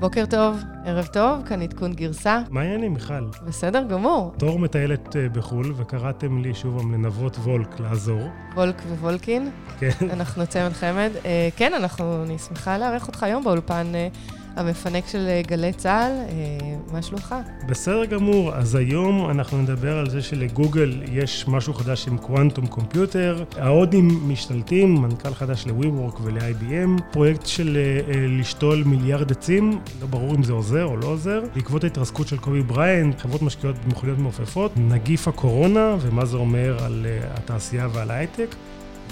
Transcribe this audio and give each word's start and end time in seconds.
בוקר 0.00 0.26
טוב, 0.26 0.62
ערב 0.84 1.06
טוב, 1.06 1.42
כאן 1.46 1.62
עדכון 1.62 1.92
גרסה. 1.92 2.40
מה 2.50 2.60
העניינים, 2.60 2.94
מיכל? 2.94 3.24
בסדר 3.46 3.82
גמור. 3.88 4.32
טור 4.36 4.58
מטיילת 4.58 5.16
אה, 5.16 5.28
בחו"ל, 5.28 5.72
וקראתם 5.76 6.42
לי 6.42 6.54
שוב 6.54 6.78
פעם 6.78 6.94
לנבות 6.94 7.36
וולק 7.36 7.80
לעזור. 7.80 8.22
וולק 8.54 8.82
וולקין. 9.00 9.50
כן. 9.78 9.90
אנחנו 10.12 10.46
צמד 10.46 10.72
חמד. 10.72 11.10
אה, 11.24 11.48
כן, 11.56 11.74
אנחנו, 11.74 12.22
אני 12.22 12.38
שמחה 12.38 12.78
לארח 12.78 13.06
אותך 13.06 13.22
היום 13.22 13.44
באולפן 13.44 13.86
אה, 13.94 14.08
המפנק 14.56 15.06
של 15.06 15.26
אה, 15.28 15.42
גלי 15.46 15.72
צה"ל. 15.72 16.12
אה, 16.12 16.76
מה 16.92 17.02
שלומך? 17.02 17.34
בסדר 17.68 18.04
גמור, 18.04 18.54
אז 18.54 18.74
היום 18.74 19.30
אנחנו 19.30 19.62
נדבר 19.62 19.98
על 19.98 20.10
זה 20.10 20.22
שלגוגל 20.22 21.02
יש 21.12 21.44
משהו 21.48 21.74
חדש 21.74 22.08
עם 22.08 22.18
quantum 22.18 22.66
computer. 22.66 23.44
ההודים 23.56 24.28
משתלטים, 24.28 24.94
מנכ"ל 24.94 25.34
חדש 25.34 25.66
ל-WeWork 25.66 26.20
ול-IBM, 26.22 27.02
פרויקט 27.12 27.46
של 27.46 27.76
אה, 27.76 28.26
לשתול 28.28 28.82
מיליארד 28.86 29.32
עצים, 29.32 29.78
לא 30.00 30.06
ברור 30.06 30.34
אם 30.34 30.42
זה 30.42 30.52
עוזר 30.52 30.84
או 30.84 30.96
לא 30.96 31.06
עוזר. 31.06 31.42
בעקבות 31.54 31.84
ההתרסקות 31.84 32.28
של 32.28 32.36
קובי 32.36 32.62
בראיינט, 32.62 33.18
חברות 33.18 33.42
משקיעות 33.42 33.76
במכוניות 33.84 34.18
מעופפות, 34.18 34.72
נגיף 34.76 35.28
הקורונה 35.28 35.96
ומה 36.00 36.24
זה 36.24 36.36
אומר 36.36 36.84
על 36.84 37.06
התעשייה 37.34 37.88
ועל 37.92 38.10
ההייטק. 38.10 38.54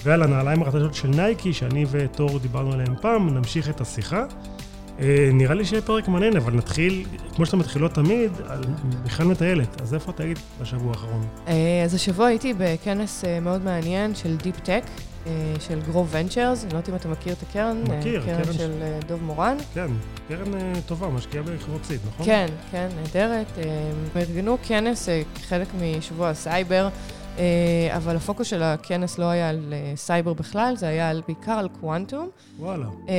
ועל 0.04 0.22
הנעליים 0.22 0.62
החדשות 0.62 0.94
של 0.94 1.08
נייקי, 1.08 1.52
שאני 1.52 1.86
וטור 1.90 2.38
דיברנו 2.38 2.72
עליהם 2.72 2.94
פעם, 3.00 3.34
נמשיך 3.34 3.70
את 3.70 3.80
השיחה. 3.80 4.24
אה, 5.00 5.30
נראה 5.32 5.54
לי 5.54 5.64
שיהיה 5.64 5.82
פרק 5.82 6.08
מעניין, 6.08 6.36
אבל 6.36 6.52
נתחיל, 6.52 7.04
כמו 7.34 7.46
שאתן 7.46 7.56
מתחילות 7.56 7.94
תמיד, 7.94 8.32
על 8.48 8.64
מיכל 9.04 9.24
מטיילת. 9.24 9.80
אז 9.80 9.94
איפה 9.94 10.10
אתה 10.10 10.22
היית 10.22 10.38
בשבוע 10.60 10.90
האחרון? 10.90 11.26
אה, 11.48 11.82
אז 11.84 11.94
השבוע 11.94 12.26
הייתי 12.26 12.54
בכנס 12.58 13.24
אה, 13.24 13.40
מאוד 13.40 13.64
מעניין 13.64 14.14
של 14.14 14.36
deep 14.36 14.60
tech, 14.60 14.82
של 15.60 15.80
Grove 15.80 16.08
Ventures, 16.08 16.64
אני 16.64 16.72
לא 16.72 16.78
יודעת 16.78 16.88
אם 16.88 16.94
אתה 16.94 17.08
מכיר 17.08 17.32
את 17.32 17.42
הקרן. 17.42 17.82
מכיר, 17.82 18.22
קרן 18.26 18.44
קרן 18.44 18.52
של 18.52 18.70
אה, 18.82 18.98
דוב 19.06 19.22
מורן. 19.22 19.56
כן, 19.74 19.86
קרן 20.28 20.80
טובה, 20.86 21.08
משקיעה 21.08 21.44
בחברות 21.44 21.84
seed, 21.84 22.00
נכון? 22.08 22.26
כן, 22.26 22.46
כן, 22.70 22.88
נהדרת. 22.96 23.46
הם 23.56 24.20
ארגנו 24.22 24.58
כנס 24.62 25.08
כחלק 25.34 25.68
משבוע 25.80 26.28
הסייבר, 26.28 26.88
אבל 27.96 28.16
הפוקוס 28.16 28.46
של 28.48 28.62
הכנס 28.62 29.18
לא 29.18 29.24
היה 29.24 29.48
על 29.48 29.72
אה, 29.72 29.92
סייבר 29.96 30.32
בכלל, 30.32 30.74
זה 30.76 30.88
היה 30.88 31.10
על- 31.10 31.22
בעיקר 31.26 31.52
על 31.52 31.68
קוואנטום. 31.80 32.28
וואלה. 32.58 32.86
אה, 33.08 33.14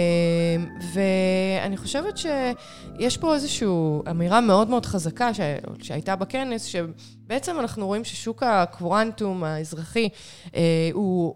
ואני 0.94 1.78
חושבת 1.78 2.18
שיש 2.18 3.18
פה 3.18 3.34
איזושהי 3.36 3.68
אמירה 4.10 4.42
מאוד 4.42 4.70
מאוד 4.70 4.86
חזקה 4.86 5.34
ש... 5.34 5.40
שהייתה 5.82 6.16
בכנס, 6.16 6.64
שבעצם 6.66 7.60
אנחנו 7.60 7.86
רואים 7.88 8.04
ששוק 8.04 8.44
הקוואנטום 8.44 9.44
האזרחי 9.44 10.10
אה, 10.56 10.62
הוא... 10.94 11.36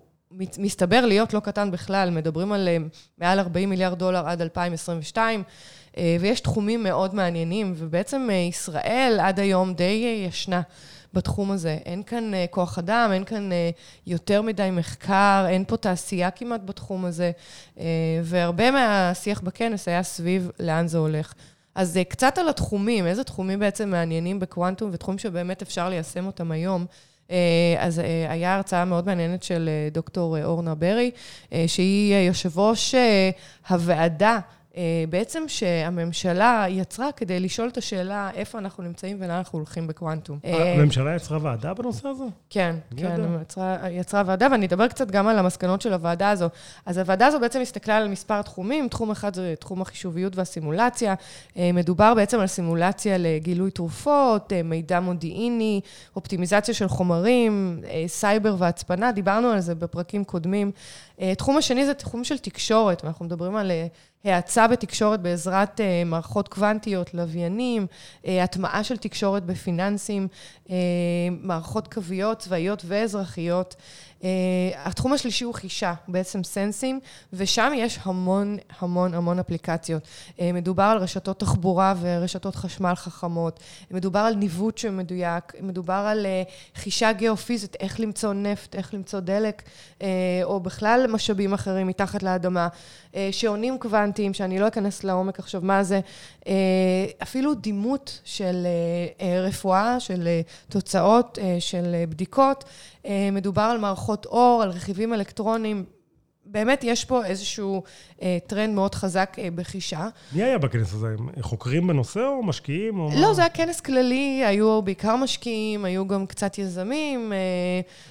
מסתבר 0.58 1.06
להיות 1.06 1.34
לא 1.34 1.40
קטן 1.40 1.72
בכלל, 1.72 2.10
מדברים 2.10 2.52
על 2.52 2.68
אה, 2.68 2.78
מעל 3.18 3.40
40 3.40 3.70
מיליארד 3.70 4.00
דולר 4.00 4.28
עד 4.28 4.42
2022, 4.42 5.44
אה, 5.98 6.18
ויש 6.20 6.40
תחומים 6.40 6.84
מאוד 6.84 7.16
מעניינים, 7.16 7.74
ובעצם 7.78 8.28
אה, 8.32 8.36
ישראל 8.36 9.18
עד 9.22 9.40
היום 9.40 9.74
די 9.74 10.04
אה, 10.06 10.28
ישנה 10.28 10.62
בתחום 11.14 11.52
הזה. 11.52 11.78
אין 11.86 12.04
כאן 12.04 12.34
אה, 12.34 12.46
כוח 12.50 12.78
אדם, 12.78 13.10
אין 13.14 13.24
כאן 13.24 13.52
אה, 13.52 13.70
יותר 14.08 14.42
מדי 14.42 14.70
מחקר, 14.72 15.46
אין 15.50 15.64
פה 15.68 15.78
תעשייה 15.78 16.32
כמעט 16.32 16.62
בתחום 16.66 17.06
הזה, 17.06 17.32
אה, 17.80 17.86
והרבה 18.24 18.72
מהשיח 18.72 19.42
בכנס 19.42 19.88
היה 19.88 20.04
סביב 20.04 20.52
לאן 20.60 20.88
זה 20.88 20.98
הולך. 20.98 21.34
אז 21.76 21.98
אה, 21.98 22.04
קצת 22.04 22.38
על 22.38 22.50
התחומים, 22.50 23.08
איזה 23.08 23.24
תחומים 23.24 23.60
בעצם 23.60 23.90
מעניינים 23.90 24.40
בקוונטום, 24.40 24.90
ותחומים 24.94 25.20
שבאמת 25.20 25.62
אפשר 25.62 25.90
ליישם 25.90 26.26
אותם 26.26 26.52
היום. 26.52 26.86
אז 27.80 28.02
היה 28.30 28.56
הרצאה 28.56 28.86
מאוד 28.86 29.06
מעניינת 29.06 29.44
של 29.44 29.70
דוקטור 29.92 30.44
אורנה 30.44 30.76
ברי, 30.76 31.12
שהיא 31.68 32.28
יושב 32.28 32.60
ראש 32.60 32.96
הוועדה. 33.70 34.40
אה, 34.78 35.04
בעצם 35.10 35.44
שהממשלה 35.48 36.66
יצרה 36.70 37.12
כדי 37.12 37.40
לשאול 37.40 37.68
את 37.68 37.78
השאלה 37.78 38.30
איפה 38.36 38.58
אנחנו 38.58 38.84
נמצאים 38.84 39.18
ולאן 39.20 39.32
אנחנו 39.32 39.60
הולכים 39.60 39.88
בקוונטום. 39.88 40.40
אה, 40.46 40.74
הממשלה 40.74 41.16
יצרה 41.16 41.38
ועדה 41.42 41.74
בנושא 41.74 42.08
הזה? 42.08 42.24
כן, 42.50 42.76
כן? 42.98 43.22
יצרה, 43.42 43.78
יצרה 43.92 44.24
ועדה, 44.26 44.48
ואני 44.52 44.66
אדבר 44.66 44.88
קצת 44.88 45.12
גם 45.12 45.28
על 45.28 45.40
המסקנות 45.40 45.82
של 45.82 45.94
הוועדה 45.94 46.30
הזו. 46.30 46.50
אז 46.86 46.98
הוועדה 46.98 47.28
הזו 47.28 47.40
בעצם 47.40 47.62
הסתכלה 47.62 47.98
על 47.98 48.08
מספר 48.08 48.42
תחומים, 48.42 48.88
תחום 48.88 49.12
אחד 49.12 49.34
זה 49.34 49.54
תחום 49.60 49.82
החישוביות 49.82 50.36
והסימולציה. 50.36 51.14
אה, 51.58 51.72
מדובר 51.74 52.14
בעצם 52.14 52.40
על 52.40 52.48
סימולציה 52.48 53.18
לגילוי 53.18 53.72
תרופות, 53.72 54.54
אה, 54.54 54.64
מידע 54.64 55.00
מודיעיני, 55.00 55.82
אופטימיזציה 56.16 56.74
של 56.74 56.88
חומרים, 56.88 57.82
אה, 57.90 58.04
סייבר 58.08 58.56
והצפנה, 58.58 59.12
דיברנו 59.12 59.48
על 59.48 59.60
זה 59.60 59.76
בפרקים 59.76 60.24
קודמים. 60.24 60.72
אה, 61.22 61.36
תחום 61.36 61.58
השני 61.58 61.86
זה 61.86 61.94
תחום 61.94 62.24
של 62.24 62.38
תקשורת, 62.38 63.04
ואנחנו 63.04 63.26
מדברים 63.26 63.56
על 63.56 63.72
אה, 63.72 63.88
האצה 64.24 64.68
בתקשורת 64.68 65.22
בעזרת 65.22 65.82
אה, 65.82 66.04
מערכות 66.06 66.48
קוונטיות, 66.48 67.14
לוויינים, 67.14 67.88
אה, 68.26 68.44
הטמעה 68.44 68.84
של 68.84 68.98
תקשורת 68.98 69.46
בפיננסים, 69.46 70.28
אה, 70.70 70.76
מערכות 71.30 71.94
קוויות, 71.94 72.40
צבאיות 72.40 72.84
ואזרחיות. 72.86 73.76
אה, 74.24 74.30
התחום 74.76 75.14
השלישי 75.14 75.44
הוא 75.44 75.54
חישה, 75.54 75.94
בעצם 76.08 76.44
סנסים, 76.44 77.00
ושם 77.34 77.72
יש 77.76 78.00
המון 78.04 78.58
המון 78.80 79.14
המון 79.14 79.40
אפליקציות. 79.40 80.04
אה, 80.40 80.52
מדובר 80.52 80.84
על 80.84 80.98
רשתות 80.98 81.40
תחבורה 81.40 81.94
ורשתות 82.02 82.56
חשמל 82.56 82.96
חכמות, 82.96 83.60
מדובר 83.92 84.20
על 84.20 84.36
ניווט 84.36 84.78
שמדויק, 84.78 85.54
מדובר 85.62 85.94
על 85.94 86.26
אה, 86.26 86.44
חישה 86.76 87.12
גיאופיזית, 87.12 87.76
איך 87.80 88.00
למצוא 88.00 88.34
נפט, 88.34 88.76
איך 88.76 88.94
למצוא 88.94 89.20
דלק, 89.20 89.62
או 90.44 90.60
בכלל 90.60 91.06
משאבים 91.10 91.54
אחרים 91.54 91.88
מתחת 91.88 92.24
לאדמה. 92.24 92.68
שעונים 93.32 93.78
קוונטיים, 93.78 94.34
שאני 94.34 94.60
לא 94.60 94.68
אכנס 94.68 95.04
לעומק 95.04 95.40
עכשיו 95.40 95.62
מה 95.64 95.84
זה, 95.84 96.00
אפילו 97.24 97.54
דימות 97.54 98.20
של 98.24 98.66
אה, 98.66 99.28
אה, 99.28 99.42
רפואה, 99.42 100.00
של 100.00 100.28
תוצאות, 100.70 101.38
של 101.60 101.96
בדיקות. 102.10 102.64
מדובר 103.32 103.62
על 103.62 103.78
מערכות 103.78 104.11
אור, 104.26 104.64
על 104.64 104.70
רכיבים 104.70 105.14
אלקטרוניים. 105.14 105.86
באמת 106.46 106.84
יש 106.84 107.06
פה 107.06 107.26
איזשהו 107.26 107.84
אה, 108.22 108.38
טרנד 108.48 108.74
מאוד 108.76 108.96
חזק 108.96 109.36
אה, 109.40 109.48
בחישה. 109.56 110.08
מי 110.34 110.44
היה 110.44 110.58
בכנס 110.58 110.94
הזה? 110.94 111.08
הם 111.08 111.30
חוקרים 111.42 111.88
בנושא 111.88 112.20
או 112.20 112.44
משקיעים? 112.44 113.00
או 113.00 113.10
לא, 113.16 113.28
מה? 113.28 113.34
זה 113.34 113.42
היה 113.42 113.50
כנס 113.50 113.82
כללי, 113.82 114.46
היו 114.46 114.82
בעיקר 114.82 115.16
משקיעים, 115.16 115.86
היו 115.86 116.08
גם 116.08 116.28
קצת 116.28 116.58
יזמים, 116.58 117.34
אה, 117.34 117.38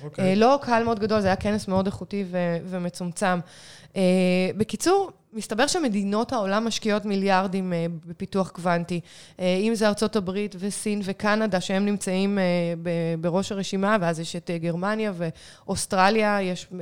אוקיי. 0.05 0.25
אה, 0.31 0.35
לא 0.35 0.59
קהל 0.63 0.85
מאוד 0.85 1.01
גדול, 1.01 1.21
זה 1.21 1.27
היה 1.27 1.37
כנס 1.37 1.69
מאוד 1.69 1.87
איכותי 1.87 2.25
ו- 2.31 2.57
ומצומצם. 2.65 3.39
אה, 3.97 4.03
בקיצור, 4.57 5.11
מסתבר 5.33 5.67
שמדינות 5.67 6.33
העולם 6.33 6.67
משקיעות 6.67 7.05
מיליארדים 7.05 7.73
אה, 7.73 7.87
בפיתוח 8.07 8.51
קוונטי. 8.51 9.01
אה, 9.41 9.57
אם 9.61 9.75
זה 9.75 9.89
ארצות 9.89 10.17
הברית 10.17 10.57
וסין 10.59 11.01
וקנדה, 11.05 11.61
שהם 11.61 11.85
נמצאים 11.85 12.39
ב- 12.83 13.15
בראש 13.21 13.53
הרשימה, 13.53 13.97
ואז 14.01 14.21
יש 14.21 14.37
את 14.37 14.51
אה, 14.51 14.59
גרמניה 14.59 15.13
ואוסטרליה, 15.17 16.43
יש 16.43 16.67
אה, 16.73 16.79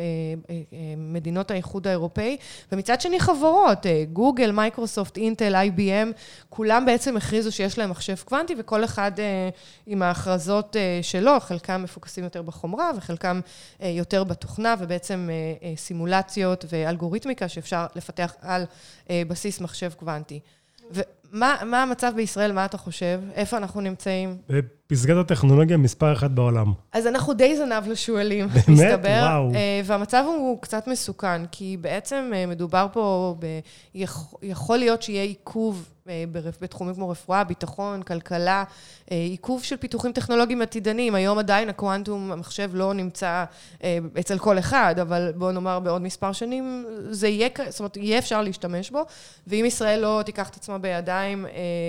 אה, 0.50 0.54
אה, 0.72 0.78
מדינות 0.96 1.50
האיחוד 1.50 1.86
האירופאי, 1.86 2.36
ומצד 2.72 3.00
שני 3.00 3.20
חברות, 3.20 3.86
גוגל, 4.12 4.50
מייקרוסופט, 4.50 5.16
אינטל, 5.16 5.54
IBM, 5.54 6.12
כולם 6.48 6.86
בעצם 6.86 7.16
הכריזו 7.16 7.52
שיש 7.52 7.78
להם 7.78 7.90
מחשב 7.90 8.16
קוונטי, 8.24 8.54
וכל 8.58 8.84
אחד 8.84 9.12
אה, 9.18 9.48
עם 9.86 10.02
ההכרזות 10.02 10.76
אה, 10.76 10.98
שלו, 11.02 11.40
חלקם 11.40 11.82
מפוקסים 11.82 12.24
יותר 12.24 12.42
בחומרה, 12.42 12.90
וחלקם 12.96 13.40
אה, 13.82 13.88
יותר 13.88 14.24
בתוכנה, 14.24 14.74
ובעצם 14.78 15.28
אה, 15.30 15.68
אה, 15.68 15.76
סימולציות 15.76 16.64
ואלגוריתמיקה 16.68 17.48
שאפשר 17.48 17.86
לפתח 17.96 18.34
על 18.40 18.64
אה, 19.10 19.22
בסיס 19.28 19.60
מחשב 19.60 19.92
קוונטי. 19.92 20.40
ומה 20.90 21.56
מה 21.66 21.82
המצב 21.82 22.12
בישראל, 22.16 22.52
מה 22.52 22.64
אתה 22.64 22.78
חושב? 22.78 23.20
איפה 23.34 23.56
אנחנו 23.56 23.80
נמצאים? 23.80 24.38
פסגת 24.90 25.16
הטכנולוגיה 25.16 25.76
מספר 25.76 26.12
אחת 26.12 26.30
בעולם. 26.30 26.72
אז 26.92 27.06
אנחנו 27.06 27.32
די 27.34 27.56
זנב 27.56 27.88
לשועלים, 27.88 28.46
באמת? 28.48 28.68
מסתבר. 28.68 29.20
וואו. 29.28 29.54
אה, 29.54 29.80
והמצב 29.84 30.24
הוא 30.26 30.62
קצת 30.62 30.86
מסוכן, 30.86 31.46
כי 31.46 31.76
בעצם 31.80 32.30
אה, 32.34 32.46
מדובר 32.46 32.86
פה 32.92 33.34
ב... 33.38 33.46
יכ- 33.94 34.34
יכול 34.42 34.78
להיות 34.78 35.02
שיהיה 35.02 35.22
עיכוב 35.22 35.88
אה, 36.08 36.24
בתחומים 36.60 36.94
כמו 36.94 37.08
רפואה, 37.08 37.44
ביטחון, 37.44 38.02
כלכלה, 38.02 38.64
עיכוב 39.10 39.62
של 39.62 39.76
פיתוחים 39.76 40.12
טכנולוגיים 40.12 40.62
עתידניים. 40.62 41.14
היום 41.14 41.38
עדיין 41.38 41.68
הקוונטום, 41.68 42.32
המחשב 42.32 42.70
לא 42.74 42.94
נמצא 42.94 43.44
אצל 44.20 44.38
כל 44.38 44.58
אחד, 44.58 44.94
אבל 45.02 45.32
בואו 45.36 45.52
נאמר 45.52 45.80
בעוד 45.80 46.02
מספר 46.02 46.32
שנים, 46.32 46.86
זה 47.10 47.28
יהיה, 47.28 47.48
זאת 47.68 47.80
אומרת, 47.80 47.96
יהיה 47.96 48.18
אפשר 48.18 48.42
להשתמש 48.42 48.90
בו, 48.90 49.02
ואם 49.46 49.64
ישראל 49.66 50.00
לא 50.00 50.22
תיקח 50.26 50.48
את 50.48 50.56
עצמה 50.56 50.78
בידיים, 50.78 51.46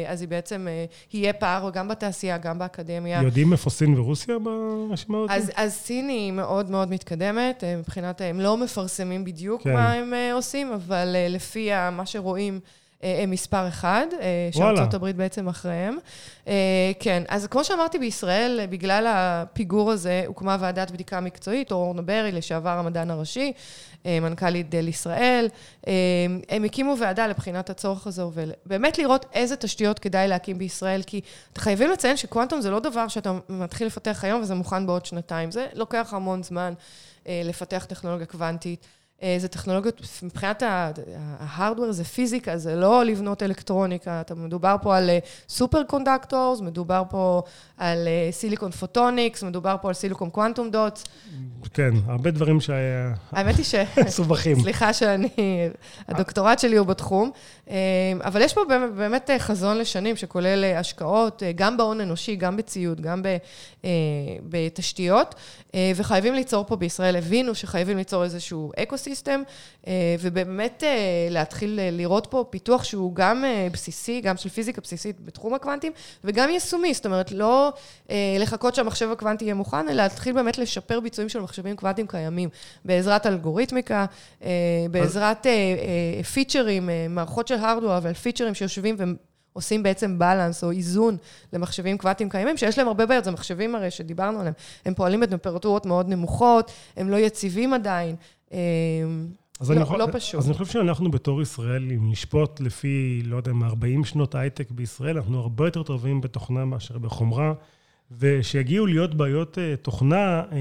אז 0.07 0.21
היא 0.21 0.29
בעצם, 0.29 0.67
יהיה 1.13 1.33
פער 1.33 1.69
גם 1.73 1.87
בתעשייה, 1.87 2.37
גם 2.37 2.59
באקדמיה. 2.59 2.88
יודעים 3.23 3.51
איפה 3.51 3.69
סין 3.69 3.99
ורוסיה 3.99 4.35
ברשימה 4.39 5.17
הזאת? 5.17 5.29
אז, 5.29 5.51
אז 5.55 5.73
סין 5.73 6.09
היא 6.09 6.31
מאוד 6.31 6.71
מאוד 6.71 6.89
מתקדמת, 6.89 7.63
אה, 7.63 7.75
מבחינת, 7.77 8.21
הם 8.21 8.39
לא 8.39 8.57
מפרסמים 8.57 9.25
בדיוק 9.25 9.63
כן. 9.63 9.73
מה 9.73 9.93
הם 9.93 10.13
אה, 10.13 10.33
עושים, 10.33 10.71
אבל 10.71 11.15
אה, 11.15 11.27
לפי 11.27 11.69
מה 11.91 12.05
שרואים, 12.05 12.59
מספר 13.27 13.67
אחד, 13.67 14.05
שארצות 14.51 14.93
הברית 14.93 15.15
בעצם 15.15 15.47
אחריהם. 15.47 15.97
כן, 16.99 17.23
אז 17.27 17.47
כמו 17.47 17.63
שאמרתי, 17.63 17.99
בישראל, 17.99 18.59
בגלל 18.69 19.05
הפיגור 19.09 19.91
הזה, 19.91 20.23
הוקמה 20.27 20.57
ועדת 20.59 20.91
בדיקה 20.91 21.19
מקצועית, 21.19 21.71
אורנה 21.71 22.01
ברי, 22.01 22.31
לשעבר 22.31 22.69
המדען 22.69 23.11
הראשי, 23.11 23.53
מנכ"לית 24.05 24.69
דל 24.69 24.87
ישראל. 24.87 25.47
הם 26.49 26.63
הקימו 26.65 26.97
ועדה 26.97 27.27
לבחינת 27.27 27.69
הצורך 27.69 28.07
הזה, 28.07 28.23
ובאמת 28.25 28.97
לראות 28.97 29.25
איזה 29.33 29.55
תשתיות 29.55 29.99
כדאי 29.99 30.27
להקים 30.27 30.57
בישראל, 30.57 31.01
כי 31.03 31.21
חייבים 31.57 31.91
לציין 31.91 32.17
שקוונטום 32.17 32.61
זה 32.61 32.71
לא 32.71 32.79
דבר 32.79 33.07
שאתה 33.07 33.33
מתחיל 33.49 33.87
לפתח 33.87 34.19
היום 34.23 34.41
וזה 34.41 34.55
מוכן 34.55 34.87
בעוד 34.87 35.05
שנתיים. 35.05 35.51
זה 35.51 35.67
לוקח 35.73 36.13
המון 36.13 36.43
זמן 36.43 36.73
לפתח 37.25 37.85
טכנולוגיה 37.89 38.25
קוונטית. 38.25 38.85
אה, 39.23 39.35
זה 39.39 39.47
טכנולוגיות, 39.47 40.01
מבחינת 40.23 40.63
ה 41.39 41.45
hardware 41.45 41.91
זה 41.91 42.03
פיזיקה, 42.03 42.57
זה 42.57 42.75
לא 42.75 43.03
לבנות 43.03 43.43
אלקטרוניקה. 43.43 44.21
אתה 44.21 44.35
מדובר 44.35 44.75
פה 44.81 44.97
על 44.97 45.09
סופר 45.49 45.77
אה, 45.77 45.83
conductors, 45.83 46.61
מדובר 46.61 47.03
פה 47.09 47.41
על 47.79 48.07
סיליקון 48.31 48.71
אה, 48.71 48.77
photonics, 48.77 49.43
מדובר 49.43 49.75
פה 49.81 49.87
על 49.87 49.93
silicon 49.93 50.29
quantum 50.29 50.71
dots. 50.71 51.03
כן, 51.73 51.89
הרבה 52.07 52.31
דברים 52.31 52.61
שהיה... 52.61 53.13
האמת 53.31 53.55
היא 53.55 53.65
ש... 53.65 53.75
מסובכים. 54.07 54.59
סליחה 54.59 54.93
שאני... 54.93 55.29
הדוקטורט 56.07 56.59
שלי 56.59 56.77
הוא 56.77 56.87
בתחום, 56.87 57.31
אבל 58.21 58.41
יש 58.41 58.53
פה 58.53 58.61
באמת 58.97 59.29
חזון 59.39 59.77
לשנים 59.77 60.15
שכולל 60.15 60.63
השקעות, 60.75 61.43
גם 61.55 61.77
בהון 61.77 62.01
אנושי, 62.01 62.35
גם 62.35 62.57
בציוד, 62.57 63.01
גם 63.01 63.21
בתשתיות, 64.43 65.35
וחייבים 65.95 66.33
ליצור 66.33 66.65
פה 66.67 66.75
בישראל, 66.75 67.15
הבינו 67.15 67.55
שחייבים 67.55 67.97
ליצור 67.97 68.23
איזשהו 68.23 68.71
ecosystem. 68.77 69.09
system, 69.09 69.41
אה, 69.87 70.15
ובאמת 70.19 70.83
אה, 70.83 71.27
להתחיל 71.29 71.79
אה, 71.79 71.89
לראות 71.91 72.27
פה 72.29 72.45
פיתוח 72.49 72.83
שהוא 72.83 73.15
גם 73.15 73.43
בסיסי, 73.71 74.21
גם 74.21 74.37
של 74.37 74.49
פיזיקה 74.49 74.81
בסיסית 74.81 75.15
בתחום 75.25 75.53
הקוונטים, 75.53 75.91
וגם 76.23 76.49
יישומי, 76.49 76.93
זאת 76.93 77.05
אומרת, 77.05 77.31
לא 77.31 77.68
לחכות 78.39 78.75
שהמחשב 78.75 79.11
הקוונטי 79.11 79.45
יהיה 79.45 79.53
מוכן, 79.53 79.89
אלא 79.89 80.03
להתחיל 80.03 80.33
באמת 80.33 80.57
לשפר 80.57 80.99
ביצועים 80.99 81.29
של 81.29 81.39
מחשבים 81.39 81.75
קוונטיים 81.75 82.07
קיימים, 82.07 82.49
בעזרת 82.85 83.25
אלגוריתמיקה, 83.25 84.05
בעזרת 84.91 85.47
פיצ'רים, 86.33 86.89
מערכות 87.09 87.47
של 87.47 87.55
hardware, 87.55 87.97
אבל 87.97 88.13
פיצ'רים 88.13 88.53
שיושבים 88.53 88.95
עושים 89.53 89.83
בעצם 89.83 90.19
בלנס 90.19 90.63
או 90.63 90.71
איזון 90.71 91.17
למחשבים 91.53 91.97
קוואטיים 91.97 92.29
קיימים, 92.29 92.57
שיש 92.57 92.77
להם 92.77 92.87
הרבה 92.87 93.05
בעיות, 93.05 93.23
זה 93.23 93.31
מחשבים 93.31 93.75
הרי 93.75 93.91
שדיברנו 93.91 94.39
עליהם, 94.39 94.53
הם 94.85 94.93
פועלים 94.93 95.19
בטמפרטורות 95.19 95.85
מאוד 95.85 96.09
נמוכות, 96.09 96.71
הם 96.97 97.09
לא 97.09 97.17
יציבים 97.17 97.73
עדיין, 97.73 98.15
אמ, 98.51 98.57
אז 99.59 99.71
לא, 99.71 99.75
אני 99.75 99.99
לא 99.99 100.07
פשוט. 100.11 100.35
אז 100.35 100.47
אני 100.47 100.57
חושב 100.57 100.71
שאנחנו 100.71 101.11
בתור 101.11 101.41
ישראל, 101.41 101.91
אם 101.91 102.11
נשפוט 102.11 102.59
לפי, 102.59 103.21
לא 103.25 103.37
יודע, 103.37 103.51
40 103.63 104.05
שנות 104.05 104.35
הייטק 104.35 104.71
בישראל, 104.71 105.17
אנחנו 105.17 105.39
הרבה 105.39 105.67
יותר 105.67 105.83
טובים 105.83 106.21
בתוכנה 106.21 106.65
מאשר 106.65 106.97
בחומרה. 106.97 107.53
ושיגיעו 108.17 108.85
להיות 108.85 109.15
בעיות 109.15 109.57
uh, 109.57 109.77
תוכנה, 109.81 110.43
um, 110.49 110.53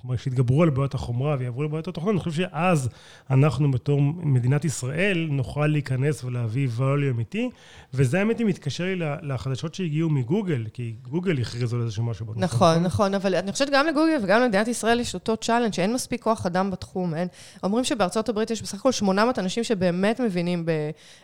כלומר, 0.00 0.16
שיתגברו 0.16 0.62
על 0.62 0.70
בעיות 0.70 0.94
החומרה 0.94 1.36
ויעברו 1.38 1.62
לבעיות 1.62 1.88
התוכנה, 1.88 2.10
אני 2.10 2.18
חושב 2.18 2.42
שאז 2.42 2.88
אנחנו 3.30 3.70
בתור 3.70 4.00
מדינת 4.02 4.64
ישראל 4.64 5.28
נוכל 5.30 5.66
להיכנס 5.66 6.24
ולהביא 6.24 6.68
value 6.78 7.10
אמיתי, 7.10 7.50
וזה 7.94 8.18
האמת 8.18 8.38
היא 8.38 8.46
מתקשר 8.46 8.84
לי 8.84 8.96
לחדשות 9.22 9.74
שהגיעו 9.74 10.10
מגוגל, 10.10 10.66
כי 10.72 10.94
גוגל 11.02 11.40
הכריזו 11.40 11.76
על 11.76 11.82
איזשהו 11.82 12.04
משהו 12.04 12.26
בנושא. 12.26 12.44
נכון, 12.44 12.68
נכון, 12.68 12.82
נכון, 12.82 13.14
אבל 13.14 13.34
אני 13.34 13.52
חושבת 13.52 13.68
גם 13.72 13.86
לגוגל 13.86 14.18
וגם 14.22 14.40
למדינת 14.40 14.68
ישראל 14.68 15.00
יש 15.00 15.14
אותו 15.14 15.36
challenge 15.36 15.72
שאין 15.72 15.94
מספיק 15.94 16.22
כוח 16.22 16.46
אדם 16.46 16.70
בתחום. 16.70 17.14
אין, 17.14 17.28
אומרים 17.62 17.84
שבארצות 17.84 18.28
הברית 18.28 18.50
יש 18.50 18.62
בסך 18.62 18.78
הכל 18.78 18.92
800 18.92 19.38
אנשים 19.38 19.64
שבאמת 19.64 20.20
מבינים 20.20 20.66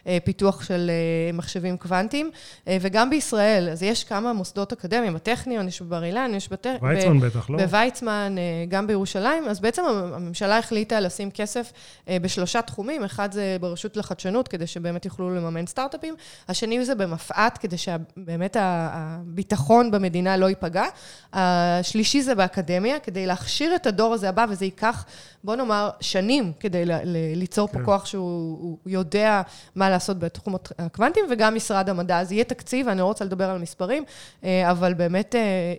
בפיתוח 0.06 0.62
של 0.64 0.90
אה, 0.90 1.32
מחשבים 1.32 1.76
קוונטיים, 1.76 2.31
אה, 2.69 2.76
וגם 2.81 3.11
בישראל, 3.11 3.69
אז 3.69 3.82
יש 3.82 4.05
כמה 4.05 4.32
מוסדות 4.32 4.73
אקדמיים, 4.73 5.16
הטכניון, 5.16 5.60
בטכניון, 5.61 5.69
יש 5.69 5.83
בבר 5.83 6.05
אילן, 6.05 6.35
יש 6.35 6.49
בטכ... 6.49 6.83
ויצמן 6.83 7.21
ב... 7.21 7.25
בטח, 7.27 7.51
לא? 7.51 7.59
בוויצמן, 7.59 8.37
אה, 8.39 8.65
גם 8.69 8.87
בירושלים. 8.87 9.49
אז 9.49 9.61
בעצם 9.61 9.83
הממשלה 9.85 10.59
החליטה 10.59 11.01
לשים 11.01 11.31
כסף 11.31 11.73
אה, 12.09 12.17
בשלושה 12.23 12.62
תחומים. 12.62 13.05
אחד 13.05 13.33
זה 13.33 13.57
ברשות 13.61 13.97
לחדשנות, 13.97 14.49
כדי 14.49 14.67
שבאמת 14.67 15.05
יוכלו 15.05 15.35
לממן 15.35 15.67
סטארט-אפים. 15.67 16.15
השני 16.49 16.85
זה 16.85 16.95
במפא"ת, 16.95 17.59
כדי 17.59 17.77
שבאמת 17.79 18.57
הביטחון 18.61 19.91
במדינה 19.91 20.37
לא 20.37 20.47
ייפגע. 20.47 20.85
השלישי 21.33 22.23
זה 22.23 22.35
באקדמיה, 22.35 22.99
כדי 22.99 23.27
להכשיר 23.27 23.75
את 23.75 23.87
הדור 23.87 24.15
הזה 24.15 24.29
הבא, 24.29 24.47
וזה 24.49 24.65
ייקח, 24.65 25.05
בוא 25.45 25.57
נאמר, 25.57 25.91
שנים 26.01 26.53
כדי 26.61 26.85
ל- 26.85 26.93
ל- 26.93 27.35
ליצור 27.35 27.69
כן. 27.69 27.79
פה 27.79 27.85
כוח 27.85 28.07
שהוא 28.07 28.79
יודע 28.87 29.43
מה 29.75 29.91
לעשות 29.91 30.19
בתחום 30.19 30.55
הקוונטים, 30.79 31.25
וגם 31.31 31.55
משרד 31.55 31.89
המדע. 31.89 32.19
אז 32.21 32.33
יהיה 32.33 32.45
תקציב, 32.45 32.89
אני 32.89 32.99
לא 32.99 33.05
רוצה 33.05 33.25
לדבר 33.25 33.51
על 33.51 33.59
מספרים, 33.59 34.05
אה, 34.45 34.71
אבל 34.71 34.95
באמת 34.95 35.35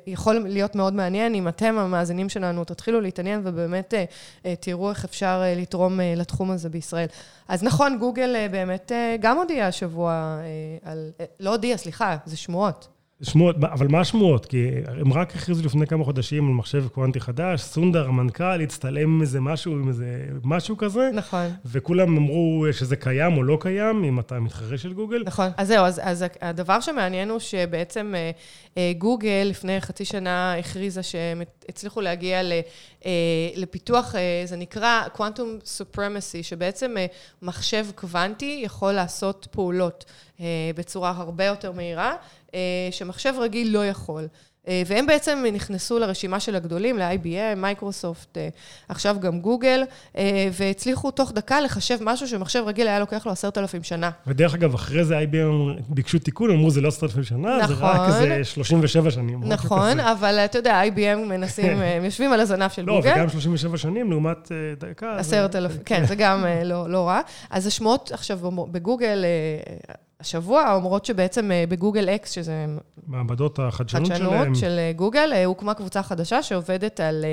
יכול 0.08 0.40
להיות 0.48 0.76
מאוד 0.76 0.94
מעניין 0.94 1.36
אם 1.36 1.48
אתם, 1.48 1.78
המאזינים 1.78 2.30
שלנו, 2.30 2.64
תתחילו 2.64 3.02
להתעניין 3.02 3.42
ובאמת 3.44 3.94
אה, 3.94 4.06
אה, 4.46 4.56
תראו 4.60 4.90
איך 4.90 5.06
אפשר 5.06 5.42
אה, 5.44 5.56
לתרום 5.56 6.00
לתחום 6.16 6.52
הזה 6.52 6.70
בישראל. 6.70 7.08
אז 7.48 7.64
נכון, 7.64 7.98
גוגל 8.00 8.48
באמת 8.52 8.92
גם 9.20 9.38
הודיעה 9.38 9.68
השבוע 9.68 10.40
על... 10.84 11.12
לא 11.40 11.50
הודיעה, 11.50 11.78
סליחה, 11.78 12.18
זה 12.26 12.38
שמועות. 12.38 12.88
שמועות, 13.24 13.56
אבל 13.64 13.88
מה 13.88 14.00
השמועות? 14.00 14.46
כי 14.46 14.68
הם 14.88 15.14
רק 15.14 15.36
הכריזו 15.36 15.66
לפני 15.66 15.88
כמה 15.88 16.04
חודשים 16.04 16.48
על 16.48 16.54
מחשב 16.54 16.88
קוונטי 16.88 17.20
חדש, 17.20 17.62
סונדר, 17.62 18.08
המנכ"ל, 18.08 18.62
הצטלם 18.62 19.10
עם 19.16 19.22
איזה 19.22 19.42
משהו, 19.42 19.72
עם 19.72 19.88
איזה 19.88 20.26
משהו 20.44 20.78
כזה. 20.78 21.10
נכון. 21.14 21.50
וכולם 21.66 22.18
אמרו 22.18 22.66
שזה 22.72 22.96
קיים 22.96 23.38
או 23.38 23.44
לא 23.44 23.58
קיים, 23.62 24.04
אם 24.04 24.20
אתה 24.20 24.40
מתחרה 24.40 24.78
של 24.78 24.94
גוגל. 24.94 25.24
נכון. 25.26 25.50
אז 25.58 25.68
זהו, 25.68 25.86
אז, 25.86 26.02
אז 26.04 26.26
הדבר 26.42 26.80
שמעניין 26.80 27.30
הוא 27.30 27.40
שבעצם 27.40 28.14
אה, 28.16 28.32
אה, 28.78 28.92
גוגל 28.98 29.48
לפני 29.50 29.82
חצי 29.82 30.06
שנה 30.06 30.54
הכריזה 30.54 31.04
שהם 31.04 31.42
הצליחו 31.70 32.02
להגיע 32.02 32.44
ל, 32.44 32.52
אה, 33.06 33.12
לפיתוח, 33.56 34.16
זה 34.46 34.56
נקרא 34.56 35.02
Quantum 35.16 35.80
Supremacy, 35.80 36.44
שבעצם 36.44 36.96
מחשב 37.42 37.86
קוונטי 37.96 38.62
יכול 38.64 38.92
לעשות 38.92 39.48
פעולות 39.52 40.06
בצורה 40.76 41.14
הרבה 41.18 41.46
יותר 41.46 41.72
מהירה. 41.72 42.16
אה, 42.56 42.88
שמחשב 42.92 43.34
רגיל 43.40 43.74
לא 43.74 43.86
יכול. 43.86 44.28
אה, 44.68 44.84
והם 44.86 45.06
בעצם 45.06 45.44
נכנסו 45.54 46.00
לרשימה 46.00 46.40
של 46.40 46.56
הגדולים, 46.56 46.98
ל-IBM, 46.98 47.56
מייקרוסופט, 47.58 48.38
אה, 48.38 48.50
עכשיו 48.90 49.18
גם 49.20 49.40
גוגל, 49.40 49.84
והצליחו 50.52 51.12
תוך 51.12 51.32
דקה 51.32 51.62
לחשב 51.62 51.98
משהו 52.02 52.28
שמחשב 52.28 52.64
רגיל 52.66 52.88
היה 52.88 53.00
לוקח 53.00 53.26
לו 53.26 53.32
עשרת 53.32 53.58
אלפים 53.58 53.84
שנה. 53.84 54.10
ודרך 54.28 54.54
אגב, 54.54 54.74
אחרי 54.74 55.06
זה 55.06 55.20
IBM 55.20 55.82
ביקשו 55.90 56.20
תיקון, 56.20 56.52
אמרו 56.52 56.72
זה 56.72 56.82
לא 56.82 56.88
עשרת 56.88 57.04
אלפים 57.04 57.24
שנה, 57.24 57.58
נכון, 57.58 57.76
זה 57.76 57.84
רק 57.84 58.10
איזה 58.10 58.44
37 58.44 59.12
שנים. 59.12 59.40
נכון, 59.44 60.00
אבל 60.00 60.36
אתה 60.36 60.58
יודע, 60.58 60.82
IBM 60.84 61.18
מנסים, 61.28 61.78
הם 61.98 62.06
יושבים 62.06 62.34
על 62.34 62.40
הזנב 62.40 62.70
של 62.70 62.84
לא, 62.86 62.96
גוגל. 62.96 63.10
לא, 63.10 63.16
וגם 63.16 63.30
37 63.30 63.78
שנים 63.78 64.10
לעומת 64.12 64.52
דקה. 64.78 65.18
עשרת 65.18 65.56
אלפים, 65.56 65.84
כן, 65.86 66.06
זה 66.06 66.16
גם 66.16 66.46
לא, 66.66 66.90
לא 66.90 67.08
רע. 67.08 67.22
אז 67.50 67.68
השמועות 67.68 68.12
עכשיו 68.12 68.40
בגוגל... 68.72 69.26
השבוע 70.22 70.74
אומרות 70.74 71.06
שבעצם 71.06 71.52
אה, 71.52 71.64
בגוגל 71.70 72.10
אקס, 72.10 72.32
שזה... 72.32 72.66
מעבדות 73.08 73.60
החדשנות 73.60 74.06
שלהם. 74.06 74.20
חדשנות 74.20 74.56
של 74.56 74.78
אה, 74.80 74.92
גוגל, 74.96 75.30
אה, 75.34 75.46
הוקמה 75.46 75.74
קבוצה 75.74 76.04
חדשה 76.04 76.44
שעובדת 76.44 77.00
על 77.00 77.26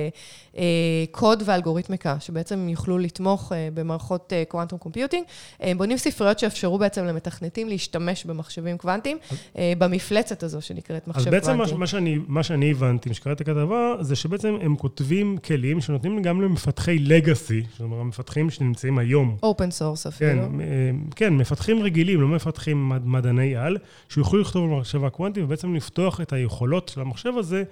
קוד 1.11 1.43
ואלגוריתמיקה, 1.47 2.17
שבעצם 2.21 2.69
יוכלו 2.69 2.99
לתמוך 2.99 3.53
במערכות 3.75 4.33
quantum 4.49 4.79
computing. 4.79 5.25
הם 5.61 5.79
בונים 5.79 5.97
ספריות 5.97 6.39
שיאפשרו 6.39 6.79
בעצם 6.79 7.05
למתכנתים 7.05 7.69
להשתמש 7.69 8.25
במחשבים 8.25 8.79
קוונטיים, 8.79 9.19
במפלצת 9.55 10.43
הזו 10.43 10.61
שנקראת 10.61 11.09
מחשב 11.09 11.25
קוונטי. 11.25 11.51
אז 11.51 11.57
בעצם 11.57 11.79
מה, 11.79 11.87
שאני, 11.87 12.19
מה 12.29 12.43
שאני 12.43 12.71
הבנתי, 12.71 13.11
כשקראתי 13.11 13.45
כתבה, 13.45 13.95
זה 14.01 14.17
שבעצם 14.17 14.57
הם 14.61 14.77
כותבים 14.77 15.39
כלים 15.45 15.81
שנותנים 15.81 16.23
גם 16.23 16.43
למפתחי 16.43 16.99
legacy, 16.99 17.63
זאת 17.71 17.81
אומרת, 17.81 18.01
המפתחים 18.01 18.51
שנמצאים 18.51 18.99
היום. 18.99 19.37
open 19.43 19.71
source 19.71 20.07
אפילו. 20.07 20.43
כן, 20.43 20.97
כן, 21.17 21.37
מפתחים 21.37 21.83
רגילים, 21.83 22.21
לא 22.21 22.29
מפתחים 22.29 22.78
עם 22.79 23.13
מדעני 23.13 23.57
על, 23.57 23.77
שיוכלו 24.09 24.41
לכתוב 24.41 24.73
על 24.73 24.79
מחשב 24.79 25.05
הקוונטי 25.05 25.43
ובעצם 25.43 25.75
לפתוח 25.75 26.21
את 26.21 26.33
היכולות 26.33 26.89
של 26.89 27.01
המחשב 27.01 27.33
הזה 27.37 27.63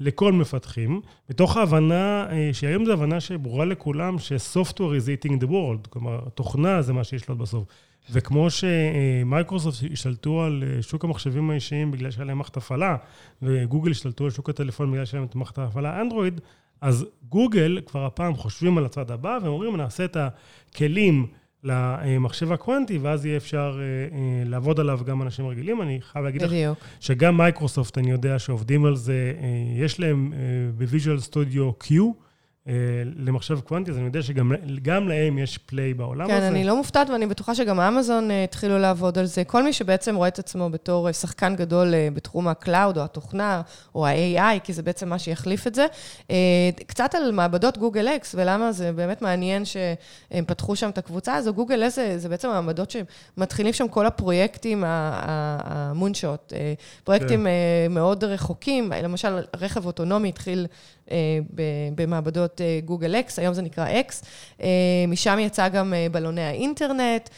לכל 0.00 0.32
מפתחים, 0.32 1.00
מתוך 1.30 1.56
ההבנה, 1.56 2.26
אה, 2.30 2.50
שהיום 2.52 2.84
זו 2.84 2.92
הבנה 2.92 3.20
שברורה 3.20 3.64
לכולם, 3.64 4.18
ש-software 4.18 4.78
is 4.78 5.24
eating 5.24 5.42
the 5.42 5.46
world, 5.46 5.88
כלומר, 5.90 6.20
תוכנה 6.34 6.82
זה 6.82 6.92
מה 6.92 7.04
שישלוט 7.04 7.38
בסוף. 7.38 7.64
וכמו 8.10 8.48
שמייקרוסופט 8.50 9.92
השתלטו 9.92 10.42
על 10.42 10.64
אה, 10.66 10.82
שוק 10.82 11.04
המחשבים 11.04 11.50
האישיים 11.50 11.90
בגלל 11.90 12.10
שהיה 12.10 12.24
להם 12.24 12.38
מערכת 12.38 12.56
הפעלה, 12.56 12.96
וגוגל 13.42 13.90
השתלטו 13.90 14.24
על 14.24 14.30
שוק 14.30 14.50
הטלפון 14.50 14.92
בגלל 14.92 15.04
שהיה 15.04 15.20
להם 15.20 15.28
את 15.28 15.34
מערכת 15.34 15.58
ההפעלה 15.58 16.00
אנדרואיד, 16.00 16.40
אז 16.80 17.06
גוגל 17.28 17.80
כבר 17.86 18.06
הפעם 18.06 18.34
חושבים 18.34 18.78
על 18.78 18.84
הצד 18.84 19.10
הבא, 19.10 19.38
ואומרים, 19.42 19.76
נעשה 19.76 20.04
את 20.04 20.16
הכלים 20.16 21.26
למחשב 21.66 22.52
הקוונטי, 22.52 22.98
ואז 22.98 23.26
יהיה 23.26 23.36
אפשר 23.36 23.78
אה, 23.80 24.18
אה, 24.18 24.42
לעבוד 24.44 24.80
עליו 24.80 25.00
גם 25.06 25.22
אנשים 25.22 25.46
רגילים. 25.46 25.82
אני 25.82 26.00
חייב 26.12 26.24
להגיד 26.24 26.42
בדיוק. 26.42 26.78
לך 26.78 26.84
שגם 27.00 27.36
מייקרוסופט, 27.36 27.98
אני 27.98 28.10
יודע 28.10 28.38
שעובדים 28.38 28.84
על 28.84 28.96
זה, 28.96 29.32
אה, 29.40 29.46
יש 29.84 30.00
להם 30.00 30.32
בוויז'ואל 30.78 31.20
סטודיו 31.20 31.70
Q, 31.82 31.92
למחשב 33.16 33.60
קוונטי, 33.60 33.90
אז 33.90 33.96
אני 33.96 34.04
יודע 34.04 34.22
שגם 34.22 35.08
להם 35.08 35.38
יש 35.38 35.58
play 35.58 35.94
בעולם 35.94 36.26
כן, 36.26 36.34
הזה. 36.34 36.40
כן, 36.40 36.54
אני 36.54 36.64
לא 36.64 36.76
מופתעת, 36.76 37.10
ואני 37.10 37.26
בטוחה 37.26 37.54
שגם 37.54 37.80
אמזון 37.80 38.30
אה, 38.30 38.44
התחילו 38.44 38.78
לעבוד 38.78 39.18
על 39.18 39.26
זה. 39.26 39.44
כל 39.44 39.62
מי 39.62 39.72
שבעצם 39.72 40.16
רואה 40.16 40.28
את 40.28 40.38
עצמו 40.38 40.70
בתור 40.70 41.12
שחקן 41.12 41.56
גדול 41.56 41.94
בתחום 42.14 42.48
ה 42.48 42.55
cloud, 42.55 42.98
או 42.98 43.02
התוכנה, 43.02 43.62
או 43.94 44.06
ה-AI, 44.06 44.60
כי 44.64 44.72
זה 44.72 44.82
בעצם 44.82 45.08
מה 45.08 45.18
שיחליף 45.18 45.66
את 45.66 45.74
זה. 45.74 45.86
קצת 46.86 47.14
על 47.14 47.32
מעבדות 47.32 47.78
גוגל 47.78 48.08
אקס, 48.08 48.34
ולמה 48.38 48.72
זה 48.72 48.92
באמת 48.92 49.22
מעניין 49.22 49.64
שהם 49.64 50.44
פתחו 50.46 50.76
שם 50.76 50.90
את 50.90 50.98
הקבוצה 50.98 51.34
הזו. 51.34 51.54
גוגל 51.54 51.82
אקס 51.82 51.98
זה 52.16 52.28
בעצם 52.28 52.48
מעבדות 52.48 52.90
שמתחילים 52.90 53.72
שם 53.72 53.88
כל 53.88 54.06
הפרויקטים 54.06 54.84
ה 54.86 55.03
moonshot. 55.03 56.52
פרויקטים 57.04 57.46
כן. 57.46 57.92
מאוד 57.94 58.24
רחוקים, 58.24 58.92
למשל, 59.02 59.38
רכב 59.60 59.86
אוטונומי 59.86 60.28
התחיל 60.28 60.66
במעבדות 61.94 62.60
גוגל 62.84 63.14
X, 63.14 63.38
היום 63.38 63.54
זה 63.54 63.62
נקרא 63.62 64.00
X. 64.00 64.22
משם 65.08 65.38
יצא 65.40 65.68
גם 65.68 65.94
בלוני 66.12 66.42
האינטרנט, 66.42 67.28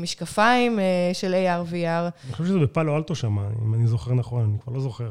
משקפיים 0.00 0.78
של 1.12 1.34
AR/VR. 1.34 2.10
אני 2.24 2.32
חושב 2.32 2.44
שזה 2.44 2.58
בפאלו 2.58 2.96
אלטו 2.96 3.14
שם, 3.14 3.38
אם 3.38 3.74
אני 3.74 3.86
זוכר 3.86 4.14
נכון, 4.14 4.44
אני 4.44 4.58
כבר 4.64 4.72
לא 4.72 4.80
זוכר. 4.80 5.10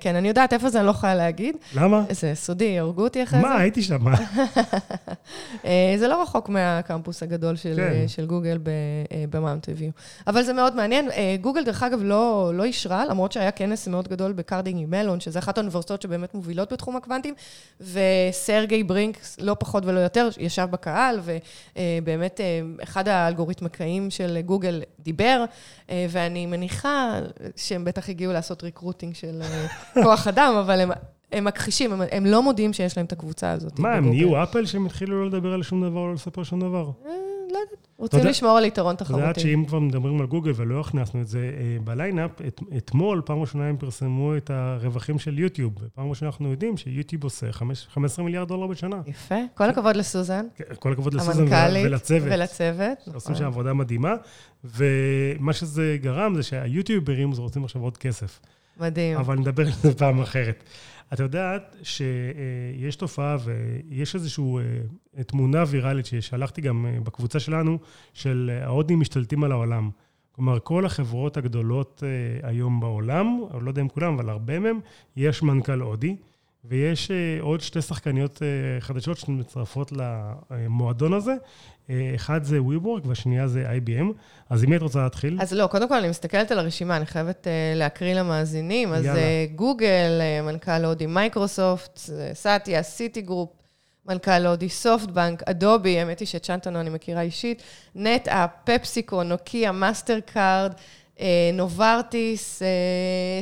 כן, 0.00 0.16
אני 0.16 0.28
יודעת 0.28 0.52
איפה 0.52 0.70
זה, 0.70 0.78
אני 0.78 0.86
לא 0.86 0.90
יכולה 0.90 1.14
להגיד. 1.14 1.56
למה? 1.74 2.04
זה 2.10 2.32
סודי, 2.34 2.78
הרגו 2.78 3.02
אותי 3.04 3.22
אחרי 3.22 3.40
זה. 3.40 3.46
מה, 3.46 3.58
הייתי 3.58 3.82
שם. 3.82 4.04
זה 5.98 6.08
לא 6.08 6.22
רחוק 6.22 6.48
מהקמפוס 6.48 7.22
הגדול 7.22 7.56
של, 7.56 7.76
כן. 7.76 8.08
של 8.08 8.26
גוגל 8.26 8.58
במאונטן 9.30 9.68
ויו. 9.68 9.90
אבל 10.26 10.42
זה 10.42 10.52
מאוד 10.52 10.76
מעניין. 10.76 11.08
גוגל, 11.40 11.64
דרך 11.64 11.82
אגב, 11.82 12.02
לא, 12.02 12.52
לא 12.54 12.64
אישרה, 12.64 13.06
למרות 13.06 13.32
שהיה 13.32 13.50
כנס 13.50 13.88
מאוד 13.88 14.08
גדול 14.08 14.32
בקרנגי 14.32 14.86
מלון, 14.86 15.20
שזה 15.20 15.38
אחת 15.38 15.58
האוניברסיטאות 15.58 16.02
שבאמת 16.02 16.34
מובילות 16.34 16.72
בתחום 16.72 16.96
הקוונטים, 16.96 17.34
וסרגיי 17.80 18.82
ברין, 18.82 19.36
לא 19.40 19.56
פחות 19.58 19.86
ולא 19.86 20.00
יותר, 20.00 20.28
ישב 20.38 20.68
בקהל, 20.70 21.20
ובאמת 21.76 22.40
אחד 22.82 23.08
האלגוריתמקאים 23.08 24.10
של 24.10 24.38
גוגל 24.40 24.82
דיבר, 25.00 25.44
ואני 25.88 26.46
מניחה 26.46 27.20
שהם 27.56 27.84
בטח 27.84 28.08
הגיעו 28.08 28.32
לעשות 28.32 28.62
recruiting 28.62 29.14
של 29.14 29.42
כוח 30.04 30.28
אדם, 30.28 30.54
אבל 30.60 30.80
הם... 30.80 30.90
הם 31.32 31.44
מכחישים, 31.44 31.92
הם, 31.92 32.00
הם 32.12 32.26
לא 32.26 32.42
מודיעים 32.42 32.72
שיש 32.72 32.96
להם 32.96 33.06
את 33.06 33.12
הקבוצה 33.12 33.50
הזאת. 33.50 33.78
מה, 33.78 33.94
הם 33.94 34.10
נהיו 34.10 34.42
אפל? 34.42 34.66
שהם 34.66 34.86
התחילו 34.86 35.20
לא 35.20 35.26
לדבר 35.26 35.52
על 35.52 35.62
שום 35.62 35.82
דבר, 35.82 36.04
לא 36.04 36.14
לספר 36.14 36.42
שום 36.42 36.60
דבר? 36.60 36.90
לא 37.52 37.58
יודעת. 37.58 37.86
רוצים 37.96 38.24
לשמור 38.24 38.58
על 38.58 38.64
יתרון 38.64 38.96
תחרותי. 38.96 39.22
את 39.22 39.28
יודעת 39.28 39.40
שאם 39.40 39.64
כבר 39.68 39.78
מדברים 39.78 40.20
על 40.20 40.26
גוגל 40.26 40.52
ולא 40.56 40.80
הכנסנו 40.80 41.20
את 41.20 41.28
זה 41.28 41.38
אה, 41.38 41.76
ב 41.84 41.89
line-up, 41.89 42.30
אתמול, 42.76 43.22
פעם 43.24 43.40
ראשונה 43.40 43.64
הם 43.64 43.76
פרסמו 43.76 44.36
את 44.36 44.50
הרווחים 44.50 45.18
של 45.18 45.38
יוטיוב. 45.38 45.74
פעם 45.94 46.10
ראשונה 46.10 46.30
אנחנו 46.30 46.50
יודעים 46.50 46.76
שיוטיוב 46.76 47.24
עושה 47.24 47.52
15 47.52 48.24
מיליארד 48.24 48.48
דולר 48.48 48.66
בשנה. 48.66 48.96
יפה. 49.06 49.34
כל 49.54 49.64
הכבוד 49.70 49.96
לסוזן. 49.96 50.46
כן, 50.54 50.64
כל 50.78 50.92
הכבוד 50.92 51.14
לסוזן 51.14 51.44
ולצוות. 51.84 52.28
ולצוות. 52.32 52.98
עושים 53.14 53.34
שם 53.34 53.44
עבודה 53.44 53.72
מדהימה. 53.72 54.14
ומה 54.64 55.52
שזה 55.52 55.96
גרם 56.00 56.34
זה 56.34 56.42
שהיוטיוברים 56.42 57.30
רוצים 57.32 57.64
עכשיו 57.64 57.82
עוד 57.82 57.96
כסף. 57.96 58.40
מדהים. 58.80 59.18
אבל 59.18 59.38
נדבר 59.38 59.66
על 59.66 59.72
זה 59.72 59.94
פעם 59.94 60.20
אחרת. 60.20 60.64
את 61.12 61.20
יודעת 61.20 61.76
שיש 61.82 62.96
תופעה 62.96 63.36
ויש 63.44 64.14
איזושהי 64.14 64.44
אה, 65.18 65.24
תמונה 65.24 65.64
ויראלית 65.68 66.06
ששלחתי 66.06 66.60
גם 66.60 66.86
אה, 66.86 67.00
בקבוצה 67.00 67.40
שלנו, 67.40 67.78
של 68.14 68.60
ההודים 68.62 69.00
משתלטים 69.00 69.44
על 69.44 69.52
העולם. 69.52 69.90
כלומר, 70.32 70.58
כל 70.58 70.86
החברות 70.86 71.36
הגדולות 71.36 72.02
אה, 72.06 72.48
היום 72.48 72.80
בעולם, 72.80 73.40
אני 73.54 73.64
לא 73.64 73.70
יודע 73.70 73.82
אם 73.82 73.88
כולם, 73.88 74.14
אבל 74.14 74.30
הרבה 74.30 74.58
מהם, 74.58 74.80
יש 75.16 75.42
מנכ"ל 75.42 75.80
הודי. 75.80 76.16
ויש 76.64 77.10
עוד 77.40 77.60
שתי 77.60 77.82
שחקניות 77.82 78.42
חדשות 78.80 79.18
שמצטרפות 79.18 79.92
למועדון 80.50 81.12
הזה. 81.12 81.34
אחד 82.14 82.44
זה 82.44 82.58
WeWork 82.58 83.08
והשנייה 83.08 83.48
זה 83.48 83.66
IBM. 83.70 84.04
אז 84.50 84.62
עם 84.62 84.70
מי 84.70 84.76
את 84.76 84.82
רוצה 84.82 84.98
להתחיל? 85.02 85.38
אז 85.40 85.52
לא, 85.52 85.66
קודם 85.66 85.88
כל 85.88 85.94
אני 85.94 86.08
מסתכלת 86.08 86.50
על 86.50 86.58
הרשימה, 86.58 86.96
אני 86.96 87.06
חייבת 87.06 87.46
להקריא 87.74 88.14
למאזינים. 88.14 88.92
אז 88.92 89.06
גוגל, 89.54 90.20
מנכ"ל 90.42 90.84
הודי 90.84 91.06
מייקרוסופט, 91.06 92.00
סאטיה, 92.32 92.82
סיטיגרופ, 92.82 93.50
מנכ"ל 94.06 94.46
הודי 94.46 94.68
סופטבנק, 94.68 95.42
אדובי, 95.42 95.98
האמת 95.98 96.20
היא 96.20 96.28
ששנטנו 96.28 96.80
אני 96.80 96.90
מכירה 96.90 97.20
אישית, 97.20 97.62
נטאפ, 97.94 98.50
פפסיקו, 98.64 99.22
נוקיה, 99.22 99.72
מאסטר 99.72 100.18
קארד, 100.20 100.72
נוברטיס, 101.52 102.62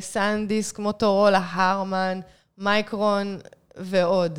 סנדיסק, 0.00 0.78
מוטורולה, 0.78 1.40
הרמן, 1.52 2.20
מייקרון 2.58 3.38
ועוד. 3.76 4.38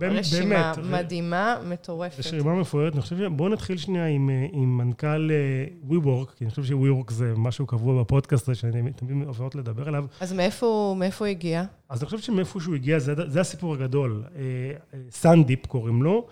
רשימה 0.00 0.72
מדהימה, 0.90 1.56
מטורפת. 1.68 2.18
רשימה 2.18 2.54
מפוארת. 2.54 2.92
אני 2.92 3.02
חושב 3.02 3.16
ש... 3.18 3.20
בואו 3.20 3.48
נתחיל 3.48 3.76
שנייה 3.76 4.06
עם, 4.06 4.30
אה, 4.30 4.46
עם 4.52 4.78
מנכ"ל 4.78 5.30
אה, 5.30 5.64
WeWork, 5.90 6.36
כי 6.36 6.44
אני 6.44 6.50
חושב 6.50 6.64
ש-WeWork 6.64 7.12
זה 7.12 7.32
משהו 7.36 7.66
קבוע 7.66 8.02
בפודקאסט 8.02 8.48
הזה, 8.48 8.54
שאני 8.54 8.92
תמיד 8.92 9.26
אוהבות 9.26 9.54
לדבר 9.54 9.88
עליו. 9.88 10.04
אז 10.20 10.32
מאיפה, 10.32 10.94
מאיפה 10.98 11.24
הוא 11.24 11.30
הגיע? 11.30 11.64
אז 11.88 12.02
אני 12.02 12.06
חושב 12.06 12.18
שמאיפה 12.18 12.60
שהוא 12.60 12.74
הגיע, 12.74 12.98
זה, 12.98 13.14
זה 13.26 13.40
הסיפור 13.40 13.74
הגדול. 13.74 14.24
סנדיפ 15.10 15.64
אה, 15.64 15.70
קוראים 15.70 16.02
לו, 16.02 16.26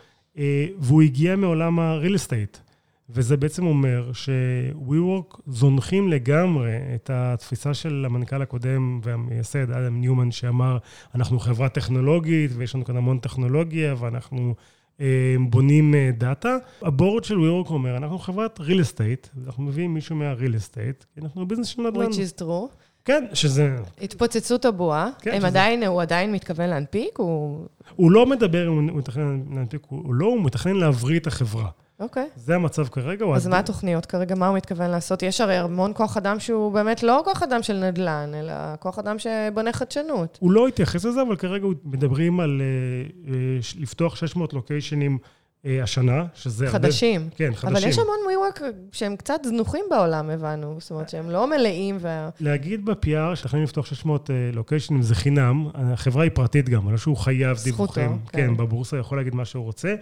והוא 0.78 1.02
הגיע 1.02 1.36
מעולם 1.36 1.78
ה-real 1.78 2.14
estate. 2.14 2.67
וזה 3.10 3.36
בעצם 3.36 3.66
אומר 3.66 4.10
ש-WeWork 4.12 5.40
זונחים 5.46 6.08
לגמרי 6.08 6.72
את 6.94 7.10
התפיסה 7.12 7.74
של 7.74 8.02
המנכ"ל 8.06 8.42
הקודם 8.42 9.00
והמייסד, 9.02 9.70
אדם 9.70 10.00
ניומן, 10.00 10.30
שאמר, 10.30 10.78
אנחנו 11.14 11.38
חברה 11.38 11.68
טכנולוגית 11.68 12.50
ויש 12.54 12.74
לנו 12.74 12.84
כאן 12.84 12.96
המון 12.96 13.18
טכנולוגיה 13.18 13.94
ואנחנו 13.98 14.54
אה, 15.00 15.36
בונים 15.50 15.94
אה, 15.94 16.10
data. 16.18 16.56
הבורד 16.82 17.24
של 17.24 17.34
WeWork 17.34 17.70
אומר, 17.70 17.96
אנחנו 17.96 18.18
חברת 18.18 18.60
real 18.60 18.80
estate, 18.80 19.46
אנחנו 19.46 19.62
מביאים 19.62 19.94
מישהו 19.94 20.16
מה-real 20.16 20.54
estate, 20.54 21.04
כי 21.14 21.20
אנחנו 21.20 21.48
ביזנס 21.48 21.66
של 21.66 21.82
נדל"ן. 21.82 22.10
Which 22.10 22.14
is 22.14 22.40
true. 22.40 22.74
כן, 23.04 23.24
שזה... 23.32 23.76
התפוצצות 24.00 24.64
הבועה. 24.64 25.10
כן, 25.20 25.30
הם 25.30 25.38
שזה... 25.38 25.46
עדיין, 25.46 25.82
הוא 25.82 26.02
עדיין 26.02 26.32
מתכוון 26.32 26.70
להנפיק? 26.70 27.18
הוא... 27.18 27.66
הוא 27.96 28.12
לא 28.12 28.26
מדבר 28.26 28.68
אם 28.68 28.88
הוא 28.88 28.98
מתכנן 28.98 29.42
להנפיק, 29.54 29.80
הוא 29.88 30.14
לא, 30.14 30.26
הוא 30.26 30.44
מתכנן 30.44 30.76
להבריא 30.76 31.18
את 31.18 31.26
החברה. 31.26 31.68
אוקיי. 32.00 32.28
Okay. 32.34 32.40
זה 32.40 32.54
המצב 32.54 32.88
כרגע. 32.88 33.26
אז 33.34 33.46
מה 33.46 33.58
התוכניות 33.58 34.06
כרגע? 34.06 34.34
מה 34.34 34.48
הוא 34.48 34.56
מתכוון 34.56 34.90
לעשות? 34.90 35.22
יש 35.22 35.40
הרי 35.40 35.56
המון 35.56 35.92
כוח 35.94 36.16
אדם 36.16 36.40
שהוא 36.40 36.72
באמת 36.72 37.02
לא 37.02 37.20
כוח 37.24 37.42
אדם 37.42 37.62
של 37.62 37.76
נדל"ן, 37.76 38.32
אלא 38.34 38.52
כוח 38.80 38.98
אדם 38.98 39.16
שבונה 39.18 39.72
חדשנות. 39.72 40.38
הוא 40.40 40.52
לא 40.52 40.68
התייחס 40.68 41.04
לזה, 41.04 41.22
אבל 41.22 41.36
כרגע 41.36 41.66
מדברים 41.84 42.40
על 42.40 42.60
uh, 42.60 43.28
uh, 43.28 43.82
לפתוח 43.82 44.16
600 44.16 44.52
לוקיישנים 44.52 45.18
אה, 45.22 45.37
השנה, 45.64 46.24
שזה 46.34 46.68
חדשים. 46.68 47.20
הרבה... 47.20 47.34
כן, 47.36 47.54
חדשים. 47.54 47.76
אבל 47.76 47.88
יש 47.88 47.98
המון 47.98 48.16
WeWork 48.28 48.62
שהם 48.92 49.16
קצת 49.16 49.40
זנוחים 49.44 49.84
בעולם, 49.90 50.30
הבנו. 50.30 50.76
זאת 50.80 50.90
אומרת 50.90 51.08
שהם 51.08 51.30
לא 51.30 51.50
מלאים 51.50 51.98
ו... 52.00 52.08
להגיד 52.40 52.84
ב-PR 52.84 53.34
שתכננים 53.36 53.64
לפתוח 53.64 53.86
600 53.86 54.30
לוקיישנים 54.52 55.02
זה 55.02 55.14
חינם, 55.14 55.68
החברה 55.74 56.22
היא 56.22 56.30
פרטית 56.34 56.68
גם, 56.68 56.90
לא 56.90 56.96
שהוא 56.96 57.16
חייב 57.16 57.56
דיווחים. 57.64 57.86
זכותו, 57.86 57.92
כן. 58.32 58.46
כן, 58.46 58.56
בבורסה 58.56 58.98
יכול 58.98 59.18
להגיד 59.18 59.34
מה 59.34 59.44
שהוא 59.44 59.64
רוצה. 59.64 59.94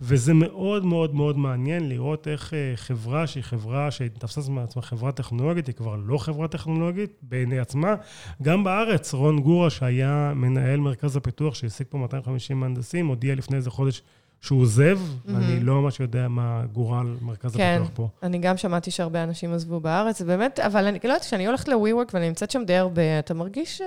וזה 0.00 0.34
מאוד 0.34 0.84
מאוד 0.84 1.14
מאוד 1.14 1.38
מעניין 1.38 1.88
לראות 1.88 2.28
איך 2.28 2.54
אה, 2.54 2.72
חברה 2.76 3.26
שהיא 3.26 3.42
חברה 3.42 3.90
שתפסה 3.90 4.40
מעצמה 4.50 4.82
חברה 4.82 5.12
טכנולוגית, 5.12 5.66
היא 5.66 5.74
כבר 5.74 5.96
לא 5.96 6.18
חברה 6.18 6.48
טכנולוגית 6.48 7.12
בעיני 7.22 7.58
עצמה. 7.58 7.94
גם 8.42 8.64
בארץ, 8.64 9.14
רון 9.14 9.40
גורה, 9.40 9.70
שהיה 9.70 10.32
מנהל 10.36 10.80
מרכז 10.80 11.16
הפיתוח, 11.16 11.54
שהעסיק 11.54 11.86
פה 11.90 11.98
250 11.98 12.60
מהנדסים, 12.60 13.06
הודיע 13.06 13.34
לפני 13.34 13.56
איזה 13.56 13.70
חודש 13.70 14.02
שהוא 14.40 14.62
עוזב, 14.62 14.98
mm-hmm. 14.98 15.30
ואני 15.34 15.60
לא 15.60 15.74
ממש 15.74 16.00
יודע 16.00 16.28
מה 16.28 16.62
גורל 16.72 17.16
מרכז 17.20 17.56
כן, 17.56 17.76
הפיתוח 17.76 17.96
פה. 17.96 18.08
כן, 18.20 18.26
אני 18.26 18.38
גם 18.38 18.56
שמעתי 18.56 18.90
שהרבה 18.90 19.22
אנשים 19.22 19.52
עזבו 19.52 19.80
בארץ, 19.80 20.22
באמת, 20.22 20.60
אבל 20.60 20.86
אני 20.86 20.98
לא 21.04 21.08
יודעת, 21.08 21.22
כשאני 21.22 21.46
הולכת 21.46 21.68
ל-WeWork 21.68 22.10
ואני 22.14 22.28
נמצאת 22.28 22.50
שם 22.50 22.62
די 22.66 22.76
הרבה, 22.76 23.18
אתה 23.18 23.34
מרגיש... 23.34 23.82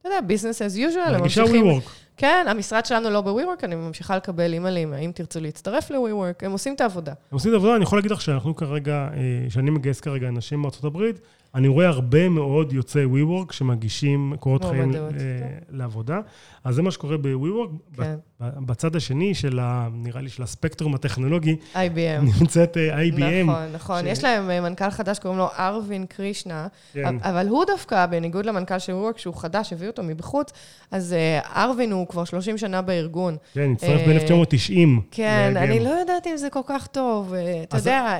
אתה 0.00 0.08
יודע, 0.08 0.34
business 0.34 0.54
as 0.54 0.76
usual. 0.76 1.12
מרגישה 1.12 1.44
WeWork. 1.44 1.90
כן, 2.16 2.46
המשרד 2.48 2.86
שלנו 2.86 3.10
לא 3.10 3.20
ב-WeWork, 3.20 3.64
אני 3.64 3.74
ממשיכה 3.74 4.16
לקבל 4.16 4.52
אימיילים, 4.52 4.92
האם 4.92 5.12
תרצו 5.14 5.40
להצטרף 5.40 5.90
ל-WeWork, 5.90 6.46
הם 6.46 6.52
עושים 6.52 6.74
את 6.74 6.80
העבודה. 6.80 7.12
הם 7.12 7.16
עושים 7.30 7.50
את 7.50 7.54
העבודה, 7.54 7.76
אני 7.76 7.82
יכול 7.82 7.98
להגיד 7.98 8.10
לך 8.10 8.20
שאנחנו 8.20 8.56
כרגע, 8.56 9.08
אה, 9.12 9.50
שאני 9.50 9.70
מגייס 9.70 10.00
כרגע 10.00 10.28
אנשים 10.28 10.62
מארצות 10.62 10.84
הברית, 10.84 11.20
אני 11.54 11.68
רואה 11.68 11.88
הרבה 11.88 12.28
מאוד 12.28 12.72
יוצאי 12.72 13.04
WeWork 13.04 13.52
שמגישים 13.52 14.34
קורות 14.40 14.64
חיים 14.64 14.94
אה, 14.94 15.00
לעבודה. 15.70 16.20
אז 16.64 16.74
זה 16.74 16.82
מה 16.82 16.90
שקורה 16.90 17.16
ב-WeWork. 17.16 17.96
כן. 17.96 18.14
בצד 18.40 18.96
השני 18.96 19.34
של, 19.34 19.58
ה, 19.58 19.88
נראה 19.92 20.20
לי, 20.20 20.28
של 20.28 20.42
הספקטרום 20.42 20.94
הטכנולוגי, 20.94 21.56
IBM. 21.74 22.40
נמצאת 22.40 22.76
אה, 22.76 23.02
IBM. 23.02 23.44
נכון, 23.44 23.66
נכון. 23.72 24.02
ש... 24.02 24.06
יש 24.06 24.24
להם 24.24 24.50
אה, 24.50 24.60
מנכ"ל 24.60 24.90
חדש, 24.90 25.18
קוראים 25.18 25.38
לו 25.38 25.48
ארווין 25.58 26.06
קרישנה, 26.06 26.66
כן. 26.92 27.16
אבל 27.20 27.48
הוא 27.48 27.64
דווקא, 27.64 28.06
בניגוד 28.06 28.46
למנכ"ל 28.46 28.78
של 28.78 28.92
WeWork, 28.92 29.18
שהוא 29.18 29.34
חדש, 29.34 29.72
הביאו 29.72 29.90
אותו 29.90 30.02
מבחוץ, 30.02 30.52
אז 30.90 31.14
ארווין 31.56 31.92
הוא 31.92 32.06
כבר 32.06 32.24
30 32.24 32.58
שנה 32.58 32.82
בארגון. 32.82 33.36
כן, 33.54 33.70
הצטרף 33.72 34.00
ב-1990. 34.00 35.00
כן, 35.10 35.52
אני 35.56 35.80
לא 35.80 35.90
יודעת 35.90 36.26
אם 36.26 36.36
זה 36.36 36.50
כל 36.50 36.60
כך 36.66 36.86
טוב. 36.86 37.34
אתה 37.62 37.76
יודע. 37.76 38.18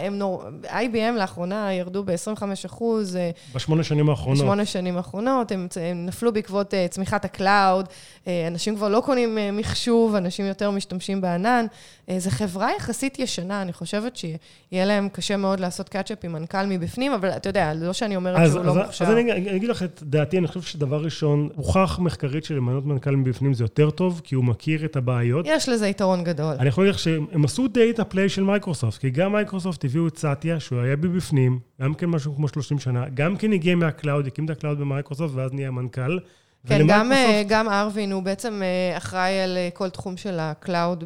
IBM 0.64 1.18
לאחרונה 1.18 1.72
ירדו 1.72 2.04
ב-25 2.04 2.42
אחוז. 2.66 3.18
זה... 3.20 3.30
בשמונה 3.54 3.82
שנים 3.82 4.10
האחרונות. 4.10 4.38
בשמונה 4.38 4.64
שנים 4.64 4.96
האחרונות, 4.96 5.52
הם, 5.52 5.68
הם 5.80 6.06
נפלו 6.06 6.32
בעקבות 6.32 6.74
uh, 6.74 6.76
צמיחת 6.90 7.24
ה 7.24 7.33
cloud, 7.33 7.86
uh, 7.86 8.28
אנשים 8.48 8.76
כבר 8.76 8.88
לא 8.88 9.02
קונים 9.04 9.38
uh, 9.38 9.58
מחשוב, 9.58 10.14
אנשים 10.14 10.46
יותר 10.46 10.70
משתמשים 10.70 11.20
בענן. 11.20 11.66
Uh, 12.06 12.12
זו 12.18 12.30
חברה 12.30 12.70
יחסית 12.76 13.18
ישנה, 13.18 13.62
אני 13.62 13.72
חושבת 13.72 14.16
שיהיה 14.16 14.84
להם 14.84 15.08
קשה 15.08 15.36
מאוד 15.36 15.60
לעשות 15.60 15.88
catch 15.88 16.10
up 16.10 16.18
עם 16.24 16.32
מנכ"ל 16.32 16.66
מבפנים, 16.66 17.12
אבל 17.12 17.28
אתה 17.28 17.48
יודע, 17.48 17.74
לא 17.74 17.92
שאני 17.92 18.16
אומרת 18.16 18.38
אז, 18.38 18.52
שהוא 18.52 18.64
לא 18.64 18.70
אז, 18.70 18.76
לא 18.76 18.82
מוכשר. 18.82 19.04
אז 19.04 19.10
אני, 19.10 19.32
אני 19.32 19.56
אגיד 19.56 19.68
לך 19.68 19.82
את 19.82 20.02
דעתי, 20.02 20.38
אני 20.38 20.46
חושב 20.46 20.62
שדבר 20.62 21.02
ראשון, 21.02 21.48
הוכח 21.56 21.98
מחקרית 21.98 22.44
שלמנות 22.44 22.86
מנכ"ל 22.86 23.16
מבפנים 23.16 23.54
זה 23.54 23.64
יותר 23.64 23.90
טוב, 23.90 24.20
כי 24.24 24.34
הוא 24.34 24.44
מכיר 24.44 24.84
את 24.84 24.96
הבעיות. 24.96 25.46
יש 25.48 25.68
לזה 25.68 25.88
יתרון 25.88 26.24
גדול. 26.24 26.54
אני 26.58 26.68
יכול 26.68 26.84
להגיד 26.84 26.94
לך 26.94 27.00
שהם 27.00 27.44
עשו 27.44 27.68
the 27.68 28.04
play 28.04 28.28
של 28.28 28.42
מייקרוסופט, 28.42 28.98
כי 28.98 29.10
גם 29.10 29.32
מייקרוסופט 29.32 29.84
הביאו 29.84 30.08
את 30.08 30.18
סאטיה, 30.18 30.60
שהוא 30.60 30.80
היה 30.80 30.96
מבפנים, 30.96 31.58
גם 31.82 31.94
כן 31.94 32.06
משהו 32.06 32.36
כמו 32.36 32.48
30 32.48 32.78
שנה, 32.78 33.04
גם 33.14 33.36
כן 33.36 33.52
הגיע 33.52 33.76
מה 33.76 33.89
cloud, 33.89 34.26
הקים 34.26 34.44
את 34.44 34.50
ה 34.50 34.55
cloud 34.55 34.78
במייקרוסופט, 34.78 35.34
ואז 35.34 35.52
נהיה 35.52 35.70
מנכ"ל. 35.70 36.18
כן, 36.66 36.86
גם, 36.88 37.12
אה, 37.12 37.42
גם 37.48 37.68
ארווין 37.68 38.12
הוא 38.12 38.22
בעצם 38.22 38.62
אה, 38.62 38.96
אחראי 38.96 39.40
על 39.40 39.56
אה, 39.56 39.68
כל 39.74 39.90
תחום 39.90 40.16
של 40.16 40.38
ה 40.40 40.51
cloud 40.51 41.04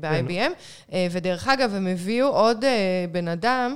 ב-IBM, 0.00 0.28
כן. 0.28 0.52
ודרך 1.10 1.48
אגב, 1.48 1.74
הם 1.74 1.86
הביאו 1.86 2.26
עוד 2.26 2.64
בן 3.12 3.28
אדם, 3.28 3.74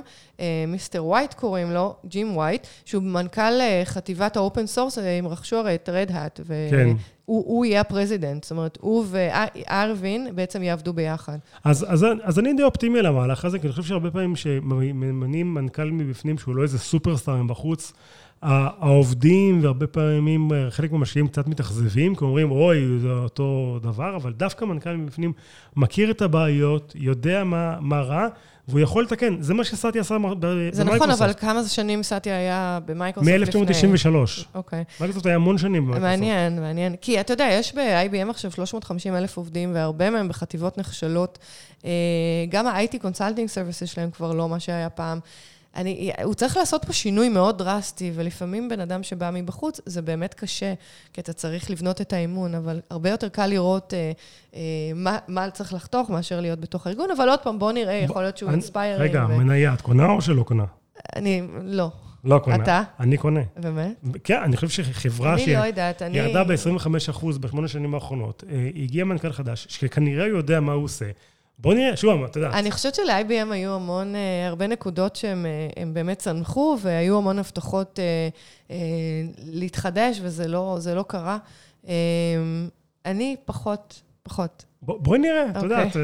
מיסטר 0.67 1.05
ווייטהרסט 1.05 1.33
קוראים 1.33 1.71
לו, 1.71 1.95
ג'ים 2.05 2.37
ווייטהרסט, 2.37 2.67
שהוא 2.85 3.03
מנכ"ל 3.03 3.53
חטיבת 3.83 4.35
ה 4.37 4.43
open 4.43 4.67
source, 4.67 4.97
הם 4.97 5.27
רכשו 5.27 5.55
הרי 5.55 5.75
את 5.75 5.89
רד 5.89 6.11
האט, 6.13 6.39
כן. 6.69 6.89
הוא, 7.27 7.43
הוא 7.47 7.65
יהיה 7.65 7.81
ה 7.81 7.87
president, 7.87 8.43
זאת 8.43 8.51
אומרת, 8.51 8.77
הוא 8.81 9.05
וארווין 9.07 10.27
בעצם 10.35 10.63
יעבדו 10.63 10.93
ביחד. 10.93 11.37
אז, 11.63 11.85
אז, 11.89 12.05
אז 12.23 12.39
אני 12.39 12.53
די 12.53 12.63
אופטימי 12.63 12.99
על 12.99 13.05
המהלך 13.05 13.45
הזה, 13.45 13.59
כי 13.59 13.67
אני 13.67 13.71
חושב 13.71 13.87
שהרבה 13.87 14.11
פעמים 14.11 14.35
שממנים 14.35 15.53
מנכ"ל 15.53 15.91
מבפנים, 15.91 16.37
שהוא 16.37 16.55
לא 16.55 16.63
איזה 16.63 16.79
superstar 16.79 17.35
מבחוץ, 17.35 17.93
העובדים, 18.41 19.63
והרבה 19.63 19.87
פעמים 19.87 20.51
חלק 20.69 20.91
מהמשקיעים 20.91 21.27
קצת 21.27 21.47
מתאכזבים, 21.47 22.15
כי 22.15 22.23
אומרים, 22.23 22.51
אוי, 22.51 22.99
זה 23.01 23.11
אותו 23.11 23.79
דבר, 23.81 24.15
אבל 24.15 24.33
דווקא 24.33 24.65
מנכ"ל 24.65 24.95
מבפנים 24.95 25.33
מכיר 25.75 26.11
את 26.11 26.21
הבעיות, 26.21 26.93
יודע 26.95 27.43
מה, 27.43 27.77
מה 27.81 28.01
רע, 28.01 28.27
והוא 28.67 28.79
יכול 28.79 29.03
לתקן. 29.03 29.41
זה 29.41 29.53
מה 29.53 29.63
שסאטיה 29.63 30.01
עשה 30.01 30.15
במייקרוסופט. 30.15 30.73
זה 30.73 30.83
נכון, 30.83 31.11
אבל 31.11 31.33
כמה 31.33 31.63
שנים 31.63 32.03
סאטיה 32.03 32.37
היה 32.37 32.79
במייקרוסופט 32.85 33.33
לפני? 33.33 33.61
מ-1993. 33.61 34.15
אוקיי. 34.55 34.83
מייקרוסופט 34.99 35.25
היה 35.25 35.35
המון 35.35 35.57
שנים 35.57 35.85
במייקרוסופט. 35.85 36.03
מעניין, 36.03 36.61
מעניין. 36.61 36.95
כי 37.01 37.19
אתה 37.19 37.33
יודע, 37.33 37.47
יש 37.51 37.75
ב-IBM 37.75 38.29
עכשיו 38.29 38.51
350 38.51 39.15
אלף 39.15 39.37
עובדים, 39.37 39.71
והרבה 39.75 40.09
מהם 40.09 40.27
בחטיבות 40.27 40.77
נחשלות. 40.77 41.39
אה, 41.85 41.91
גם 42.49 42.67
ה-IT 42.67 42.95
Consulting 42.95 43.49
Services 43.53 43.85
שלהם 43.85 44.11
כבר 44.11 44.33
לא 44.33 44.49
מה 44.49 44.59
שהיה 44.59 44.89
פעם. 44.89 45.19
אני, 45.77 46.11
הוא 46.23 46.33
צריך 46.33 46.57
לעשות 46.57 46.85
פה 46.85 46.93
שינוי 46.93 47.29
מאוד 47.29 47.57
דרסטי, 47.57 48.11
ולפעמים 48.15 48.69
בן 48.69 48.79
אדם 48.79 49.03
שבא 49.03 49.29
מבחוץ, 49.33 49.81
זה 49.85 50.01
באמת 50.01 50.33
קשה, 50.33 50.73
כי 51.13 51.21
אתה 51.21 51.33
צריך 51.33 51.71
לבנות 51.71 52.01
את 52.01 52.13
האמון, 52.13 52.55
אבל 52.55 52.81
הרבה 52.89 53.09
יותר 53.09 53.29
קל 53.29 53.47
לראות 53.47 53.93
אה, 53.93 54.11
אה, 54.55 54.61
מה, 54.95 55.17
מה 55.27 55.49
צריך 55.49 55.73
לחתוך 55.73 56.09
מאשר 56.09 56.39
להיות 56.41 56.59
בתוך 56.59 56.87
הארגון, 56.87 57.11
אבל 57.17 57.29
עוד 57.29 57.39
פעם, 57.39 57.59
בוא 57.59 57.71
נראה, 57.71 57.93
יכול 57.93 58.21
להיות 58.21 58.37
שהוא 58.37 58.51
אינספייר. 58.51 59.01
רגע, 59.01 59.25
ו... 59.29 59.37
מניה, 59.37 59.73
את 59.73 59.81
קונה 59.81 60.05
או 60.05 60.21
שלא 60.21 60.43
קונה? 60.43 60.65
אני, 61.15 61.41
לא. 61.63 61.91
לא 62.23 62.39
קונה. 62.39 62.63
אתה? 62.63 62.83
אני 62.99 63.17
קונה. 63.17 63.41
באמת? 63.57 63.95
כן, 64.23 64.41
אני 64.43 64.57
חושב 64.57 64.83
שחברה 64.83 65.33
אני 65.33 65.53
לא 65.53 65.59
יודעת, 65.59 66.01
אני... 66.01 66.17
ירדה 66.17 66.43
ב-25% 66.43 67.37
בשמונה 67.39 67.67
שנים 67.67 67.93
האחרונות, 67.93 68.43
אה, 68.49 68.69
הגיע 68.75 69.05
מנכ"ל 69.05 69.31
חדש, 69.31 69.67
שכנראה 69.69 70.27
יודע 70.27 70.59
מה 70.59 70.73
הוא 70.73 70.83
עושה. 70.83 71.05
בוא 71.59 71.73
נראה, 71.73 71.97
שוב, 71.97 72.23
אתה 72.23 72.37
יודע. 72.37 72.49
אני 72.49 72.71
חושבת 72.71 72.95
של-IBM 72.95 73.51
היו 73.51 73.75
המון, 73.75 74.15
אה, 74.15 74.47
הרבה 74.47 74.67
נקודות 74.67 75.15
שהם 75.15 75.45
אה, 75.45 75.83
באמת 75.85 76.19
צנחו, 76.19 76.77
והיו 76.81 77.17
המון 77.17 77.39
הבטחות 77.39 77.99
אה, 78.69 78.75
להתחדש, 79.45 80.19
וזה 80.21 80.47
לא, 80.47 80.77
לא 80.95 81.05
קרה. 81.07 81.37
אני 83.05 83.35
פחות, 83.45 84.01
פחות. 84.23 84.65
בואי 84.81 85.19
נראה, 85.19 85.49
את 85.57 85.63
יודעת, 85.63 85.87
אוקיי. 85.87 86.03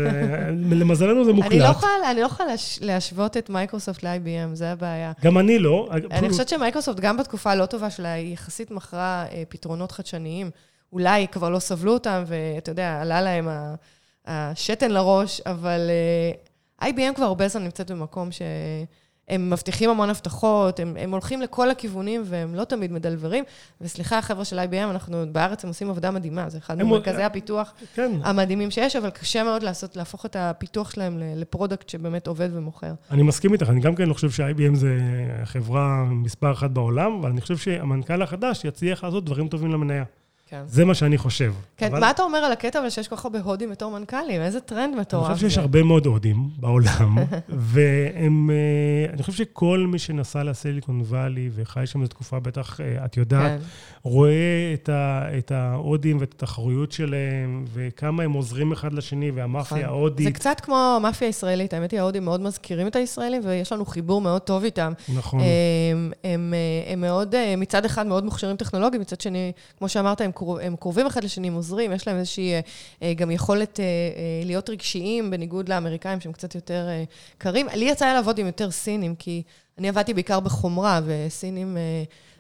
למזלנו 0.72 1.26
זה 1.26 1.34
מוקלט. 1.34 1.52
אני 1.52 1.60
לא 1.60 1.66
יכולה, 1.66 2.12
אני 2.12 2.22
לא 2.22 2.26
יכולה 2.26 2.54
להשוות 2.82 3.38
את 3.38 3.50
מייקרוסופט 3.50 4.04
ל-IBM, 4.04 4.56
זה 4.56 4.72
הבעיה. 4.72 5.12
גם 5.22 5.38
אני 5.38 5.60
לא. 5.60 5.90
אני 6.12 6.30
חושבת 6.30 6.50
שמייקרוסופט, 6.50 7.00
גם 7.00 7.18
בתקופה 7.18 7.52
הלא 7.52 7.66
טובה 7.66 7.90
שלה, 7.90 8.14
היא 8.14 8.34
יחסית 8.34 8.72
מכרה 8.72 9.26
פתרונות 9.50 9.92
חדשניים. 9.92 10.52
אולי 10.94 11.28
כבר 11.28 11.50
לא 11.50 11.60
סבלו 11.60 11.94
אותם, 11.94 12.24
ואתה 12.28 12.72
יודע, 12.72 13.02
עלה 13.02 13.22
להם 13.22 13.48
ה... 13.48 13.76
השתן 14.26 14.92
לראש, 14.92 15.42
אבל 15.42 15.90
uh, 15.90 16.84
אה, 16.84 16.90
IBM 16.90 17.16
כבר 17.16 17.26
הרבה 17.26 17.48
זמן 17.48 17.64
נמצאת 17.64 17.92
במקום 17.92 18.30
שהם 18.32 19.50
מבטיחים 19.50 19.90
המון 19.90 20.10
הבטחות, 20.10 20.80
הם, 20.80 20.98
הם 21.00 21.12
הולכים 21.12 21.42
לכל 21.42 21.70
הכיוונים 21.70 22.22
והם 22.26 22.56
לא 22.56 22.64
תמיד 22.64 22.92
מדלברים. 22.92 23.44
וסליחה, 23.82 24.18
החבר'ה 24.18 24.46
של 24.46 24.60
IBM, 24.60 24.92
אנחנו 24.92 25.26
בארץ 25.32 25.64
הם 25.64 25.68
עושים 25.68 25.90
עבודה 25.90 26.12
מדהימה, 26.12 26.50
זה 26.50 26.58
אחד 26.58 26.84
ממרכזי. 26.84 27.24
הפיתוח 27.24 27.74
כן. 27.96 28.12
המדהימים 28.24 28.72
שיש, 28.72 28.96
אבל 28.96 29.10
קשה 29.10 29.44
מאוד 29.44 29.64
לעשות, 29.64 29.96
להפוך 29.96 30.26
את 30.26 30.36
הפיתוח 30.40 30.92
שלהם 30.92 31.18
ל 31.36 31.43
product 31.43 31.90
שבאמת 31.90 32.28
עובד 32.28 32.50
ומוכר. 32.54 32.94
אני 33.12 33.24
מסכים 33.24 33.54
איתך, 33.54 33.70
אני 33.70 33.80
גם 33.80 33.96
כן 33.96 34.10
לא 34.10 34.14
חושב 34.14 34.30
ש-IBM 34.30 34.76
זה 34.76 34.98
חברה 35.44 36.04
מספר 36.04 36.52
אחת 36.52 36.72
בעולם, 36.72 37.20
אבל 37.20 37.30
אני 37.30 37.42
חושב 37.42 37.58
שהמנכ"ל 37.58 38.22
החדש 38.22 38.66
יצליח 38.66 39.04
לעשות 39.04 39.26
דברים 39.26 39.48
טובים 39.48 39.72
למניה. 39.72 40.04
כן. 40.54 40.64
זה 40.68 40.86
מה 40.86 40.96
שאני 40.96 41.18
חושב. 41.18 41.54
כן, 41.78 41.86
אבל... 41.86 42.00
מה 42.00 42.12
אתה 42.12 42.24
אומר 42.24 42.38
על 42.38 42.52
הקטע 42.52 42.80
אבל 42.80 42.90
שיש 42.90 43.08
כל 43.08 43.16
כך 43.16 43.26
הרבה 43.26 43.40
הודים 43.40 43.70
בתור 43.70 43.92
מנכ"לים? 43.92 44.42
איזה 44.42 44.60
טרנד 44.60 44.96
מטורף 44.96 45.26
אני 45.26 45.36
חושב 45.36 45.50
שיש 45.50 45.58
הרבה 45.58 45.84
מאוד 45.84 46.06
הודים 46.06 46.50
בעולם, 46.58 47.18
והם... 47.50 48.50
אה, 48.50 49.14
אני 49.14 49.24
חושב 49.24 49.38
שכל 49.38 49.86
מי 49.88 50.00
שנסע 50.00 50.44
לסיליקון 50.44 51.02
וואלי 51.02 51.50
וחי 51.56 51.86
שם 51.86 52.04
לתקופה, 52.04 52.40
בטח, 52.40 52.82
אה, 52.82 53.06
את 53.06 53.18
יודעת, 53.18 53.60
כן. 53.62 53.66
רואה 54.04 54.76
את 55.38 55.52
ההודים 55.52 56.18
ואת 56.20 56.34
התחרויות 56.34 56.92
שלהם, 56.92 57.66
וכמה 57.74 58.24
הם 58.24 58.32
עוזרים 58.32 58.72
אחד 58.72 58.94
לשני, 58.94 59.32
והמאפיה 59.32 59.78
נכון. 59.78 59.90
ההודית. 59.90 60.26
זה 60.26 60.32
קצת 60.32 60.60
כמו 60.60 60.96
המאפיה 60.98 61.28
הישראלית, 61.28 61.74
האמת 61.74 61.92
היא, 61.92 62.00
ההודים 62.00 62.26
מאוד 62.26 62.42
מזכירים 62.42 62.88
את 62.88 62.96
הישראלים, 62.96 63.42
ויש 63.46 63.72
לנו 63.72 63.86
חיבור 63.86 64.22
מאוד 64.22 64.42
טוב 64.42 64.64
איתם. 64.64 64.94
נכון. 65.16 65.40
הם, 65.40 66.12
הם, 66.24 66.54
הם 66.88 67.02
מאוד, 67.02 67.36
מצד 67.58 67.86
אחד 67.86 68.08
מאוד 68.08 68.26
מוכשרים 68.26 68.56
טכנולוגיים, 68.56 69.02
מצד 69.02 69.22
שני, 69.22 69.52
כמו 69.78 69.90
שאמרת, 69.90 70.22
הם 70.22 70.32
הם 70.62 70.76
קרובים 70.76 71.06
אחד 71.06 71.24
לשני, 71.24 71.48
הם 71.48 71.54
עוזרים, 71.54 71.92
יש 71.92 72.08
להם 72.08 72.18
איזושהי 72.18 72.54
אה, 73.02 73.14
גם 73.14 73.32
יכולת 73.32 73.80
אה, 73.80 73.86
אה, 73.86 74.46
להיות 74.46 74.70
רגשיים, 74.70 75.32
בניגוד 75.32 75.70
לאמריקאים 75.70 76.20
שהם 76.20 76.32
קצת 76.32 76.56
יותר 76.56 76.88
קרים. 77.38 77.68
לי 77.76 77.86
יצא 77.86 78.14
לעבוד 78.14 78.40
עם 78.40 78.46
יותר 78.46 78.72
סינים, 78.72 79.16
כי 79.16 79.44
אני 79.78 79.90
עבדתי 79.90 80.14
בעיקר 80.14 80.40
בחומרה, 80.40 81.02
וסינים... 81.06 81.78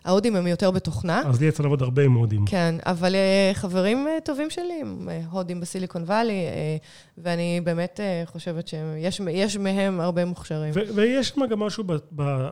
ההודים 0.06 0.36
הם 0.36 0.48
יותר 0.48 0.72
בתוכנה. 0.72 1.22
אז 1.26 1.42
לי 1.42 1.48
יצא 1.48 1.64
לעבוד 1.64 1.82
הרבה 1.82 2.04
עם 2.04 2.14
הודים. 2.14 2.46
כן, 2.46 2.76
אבל 2.86 3.16
חברים 3.54 4.08
טובים 4.24 4.50
שלי 4.50 4.82
הם 4.82 5.10
הודים 5.32 5.60
בסיליקון 5.60 6.04
וואלי, 6.04 6.46
ואני 7.18 7.62
באמת 7.64 8.00
חושבת 8.26 8.68
שיש 8.68 9.58
מהם 9.58 10.00
הרבה 10.00 10.26
מוכשרים. 10.26 10.74
ויש 10.96 11.30
שם 11.30 11.46
גם 11.46 11.60
משהו 11.60 11.84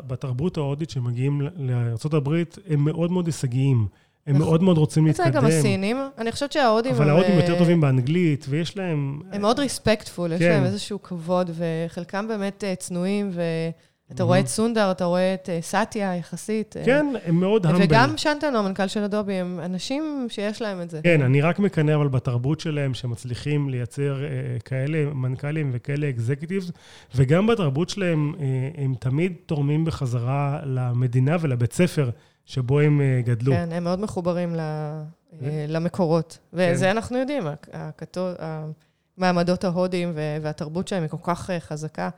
בתרבות 0.07 0.57
ההודית 0.57 0.89
שמגיעים 0.89 1.41
לארה"ב, 1.55 2.43
הם 2.69 2.85
מאוד 2.85 3.11
מאוד 3.11 3.25
הישגיים. 3.25 3.87
הם 4.27 4.35
נכון. 4.35 4.47
מאוד 4.47 4.63
מאוד 4.63 4.77
רוצים 4.77 5.05
להתקדם. 5.05 5.25
זה 5.25 5.31
גם 5.31 5.45
הסינים. 5.45 5.97
אני 6.17 6.31
חושבת 6.31 6.51
שההודים... 6.51 6.91
אבל 6.95 7.09
ההודים 7.09 7.35
יותר 7.35 7.57
טובים 7.57 7.81
באנגלית, 7.81 8.45
ויש 8.49 8.77
להם... 8.77 9.19
הם 9.31 9.41
מאוד 9.41 9.59
ריספקטפול, 9.59 10.31
יש 10.31 10.41
להם 10.41 10.63
איזשהו 10.63 11.01
כבוד, 11.01 11.51
וחלקם 11.55 12.27
באמת 12.27 12.63
אה, 12.63 12.75
צנועים, 12.75 13.31
ואתה 14.09 14.23
רואה 14.23 14.39
את 14.39 14.47
סונדר, 14.47 14.91
אתה 14.91 15.05
רואה 15.05 15.33
את 15.33 15.49
אה, 15.49 15.59
סאטיה 15.61 16.15
יחסית. 16.15 16.77
אה. 16.77 16.85
כן, 16.85 17.05
הם 17.25 17.39
מאוד 17.39 17.65
humble. 17.65 17.83
וגם 17.83 18.17
שנטנו, 18.17 18.57
המנכ"ל 18.57 18.87
של 18.87 19.03
אדובי, 19.03 19.33
הם 19.33 19.59
אנשים 19.65 20.27
שיש 20.29 20.61
להם 20.61 20.81
את 20.81 20.89
זה. 20.89 20.99
כן, 21.03 21.21
אני 21.21 21.41
רק 21.41 21.59
מקנא 21.59 21.95
אבל 21.95 22.07
בתרבות 22.07 22.59
שלהם, 22.59 22.93
שמצליחים 22.93 23.69
לייצר 23.69 24.23
כאלה 24.65 25.13
מנכ"לים 25.13 25.69
וכאלה 25.73 26.09
executives, 26.09 26.71
וגם 27.15 27.47
בתרבות 27.47 27.89
שלהם, 27.89 28.33
הם 28.77 28.93
תמיד 28.99 29.33
תורמים 29.45 29.85
בחזרה 29.85 30.59
למדינה 30.63 31.37
ולבית 31.41 31.73
ספר. 31.73 32.09
שבו 32.45 32.79
הם 32.79 33.01
אה, 33.01 33.21
גדלו. 33.25 33.53
כן, 33.53 33.69
הם 33.71 33.83
מאוד 33.83 33.99
מחוברים 33.99 34.55
אה, 34.59 35.03
למקורות. 35.67 36.37
וזה 36.53 36.85
כן. 36.85 36.89
אנחנו 36.91 37.17
יודעים, 37.17 37.43
המעמדות 39.17 39.63
ההודיים 39.63 40.11
והתרבות 40.41 40.87
שלהם 40.87 41.03
היא 41.03 41.09
כל 41.09 41.17
כך 41.23 41.49
אה, 41.49 41.59
חזקה. 41.59 42.09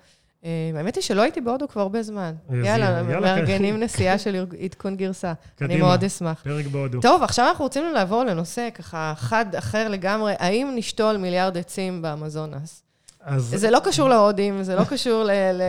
האמת 0.76 0.96
היא 0.96 1.02
שלא 1.02 1.22
הייתי 1.22 1.42
בהודו 1.42 1.68
כבר 1.68 1.82
הרבה 1.82 2.04
זמן. 2.04 2.34
יאללה, 2.64 3.04
מארגנים 3.04 3.80
נסיעה 3.80 4.18
של 4.18 4.46
עדכון 4.64 4.96
גרסה. 4.96 5.34
קדימה, 5.56 5.74
אני 5.74 5.82
מאוד 5.82 6.04
אשמח. 6.04 6.42
פרק 6.44 6.66
בהודו. 6.66 7.02
טוב, 7.02 7.24
עכשיו 7.24 7.48
אנחנו 7.50 7.64
רוצים 7.64 7.94
לעבור 7.94 8.24
לנושא 8.24 8.70
ככה 8.74 9.14
חד 9.18 9.56
אחר 9.56 9.90
לגמרי. 9.90 10.34
האם 10.40 10.72
נשתול 10.76 11.18
מיליארד 11.18 11.58
עצים 11.58 12.02
באמזונס? 12.02 12.84
אז... 13.26 13.56
זה 13.58 13.72
לא 13.72 13.80
קשור 13.84 14.10
להודים, 14.10 14.64
זה 14.64 14.76
לא 14.76 14.84
קשור 14.84 15.24
ל- 15.24 15.32
ל- 15.32 15.62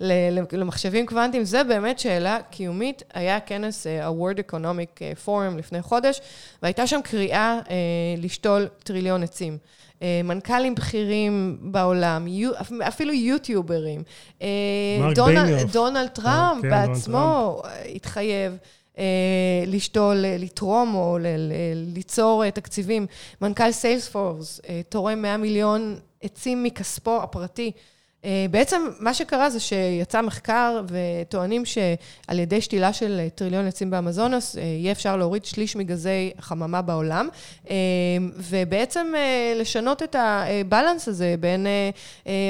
ל- 0.00 0.44
למחשבים 0.52 1.06
קוונטיים, 1.06 1.44
זה 1.44 1.64
באמת 1.64 1.98
שאלה 1.98 2.38
קיומית. 2.50 3.02
היה 3.14 3.40
כנס 3.40 3.86
ה-World 3.86 4.52
Economic 4.52 5.00
Forum 5.26 5.56
לפני 5.58 5.82
חודש, 5.82 6.20
והייתה 6.62 6.86
שם 6.86 7.00
קריאה 7.04 7.58
לשתול 8.18 8.66
טריליון 8.84 9.22
עצים. 9.22 9.58
מנכ"לים 10.24 10.74
בכירים 10.74 11.58
בעולם, 11.60 12.26
אפילו 12.88 13.12
יוטיוברים. 13.12 14.02
ביניוף. 15.26 15.72
דונלד 15.72 16.08
טראמפ 16.08 16.62
כן, 16.62 16.70
בעצמו 16.70 17.62
התחייב. 17.94 18.56
לשתול, 19.66 20.16
לתרום 20.16 20.94
או 20.94 21.18
ליצור 21.74 22.50
תקציבים. 22.50 23.06
מנכ"ל 23.40 23.72
סיילספורס 23.72 24.60
תורם 24.88 25.22
100 25.22 25.36
מיליון 25.36 25.98
עצים 26.22 26.62
מכספו 26.62 27.22
הפרטי. 27.22 27.72
אה, 28.24 28.46
בעצם 28.50 28.82
מה 28.98 29.14
שקרה 29.14 29.50
זה 29.50 29.60
שיצא 29.60 30.22
מחקר 30.22 30.82
וטוענים 30.88 31.64
שעל 31.64 32.38
ידי 32.38 32.60
שתילה 32.60 32.92
של 32.92 33.28
טריליון 33.34 33.66
עצים 33.66 33.90
באמזונוס, 33.90 34.56
אה, 34.56 34.62
יהיה 34.62 34.92
אפשר 34.92 35.16
להוריד 35.16 35.44
שליש 35.44 35.76
מגזי 35.76 36.30
חממה 36.40 36.82
בעולם, 36.82 37.28
אה, 37.70 37.76
ובעצם 38.36 39.12
לשנות 39.56 40.02
את 40.02 40.16
ה 40.18 40.29
balance 40.29 41.08
הזה 41.08 41.34
בין 41.40 41.66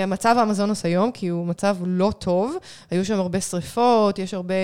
המצב 0.02 0.36
באמזונס 0.38 0.84
היום, 0.84 1.12
כי 1.12 1.28
הוא 1.28 1.46
מצב 1.46 1.76
לא 1.84 2.12
טוב, 2.18 2.56
היו 2.90 3.04
שם 3.04 3.18
הרבה 3.18 3.40
שריפות, 3.40 4.18
יש 4.18 4.34
הרבה 4.34 4.54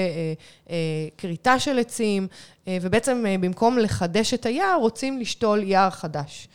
כריתה 1.18 1.58
של 1.58 1.78
עצים, 1.78 2.26
ובעצם 2.66 3.24
במקום 3.40 3.78
לחדש 3.78 4.34
את 4.34 4.46
היער, 4.46 4.78
רוצים 4.80 5.20
לשתול 5.20 5.62
יער 5.62 5.90
חדש. 5.90 6.48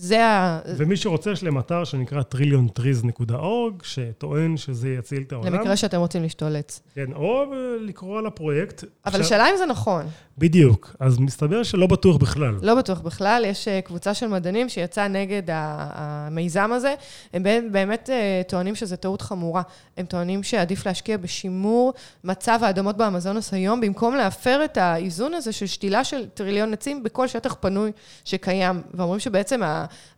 זה 0.00 0.26
ה... 0.26 0.60
ומי 0.76 0.96
שרוצה, 0.96 1.30
יש 1.30 1.42
להם 1.42 1.58
אתר 1.58 1.84
שנקרא 1.84 2.22
trilliontrees.org, 2.22 3.82
שטוען 3.82 4.56
שזה 4.56 4.88
יציל 4.88 5.22
את 5.26 5.32
העולם. 5.32 5.54
למקרה 5.54 5.76
שאתם 5.76 5.98
רוצים 5.98 6.22
לשתול 6.22 6.56
עץ. 6.56 6.80
כן, 6.94 7.12
או 7.12 7.44
לקרוא 7.80 8.18
על 8.18 8.26
הפרויקט. 8.26 8.84
אבל 9.06 9.20
השאלה 9.20 9.50
אם 9.50 9.56
זה 9.58 9.66
נכון. 9.66 10.06
בדיוק. 10.38 10.96
אז 11.00 11.18
מסתבר 11.18 11.62
שלא 11.62 11.86
בטוח 11.86 12.16
בכלל. 12.16 12.54
לא 12.62 12.74
בטוח 12.74 13.00
בכלל. 13.00 13.44
יש 13.46 13.68
אה, 13.68 13.80
קבוצה 13.80 14.14
של 14.14 14.26
מדענים 14.26 14.68
שיצאה 14.68 15.08
נגד 15.08 15.42
המיזם 15.46 16.72
הזה. 16.72 16.94
הם 17.32 17.42
באמת 17.72 18.10
אה, 18.10 18.42
טוענים 18.48 18.74
שזו 18.74 18.96
טעות 18.96 19.22
חמורה. 19.22 19.62
הם 19.96 20.06
טוענים 20.06 20.42
שעדיף 20.42 20.86
להשקיע 20.86 21.16
בשימור 21.16 21.92
מצב 22.24 22.58
האדמות 22.62 22.96
באמזונוס 22.96 23.52
היום, 23.54 23.80
במקום 23.80 24.14
להפר 24.14 24.64
את 24.64 24.76
האיזון 24.76 25.34
הזה 25.34 25.52
של 25.52 25.66
שתילה 25.66 26.04
של 26.04 26.26
טריליון 26.26 26.72
עצים 26.72 27.02
בכל 27.02 27.26
שטח 27.26 27.56
פנוי 27.60 27.92
שקיים. 28.24 28.82
ואומרים 28.94 29.20
שבעצם 29.20 29.60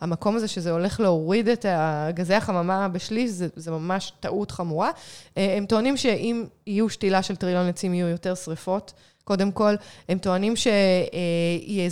המקום 0.00 0.36
הזה 0.36 0.48
שזה 0.48 0.70
הולך 0.70 1.00
להוריד 1.00 1.48
את 1.48 1.66
גזי 2.10 2.34
החממה 2.34 2.88
בשליש, 2.88 3.30
זה, 3.30 3.48
זה 3.56 3.70
ממש 3.70 4.12
טעות 4.20 4.50
חמורה. 4.50 4.90
אה, 5.38 5.54
הם 5.56 5.66
טוענים 5.66 5.96
שאם 5.96 6.44
יהיו 6.66 6.88
שתילה 6.88 7.22
של 7.22 7.36
טריליון 7.36 7.68
עצים, 7.68 7.94
יהיו 7.94 8.08
יותר 8.08 8.34
שריפות. 8.34 8.92
קודם 9.24 9.52
כל, 9.52 9.74
הם 10.08 10.18
טוענים 10.18 10.56
שזה 10.56 10.72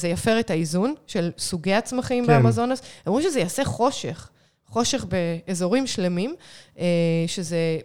אה, 0.02 0.08
יפר 0.08 0.40
את 0.40 0.50
האיזון 0.50 0.94
של 1.06 1.30
סוגי 1.38 1.74
הצמחים 1.74 2.26
כן. 2.26 2.42
באמזונס. 2.42 2.80
הם 2.80 2.86
אומרים 3.06 3.30
שזה 3.30 3.40
יעשה 3.40 3.64
חושך. 3.64 4.28
חושך 4.68 5.04
באזורים 5.04 5.86
שלמים, 5.86 6.34
אה, 6.78 6.84
שזה 7.26 7.78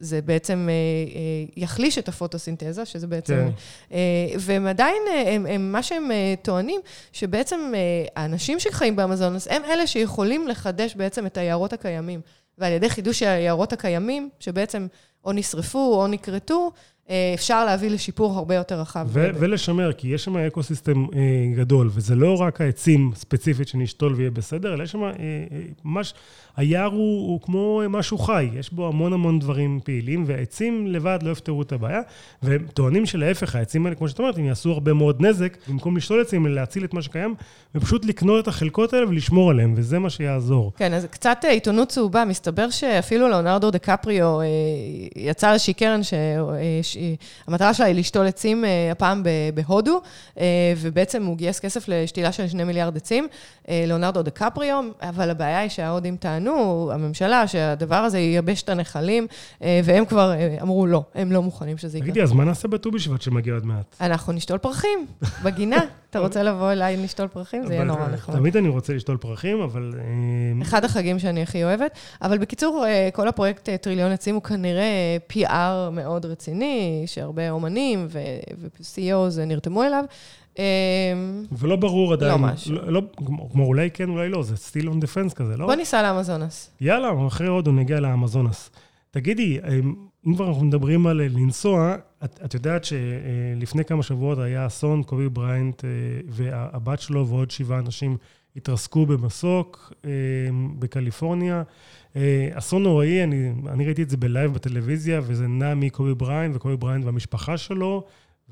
זה 0.00 0.22
בעצם 0.22 0.68
יחליש 1.56 1.98
את 1.98 2.08
הפוטוסינתזה, 2.08 2.84
שזה 2.84 3.06
בעצם... 3.06 3.50
כן. 3.90 3.96
והם 4.38 4.66
עדיין, 4.66 5.02
הם, 5.26 5.46
הם, 5.46 5.72
מה 5.72 5.82
שהם 5.82 6.10
טוענים, 6.42 6.80
שבעצם 7.12 7.72
האנשים 8.16 8.60
שחיים 8.60 8.96
באמזונס, 8.96 9.48
הם 9.48 9.62
אלה 9.64 9.86
שיכולים 9.86 10.48
לחדש 10.48 10.94
בעצם 10.94 11.26
את 11.26 11.36
היערות 11.36 11.72
הקיימים. 11.72 12.20
ועל 12.58 12.72
ידי 12.72 12.90
חידוש 12.90 13.22
היערות 13.22 13.72
הקיימים, 13.72 14.28
שבעצם 14.40 14.86
או 15.24 15.32
נשרפו 15.32 15.94
או 15.94 16.06
נכרתו, 16.06 16.66
אה, 16.66 16.72
אפשר 17.34 17.64
להביא 17.64 17.90
לשיפור 17.90 18.36
הרבה 18.36 18.54
יותר 18.54 18.80
רחב. 18.80 19.06
ו- 19.10 19.30
ולשמר, 19.38 19.92
כי 19.92 20.08
יש 20.08 20.24
שם 20.24 20.36
ecosystem 20.36 21.06
אה, 21.14 21.18
גדול, 21.56 21.90
וזה 21.92 22.14
לא 22.14 22.36
רק 22.36 22.60
העצים 22.60 23.10
ספציפית 23.14 23.68
שנשתול 23.68 24.14
ויהיה 24.14 24.30
בסדר, 24.30 24.74
אלא 24.74 24.82
יש 24.82 24.90
שם 24.90 25.04
אה, 25.04 25.10
אה, 25.10 25.12
ממש, 25.84 26.14
היער 26.56 26.90
הוא, 26.90 27.28
הוא 27.28 27.40
כמו 27.40 27.82
משהו 27.88 28.18
חי, 28.18 28.48
יש 28.54 28.72
בו 28.72 28.88
המון 28.88 29.12
המון 29.12 29.38
דברים 29.38 29.80
פעילים, 29.84 30.24
והעצים 30.26 30.86
לבד 30.86 31.18
לא 31.22 31.30
יפתרו 31.30 31.62
את 31.62 31.72
הבעיה, 31.72 32.00
והם 32.42 32.66
טוענים 32.74 33.06
שלהפך, 33.06 33.54
העצים 33.54 33.86
האלה, 33.86 33.96
כמו 33.96 34.08
שאת 34.08 34.18
אומרת, 34.18 34.38
הם 34.38 34.44
יעשו 34.44 34.72
הרבה 34.72 34.92
מאוד 34.92 35.26
נזק, 35.26 35.56
במקום 35.68 35.96
לשתול 35.96 36.20
עצים, 36.20 36.46
להציל 36.46 36.84
את 36.84 36.94
מה 36.94 37.02
שקיים, 37.02 37.34
ופשוט 37.74 38.04
לקנות 38.04 38.42
את 38.42 38.48
החלקות 38.48 38.92
האלה 38.92 39.08
ולשמור 39.08 39.50
עליהם, 39.50 39.74
וזה 39.76 39.98
מה 39.98 40.10
שיעזור. 40.10 40.72
כן, 40.76 40.94
אז 40.94 41.06
קצת 41.10 41.38
אה, 41.44 41.50
עיתונות 41.50 41.88
צהובה, 41.88 42.24
מסתבר 42.24 42.70
שאפילו 42.70 43.28
לאונרדו 43.28 43.70
דה 43.70 43.78
קפריו 43.78 44.40
אה, 44.40 44.46
יצא 45.16 45.52
איזושהי 45.52 45.74
קרן 45.74 46.02
ש... 46.02 46.14
המטרה 47.46 47.74
שלה 47.74 47.86
היא 47.86 47.94
לשתול 47.94 48.26
עצים 48.26 48.64
אה, 48.64 48.92
הפעם 48.92 49.22
בהודו, 49.54 50.00
אה, 50.38 50.44
ובעצם 50.76 51.24
הוא 51.24 51.36
גייס 51.36 51.60
כסף 51.60 51.88
לשתילה 51.88 52.32
של 52.32 52.48
שני 52.48 52.64
מיליארד 52.64 52.96
עצים, 52.96 53.28
אה, 53.68 53.84
לאונרדו 53.88 54.22
דה 54.22 54.30
קפריו, 54.30 54.84
אבל 55.00 55.30
הבעיה 55.30 55.60
היא 55.60 55.68
שההודים 55.68 56.16
טענו, 56.16 56.90
הממשלה, 56.92 57.46
שהדבר 57.46 57.96
הזה 57.96 58.18
ייבש 58.18 58.62
את 58.62 58.68
הנחלים, 58.68 59.26
והם 59.60 60.04
כבר 60.04 60.32
אמרו 60.62 60.86
לא, 60.86 61.02
הם 61.14 61.32
לא 61.32 61.42
מוכנים 61.42 61.78
שזה 61.78 61.98
יקרה. 61.98 62.10
תגידי, 62.10 62.22
אז 62.22 62.32
מה 62.32 62.44
נעשה 62.44 62.68
בט"ו 62.68 62.90
בשבט 62.90 63.22
שמגיע 63.22 63.54
עוד 63.54 63.66
מעט? 63.66 63.96
אנחנו 64.00 64.32
נשתול 64.32 64.58
פרחים, 64.58 65.06
בגינה. 65.42 65.80
אתה 66.10 66.18
רוצה 66.18 66.42
לבוא 66.42 66.72
אליי 66.72 66.96
לשתול 66.96 67.28
פרחים? 67.28 67.66
זה 67.66 67.74
יהיה 67.74 67.84
נורא 67.84 68.08
נחמד. 68.08 68.36
תמיד 68.36 68.56
אני 68.56 68.68
רוצה 68.68 68.92
לשתול 68.92 69.16
פרחים, 69.16 69.60
אבל... 69.60 69.94
אחד 70.62 70.84
החגים 70.84 71.18
שאני 71.18 71.42
הכי 71.42 71.64
אוהבת. 71.64 71.98
אבל 72.22 72.38
בקיצור, 72.38 72.84
כל 73.12 73.28
הפרויקט 73.28 73.68
טריליון 73.68 74.12
עצים 74.12 74.34
הוא 74.34 74.42
כנראה 74.42 75.16
PR 75.32 75.90
מאוד 75.92 76.26
רציני, 76.26 77.02
שהרבה 77.06 77.50
אומנים 77.50 78.06
ו-CEOs 78.10 79.40
נרתמו 79.46 79.82
אליו. 79.82 80.04
אמ, 80.58 80.64
ולא 81.52 81.76
ברור 81.76 82.12
עדיין. 82.12 82.32
לא 82.32 82.38
משהו. 82.38 82.74
לא, 82.74 82.92
לא, 82.92 83.02
כמו 83.52 83.64
אולי 83.64 83.90
כן, 83.90 84.08
אולי 84.08 84.28
לא, 84.28 84.42
זה 84.42 84.54
still 84.54 84.86
on 84.86 85.04
defense 85.04 85.34
כזה, 85.34 85.56
לא? 85.56 85.66
בוא 85.66 85.74
ניסע 85.74 86.02
לאמזונס. 86.02 86.70
יאללה, 86.80 87.26
אחרי 87.26 87.46
הודו 87.46 87.72
נגיע 87.72 88.00
לאמזונס. 88.00 88.70
תגידי, 89.10 89.58
אמ, 89.68 89.94
אם 90.26 90.34
כבר 90.34 90.48
אנחנו 90.48 90.64
מדברים 90.64 91.06
על 91.06 91.22
לנסוע, 91.22 91.94
את, 92.24 92.40
את 92.44 92.54
יודעת 92.54 92.84
שלפני 92.84 93.84
כמה 93.84 94.02
שבועות 94.02 94.38
היה 94.38 94.66
אסון, 94.66 95.02
קובי 95.02 95.28
בריינט 95.28 95.84
אה, 95.84 95.90
והבת 96.28 97.00
שלו 97.00 97.28
ועוד 97.28 97.50
שבעה 97.50 97.78
אנשים 97.78 98.16
התרסקו 98.56 99.06
במסוק 99.06 99.92
אמ, 100.04 100.10
בקליפורניה. 100.78 101.62
אה, 102.16 102.48
אסון 102.52 102.82
נוראי, 102.82 103.24
אני, 103.24 103.52
אני 103.68 103.84
ראיתי 103.84 104.02
את 104.02 104.10
זה 104.10 104.16
ב 104.16 104.24
live 104.24 104.54
בטלוויזיה, 104.54 105.20
וזה 105.24 105.46
נע 105.46 105.74
מקובי 105.74 106.14
בריינט 106.14 106.52
וקובי 106.54 106.76
בריינט 106.76 107.04
והמשפחה 107.04 107.58
שלו, 107.58 108.04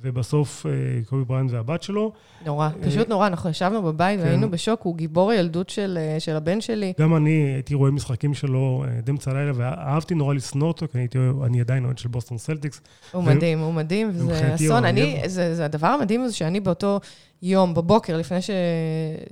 ובסוף 0.02 0.66
אה, 0.66 0.70
קובי 1.06 1.24
בריינט 1.24 1.46
והבת 1.50 1.82
שלו. 1.82 2.12
נורא, 2.46 2.66
אה, 2.66 2.88
פשוט 2.88 3.08
נורא. 3.08 3.26
אנחנו 3.26 3.50
ישבנו 3.50 3.82
בבית 3.82 4.20
כן. 4.20 4.26
והיינו 4.26 4.50
בשוק, 4.50 4.82
הוא 4.82 4.96
גיבור 4.96 5.30
הילדות 5.30 5.70
של, 5.70 5.98
של 6.18 6.37
הבן 6.37 6.61
שלי. 6.61 6.92
גם 7.00 7.16
אני 7.16 7.30
הייתי 7.30 7.74
רואה 7.74 7.90
משחקים 7.90 8.34
שלו 8.34 8.84
עד 8.98 9.08
אמצע 9.08 9.30
הלילה, 9.30 9.52
ואהבתי 9.54 10.14
נורא 10.14 10.34
לשנוא 10.34 10.68
אותו, 10.68 10.87
כי 10.92 10.98
הייתי, 10.98 11.18
אני 11.46 11.61
עדיין 11.61 11.84
אוהד 11.84 11.98
של 11.98 12.08
בוסטון 12.08 12.38
סלטיקס. 12.38 12.80
הוא 13.12 13.22
ו... 13.22 13.26
מדהים, 13.26 13.58
הוא 13.58 13.74
מדהים, 13.74 14.08
וזה 14.12 14.54
אסון. 14.54 14.84
אני, 14.84 15.22
זה, 15.26 15.54
זה 15.54 15.64
הדבר 15.64 15.87
המדהים 15.87 16.22
הזה 16.22 16.34
שאני 16.34 16.61
באותו... 16.61 17.00
יום, 17.42 17.74
בבוקר, 17.74 18.16
לפני, 18.16 18.42
ש... 18.42 18.50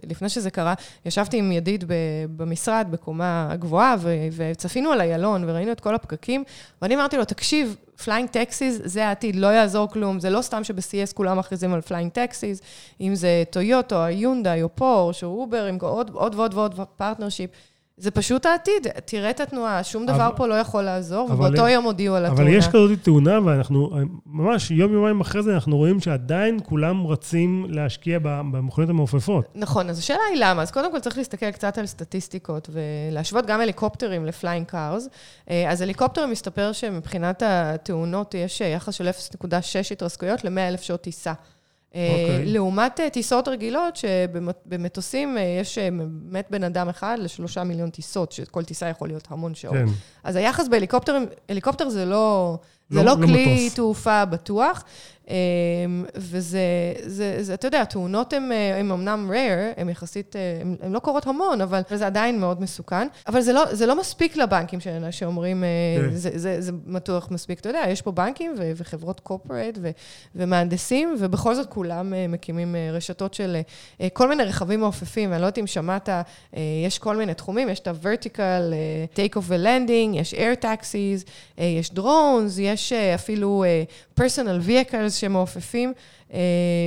לפני 0.07 0.29
שזה 0.29 0.51
קרה, 0.51 0.75
ישבתי 1.07 1.39
עם 1.39 1.53
ידיד 1.53 1.85
במשרד, 2.37 2.87
בקומה 2.91 3.53
גבוהה, 3.59 3.97
ו... 3.99 4.15
וצפינו 4.37 4.91
על 4.91 5.01
איילון, 5.01 5.45
וראינו 5.47 5.73
את 5.73 5.81
כל 5.81 5.95
הפקקים, 5.95 6.45
ואני 6.83 6.95
אמרתי 6.95 7.17
לו, 7.17 7.25
תקשיב, 7.25 7.77
flying 8.05 8.29
taxis 8.29 8.81
זה 8.85 9.07
העתיד, 9.07 9.37
לא 9.37 9.47
יעזור 9.47 9.89
כלום, 9.91 10.21
זה 10.21 10.31
לא 10.31 10.43
סתם 10.43 10.65
שב-CES 10.65 11.15
כולם 11.15 11.39
מכריזים 11.39 11.75
על 11.75 11.81
flying 11.81 12.13
taxis, 12.13 12.61
אם 13.01 13.15
זה 13.15 13.45
טויוטה, 13.51 14.05
היונדאי 14.05 14.63
או 14.63 14.69
פורש 14.75 15.25
או 15.25 15.29
אובר, 15.29 15.65
עם 15.65 15.79
עוד, 15.81 16.11
עוד 16.15 16.35
ועוד 16.35 16.55
ועוד 16.55 16.81
partnership. 16.97 17.51
זה 17.99 18.11
פשוט 18.11 18.47
העתיד. 18.47 18.87
תראה 19.05 19.31
את 19.31 19.41
התנועה, 19.41 19.85
שום 19.85 20.07
דבר 20.07 20.27
אבל, 20.27 20.37
פה 20.37 20.47
לא 20.47 20.55
יכול 20.55 20.83
לעזור, 20.83 21.31
ובאותו 21.31 21.69
יום 21.69 21.85
הודיעו 21.85 22.17
על 22.17 22.27
התאונה. 22.27 22.43
אבל 22.43 22.53
יש 22.53 22.69
כזאת 22.69 22.91
תאונה, 23.03 23.41
ואנחנו, 23.45 23.91
ממש 24.27 24.71
יום-יומיים 24.71 25.21
אחרי 25.21 25.43
זה, 25.43 25.55
אנחנו 25.55 25.77
רואים 25.77 26.01
שעדיין 26.01 26.59
כולם 26.65 27.07
רצים 27.07 27.67
להשקיע 27.69 28.19
במכוניות 28.23 28.91
המעופפות. 28.91 29.49
נכון, 29.55 29.91
אז 29.91 29.99
השאלה 29.99 30.21
היא 30.33 30.41
למה. 30.45 30.63
אז 30.63 30.71
קודם 30.71 30.93
כל 30.93 31.01
צריך 31.01 31.19
להסתכל 31.19 31.51
קצת 31.51 31.79
על 31.79 31.87
סטטיסטיקות, 31.87 32.71
ולהשוות 32.73 33.47
גם 33.47 33.61
הליקופטרים 33.61 34.27
ל 34.27 34.32
flying 34.32 34.67
cars. 34.67 35.09
אה, 35.51 35.71
אז 35.71 35.83
הליקופטרים 35.83 36.31
מסתבר 36.31 36.73
שמבחינת 36.73 37.43
התאונות 37.47 38.35
יש 38.35 38.61
יחס 38.61 38.95
של 38.95 39.09
0.6 39.09 39.49
התרסקויות 39.93 40.45
ל-100,000 40.45 40.83
שעות 40.83 41.01
טיסה. 41.01 41.33
Okay. 41.93 41.97
אה, 41.99 42.23
אוקיי. 42.23 42.47
לעומת 42.47 43.01
אה, 43.01 43.11
טיסות 43.11 43.49
רגילות, 43.49 43.97
שבמטוסים 43.97 45.39
אה, 45.39 45.43
יש 45.43 45.79
מת 46.31 46.47
בן 46.51 46.65
אדם 46.65 46.89
אחד 46.89 47.17
לשלושה 47.21 47.65
מיליון 47.65 47.91
טיסות, 47.91 48.33
שכל 48.33 48.65
טיסה 48.65 48.89
יכול 48.89 49.09
להיות 49.09 49.29
המון 49.31 49.55
שעות. 49.55 49.75
כן. 49.75 49.87
אז 50.25 50.37
היחס 50.37 50.69
בהליקופטרים, 50.69 51.27
הליקופטר 51.49 51.89
זה 51.89 52.05
לא, 52.05 52.59
זה 52.89 53.03
לא, 53.03 53.21
לא 53.21 53.27
כלי 53.27 53.57
מטוס. 53.67 53.75
תעופה 53.75 54.25
בטוח. 54.25 54.85
אמ, 55.29 56.05
וזה, 56.17 56.61
זה, 57.07 57.37
זה, 57.41 57.55
אתה 57.55 57.67
יודע, 57.67 57.83
התאונות 57.83 58.33
הן 58.33 58.53
אמנם 58.81 59.31
rare, 59.33 59.81
הן 59.81 59.89
יחסית, 59.89 60.37
הן 60.81 60.93
לא 60.93 60.99
קורות 60.99 61.27
המון, 61.27 61.61
אבל 61.61 61.81
זה 61.95 62.07
עדיין 62.07 62.41
מאוד 62.41 62.63
מסוכן. 62.63 63.09
אבל 63.27 63.41
זה 63.41 63.53
לא, 63.53 63.75
זה 63.75 63.87
לא 63.87 64.01
מספיק 64.01 64.37
לבנקים 64.37 64.79
שאומרים, 65.11 65.65
כן. 66.01 66.15
זה, 66.15 66.31
זה, 66.35 66.61
זה 66.61 66.73
בטוח 66.73 67.31
מספיק. 67.31 67.61
אתה 67.61 67.69
יודע, 67.69 67.83
יש 67.89 68.03
פה 68.03 68.13
בנקים 68.13 68.55
ו, 68.59 68.73
וחברות 68.77 69.21
קורפרט 69.21 69.79
ומהנדסים, 70.35 71.17
ובכל 71.19 71.55
זאת 71.55 71.67
כולם 71.69 72.13
מקימים 72.29 72.77
רשתות 72.93 73.35
של 73.35 73.57
כל 74.13 74.29
מיני 74.29 74.45
רכבים 74.45 74.81
מעופפים, 74.81 75.31
ואני 75.31 75.41
לא 75.43 75.47
יודעת 75.47 75.59
אם 75.59 75.67
שמעת, 75.67 76.09
יש 76.87 76.99
כל 76.99 77.17
מיני 77.17 77.35
תחומים, 77.35 77.69
יש 77.69 77.81
את 77.81 77.87
ה-vertical, 77.87 78.73
take 79.17 79.37
off 79.37 79.43
ו-landing, 79.43 80.17
יש 80.17 80.35
air 80.35 80.65
taxis, 80.65 81.31
יש 81.59 81.91
drones, 81.91 82.61
יש 82.61 82.93
אפילו 82.93 83.65
personal 84.21 84.69
vehicles 84.69 85.16
שמעופפים, 85.21 85.93
אה, 86.33 86.39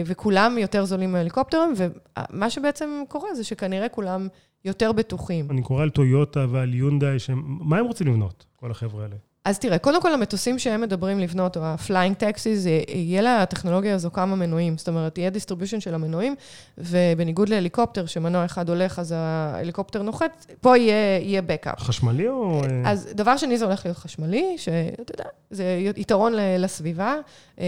וכולם 0.05 0.57
יותר 0.57 0.85
זולים 0.85 1.11
מהליקופטרים, 1.11 1.73
ומה 1.75 2.49
שבעצם 2.49 3.03
קורה 3.07 3.33
זה 3.35 3.43
שכנראה 3.43 3.89
כולם 3.89 4.27
יותר 4.65 4.91
בטוחים. 4.91 5.47
אני 5.51 5.61
קורא 5.61 5.83
על 5.83 5.89
טויוטה 5.89 6.45
ועל 6.51 6.73
יונדאי, 6.73 7.17
מה 7.43 7.77
הם 7.77 7.85
רוצים 7.85 8.07
לבנות, 8.07 8.45
כל 8.55 8.71
החבר'ה 8.71 9.03
האלה? 9.03 9.15
אז 9.45 9.59
תראה, 9.59 9.77
קודם 9.77 10.01
כל 10.01 10.13
המטוסים 10.13 10.59
שהם 10.59 10.81
מדברים 10.81 11.19
לבנות, 11.19 11.57
או 11.57 11.61
ה-flying 11.61 12.21
taxis, 12.21 12.67
יהיה 12.89 13.21
לטכנולוגיה 13.21 13.95
הזו 13.95 14.11
כמה 14.11 14.35
מנועים. 14.35 14.77
זאת 14.77 14.87
אומרת, 14.87 15.17
יהיה 15.17 15.31
distribution 15.31 15.79
של 15.79 15.93
המנועים, 15.93 16.35
ובניגוד 16.77 17.49
להליקופטר, 17.49 18.05
שמנוע 18.05 18.45
אחד 18.45 18.69
הולך, 18.69 18.99
אז 18.99 19.13
ההליקופטר 19.17 20.01
נוחת, 20.01 20.45
פה 20.61 20.77
יהיה, 20.77 21.19
יהיה 21.19 21.41
backup. 21.41 21.79
חשמלי 21.79 22.27
או... 22.27 22.61
אז 22.85 23.09
דבר 23.13 23.37
שני, 23.37 23.57
זה 23.57 23.65
הולך 23.65 23.85
להיות 23.85 23.97
חשמלי, 23.97 24.55
שאתה 24.57 25.13
יודע, 25.13 25.29
זה 25.51 25.63
יתרון 25.95 26.33
לסביבה. 26.35 27.15
אה, 27.59 27.65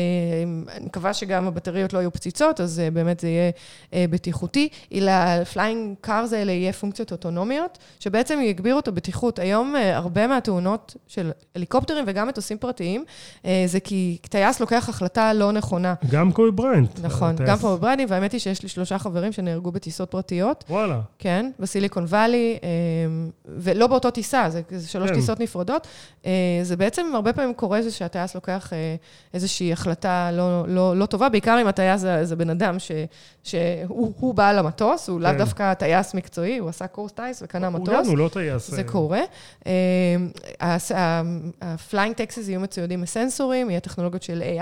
אני 0.75 0.85
מקווה 0.85 1.13
שגם 1.13 1.47
הבטריות 1.47 1.93
לא 1.93 1.99
יהיו 1.99 2.11
פציצות, 2.11 2.61
אז 2.61 2.79
אה, 2.79 2.91
באמת 2.91 3.19
זה 3.19 3.27
יהיה 3.27 3.51
אה, 3.93 4.05
בטיחותי. 4.09 4.69
ל-flying 4.91 6.07
cars 6.07 6.35
האלה 6.35 6.51
יהיה 6.51 6.73
פונקציות 6.73 7.11
אוטונומיות, 7.11 7.77
שבעצם 7.99 8.39
יגבירו 8.43 8.79
את 8.79 8.87
הבטיחות. 8.87 9.39
היום 9.39 9.75
הרבה 9.75 10.27
מהתאונות 10.27 10.95
של 11.07 11.31
הליקופטרים 11.61 12.03
וגם 12.07 12.27
מטוסים 12.27 12.57
פרטיים, 12.57 13.05
אה, 13.45 13.63
זה 13.65 13.79
כי 13.79 14.17
טייס 14.29 14.59
לוקח 14.59 14.89
החלטה 14.89 15.33
לא 15.33 15.51
נכונה. 15.51 15.93
גם 16.09 16.31
קובי 16.31 16.51
בריינט. 16.51 16.99
נכון, 17.03 17.35
גם 17.45 17.57
קובי 17.57 17.81
בריינט, 17.81 18.11
והאמת 18.11 18.31
היא 18.31 18.39
שיש 18.39 18.63
לי 18.63 18.69
שלושה 18.69 18.97
חברים 18.97 19.31
שנהרגו 19.31 19.71
בטיסות 19.71 20.11
פרטיות. 20.11 20.63
וואלה. 20.69 20.99
כן, 21.19 21.51
בסיליקון 21.59 22.03
וואלי, 22.03 22.57
אה, 22.63 22.69
ולא 23.45 23.87
באותו 23.87 24.11
טיסה, 24.11 24.49
זה, 24.49 24.61
זה 24.69 24.87
שלוש 24.87 25.09
כן. 25.09 25.15
טיסות 25.15 25.39
נפרדות. 25.39 25.87
אה, 26.25 26.31
זה 26.63 26.75
בעצם 26.77 27.05
הרבה 27.13 27.33
פעמים 27.33 27.53
קורה 27.53 27.81
זה 27.81 27.91
שהטייס 27.91 28.35
לוקח 28.35 28.73
איזושהי 29.33 29.73
החלטה 29.73 30.29
לא, 30.31 30.63
לא, 30.67 30.97
לא 30.97 31.05
טובה, 31.05 31.29
בעיקר 31.29 31.57
אם 31.61 31.67
הטייס 31.67 32.01
זה, 32.01 32.25
זה 32.25 32.35
בן 32.35 32.49
אדם 32.49 32.79
ש, 32.79 32.91
שהוא 33.43 34.33
בעל 34.35 34.59
המטוס, 34.59 35.09
הוא 35.09 35.19
כן. 35.19 35.23
לאו 35.23 35.37
דווקא 35.37 35.73
טייס 35.73 36.13
מקצועי, 36.13 36.57
הוא 36.57 36.69
עשה 36.69 36.87
קורס 36.87 37.11
טייס 37.11 37.41
וקנה 37.45 37.69
מטוס. 37.69 37.89
הוא, 37.89 38.07
הוא 38.07 38.17
לא 38.17 38.29
טייס. 38.33 38.71
זה 38.71 38.83
קורה. 38.83 39.21
ה-flying 41.61 42.15
taxis 42.17 42.49
יהיו 42.49 42.59
מצוידים 42.59 43.01
מסנסורים, 43.01 43.69
יהיה 43.69 43.79
טכנולוגיות 43.79 44.23
של 44.23 44.43
AI, 44.57 44.61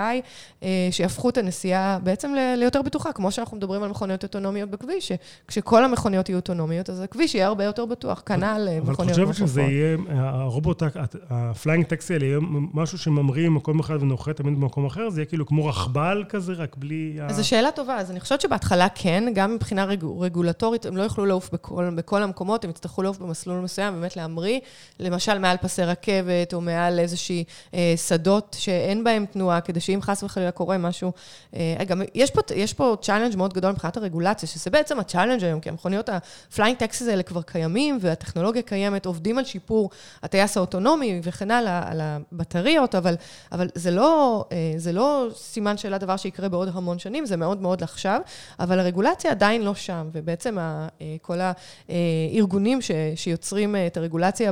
אה, 0.64 0.88
שיהפכו 0.92 1.30
את 1.30 1.38
הנסיעה 1.38 2.00
בעצם 2.04 2.34
ליותר 2.58 2.82
בטוחה, 2.82 3.12
כמו 3.12 3.32
שאנחנו 3.32 3.58
מדברים 3.58 3.84
על 3.84 3.90
מכוניות 3.90 4.24
אוטונומיות 4.24 4.70
בכביש, 4.70 5.12
שכשכל 5.12 5.84
המכוניות 5.84 6.30
יהיו 6.30 6.38
אוטונומיות, 6.38 6.90
אז 6.90 7.02
הכביש 7.02 7.36
יהיה 7.36 7.48
הרבה 7.48 7.64
יותר 7.64 7.86
בטוח, 7.86 8.24
כנ"ל 8.26 8.68
מכוניות 8.82 8.88
מוכפות. 8.88 9.10
אבל 9.10 9.24
את 9.24 9.28
חושבת 9.28 9.48
שזה 9.48 9.62
יהיה, 9.62 9.98
הרובוט, 10.10 10.84
ה-flying 11.30 11.84
taxi 11.84 12.14
האלה 12.14 12.26
יהיה 12.26 12.40
משהו 12.74 12.98
שממריא 12.98 13.50
ממקום 13.50 13.80
אחד 13.80 14.04
ונוחת 14.04 14.36
תמיד 14.36 14.56
במקום 14.56 14.86
אחר? 14.86 15.10
זה 15.10 15.22
יהיה 15.22 15.26
כאילו 15.26 15.46
כמו 15.46 15.66
רכבל 15.66 16.24
כזה, 16.30 16.54
רק 16.54 16.76
בלי... 16.76 17.18
אז 17.22 17.36
זו 17.36 17.48
שאלה 17.48 17.72
טובה. 17.72 17.98
אז 17.98 18.12
אני 18.12 18.20
חושבת 18.20 18.42
שבהתחלה 18.42 18.88
כן, 18.96 19.24
גם 19.34 19.56
מבחינה 19.56 19.86
רגולטורית, 20.20 20.86
הם 20.86 20.98
לא 20.98 21.04
יוכלו 21.04 21.26
לעוף 21.26 21.50
בכל, 21.54 21.90
בכל 21.96 22.24
המקומות, 22.24 22.64
הם 22.64 22.70
יצטרכו 22.70 23.04
לעוף 23.04 23.18
במסלול 23.18 23.60
מסוים, 23.60 23.94
באמת 23.94 24.16
להמריא, 24.16 24.60
למשל 25.00 25.40
מעל 25.40 25.58
פסי 25.58 25.84
רכבת, 25.84 26.54
או 26.54 26.62
מעל 26.62 26.79
איזושהי 27.00 27.44
אה, 27.74 27.94
שדות 28.08 28.56
שאין 28.60 29.04
בהם 29.04 29.26
תנועה, 29.26 29.62
כדי 29.62 29.80
שאם 29.80 30.00
חס 30.02 30.24
וחלילה 30.24 30.52
קורה 30.52 30.78
משהו... 30.78 31.12
אה, 31.56 31.84
גם 31.88 32.02
יש 32.16 32.32
פה, 32.32 32.42
יש 32.56 32.74
פה 32.74 32.96
challenge 33.02 33.36
מאוד 33.36 33.54
גדול 33.54 33.72
מבחינת 33.72 33.98
הרגולציה, 33.98 34.50
שזה 34.50 34.70
בעצם 34.70 35.00
ה 35.00 35.04
challenge 35.04 35.44
היום, 35.44 35.60
כי 35.60 35.70
המכוניות 35.70 36.10
ה 36.10 36.19
flying 36.19 36.78
taxis 36.78 37.08
האלה 37.08 37.24
כבר 37.24 37.42
קיימים, 37.42 37.98
והטכנולוגיה 38.02 38.62
קיימת, 38.62 39.06
עובדים 39.06 39.38
על 39.38 39.46
שיפור 39.46 39.90
הטייס 40.24 40.58
האוטונומי 40.58 41.22
וכן 41.24 41.52
הלאה, 41.52 41.92
על 41.92 42.02
הבטריות, 42.02 42.96
אבל, 42.96 43.16
אבל 43.52 43.70
זה, 43.76 43.92
לא, 43.92 44.46
אה, 44.52 44.74
זה 44.78 44.92
לא 44.92 45.28
סימן 45.36 45.78
שאלה 45.78 45.98
דבר 45.98 46.18
שיקרה 46.18 46.50
בעוד 46.50 46.70
המון 46.74 47.00
שנים, 47.00 47.26
זה 47.26 47.38
מאוד 47.38 47.62
מאוד 47.62 47.82
לעכשיו, 47.82 48.22
אבל 48.60 48.80
הרגולציה 48.80 49.32
עדיין 49.32 49.62
לא 49.62 49.76
שם, 49.76 50.10
ובעצם 50.12 50.58
ה, 50.58 50.88
אה, 51.02 51.16
כל 51.22 51.40
הארגונים 51.90 52.82
ש, 52.82 52.92
שיוצרים 53.16 53.76
את 53.88 53.98
הרגולציה 53.98 54.52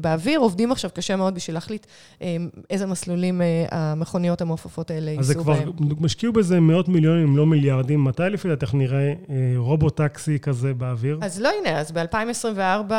באוויר 0.00 0.40
עובדים 0.40 0.72
עכשיו 0.72 0.90
קשה 0.94 1.16
מאוד 1.16 1.34
בשביל 1.38 1.56
להחליט 1.56 1.86
אה, 2.22 2.36
איזה 2.70 2.86
מסלולים 2.86 3.42
אה, 3.42 3.66
המכוניות 3.70 4.40
המעופפות 4.40 4.90
האלה 4.90 5.10
ייסעו 5.10 5.44
בהם. 5.44 5.56
אז 5.56 5.64
כבר, 5.64 6.04
השקיעו 6.04 6.32
בזה 6.32 6.60
מאות 6.60 6.88
מיליונים, 6.88 7.28
אם 7.28 7.36
לא 7.36 7.46
מיליארדים. 7.46 8.04
מתי 8.04 8.22
לפי 8.22 8.48
דעתך 8.48 8.74
נראה 8.74 9.08
אה, 9.08 9.14
רובוט-טקסי 9.56 10.38
כזה 10.38 10.74
באוויר? 10.74 11.18
אז 11.22 11.40
לא, 11.40 11.50
הנה, 11.60 11.80
אז 11.80 11.92
ב-2024, 11.92 12.92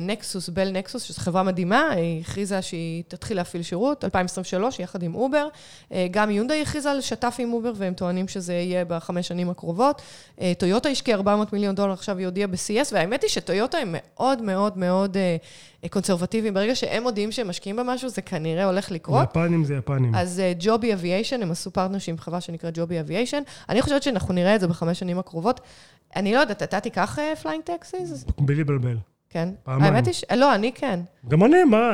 נקסוס, 0.00 0.48
בל 0.48 0.70
נקסוס, 0.70 1.02
שזו 1.02 1.20
חברה 1.20 1.42
מדהימה, 1.42 1.90
היא 1.90 2.20
הכריזה 2.20 2.62
שהיא 2.62 3.02
תתחיל 3.08 3.36
להפעיל 3.36 3.62
שירות, 3.62 4.04
2023, 4.04 4.80
יחד 4.80 5.02
עם 5.02 5.14
אובר. 5.14 5.48
גם 6.10 6.30
יונדאי 6.30 6.62
הכריזה 6.62 6.90
על 6.90 7.00
שת"פ 7.00 7.36
עם 7.38 7.52
אובר, 7.52 7.72
והם 7.76 7.94
טוענים 7.94 8.28
שזה 8.28 8.52
יהיה 8.52 8.84
בחמש 8.84 9.28
שנים 9.28 9.50
הקרובות. 9.50 10.02
טויוטה 10.58 10.88
השקיעה 10.88 11.18
400 11.18 11.52
מיליון 11.52 11.74
דולר, 11.74 11.92
עכשיו 11.92 12.18
היא 12.18 12.26
הודיעה 12.26 12.48
ב-CES, 12.48 12.88
והאמת 12.92 13.22
היא 13.22 13.30
שטויוטה 13.30 13.78
הם 13.78 13.94
מאוד 13.94 14.42
מאוד 14.42 14.78
מאוד 14.78 15.16
קונסרבטיביים. 15.88 16.54
ברגע 16.54 16.74
שהם 16.74 17.02
מודיעים 17.02 17.32
שהם 17.32 17.48
משקיעים 17.48 17.76
במשהו, 17.76 18.08
זה 18.08 18.22
כנראה 18.22 18.64
הולך 18.64 18.90
לקרות. 18.90 19.28
יפנים 19.30 19.64
זה 19.64 19.74
יפנים. 19.74 20.14
אז 20.14 20.42
ג'ובי 20.58 20.90
uh, 20.90 20.94
אביישן, 20.94 21.42
הם 21.42 21.50
עשו 21.50 21.70
partnership 21.70 22.14
עם 22.14 22.18
חברה 22.18 22.40
שנקראת 22.40 22.78
ג'ובי 22.78 23.00
אביישן. 23.00 23.42
אני 23.68 23.82
חושבת 23.82 24.02
שאנחנו 24.02 24.34
נראה 24.34 24.54
את 24.54 24.60
זה 24.60 24.68
בחמש 24.68 24.98
שנים 24.98 25.18
הקרובות. 25.18 25.60
אני 26.16 26.34
לא 26.34 26.38
יודעת, 26.38 26.62
אתה 26.62 26.80
תיקח 26.80 27.18
flying 27.42 27.62
uh, 27.62 27.66
taxis? 27.66 28.24
בלי 28.38 28.64
בלבל. 28.64 28.96
כן. 29.30 29.48
פעמיים. 29.62 29.94
האמת 29.94 30.06
היא 30.06 30.14
ש... 30.14 30.24
לא, 30.36 30.54
אני 30.54 30.72
כן. 30.72 31.00
גם 31.28 31.44
אני, 31.44 31.64
מה, 31.64 31.90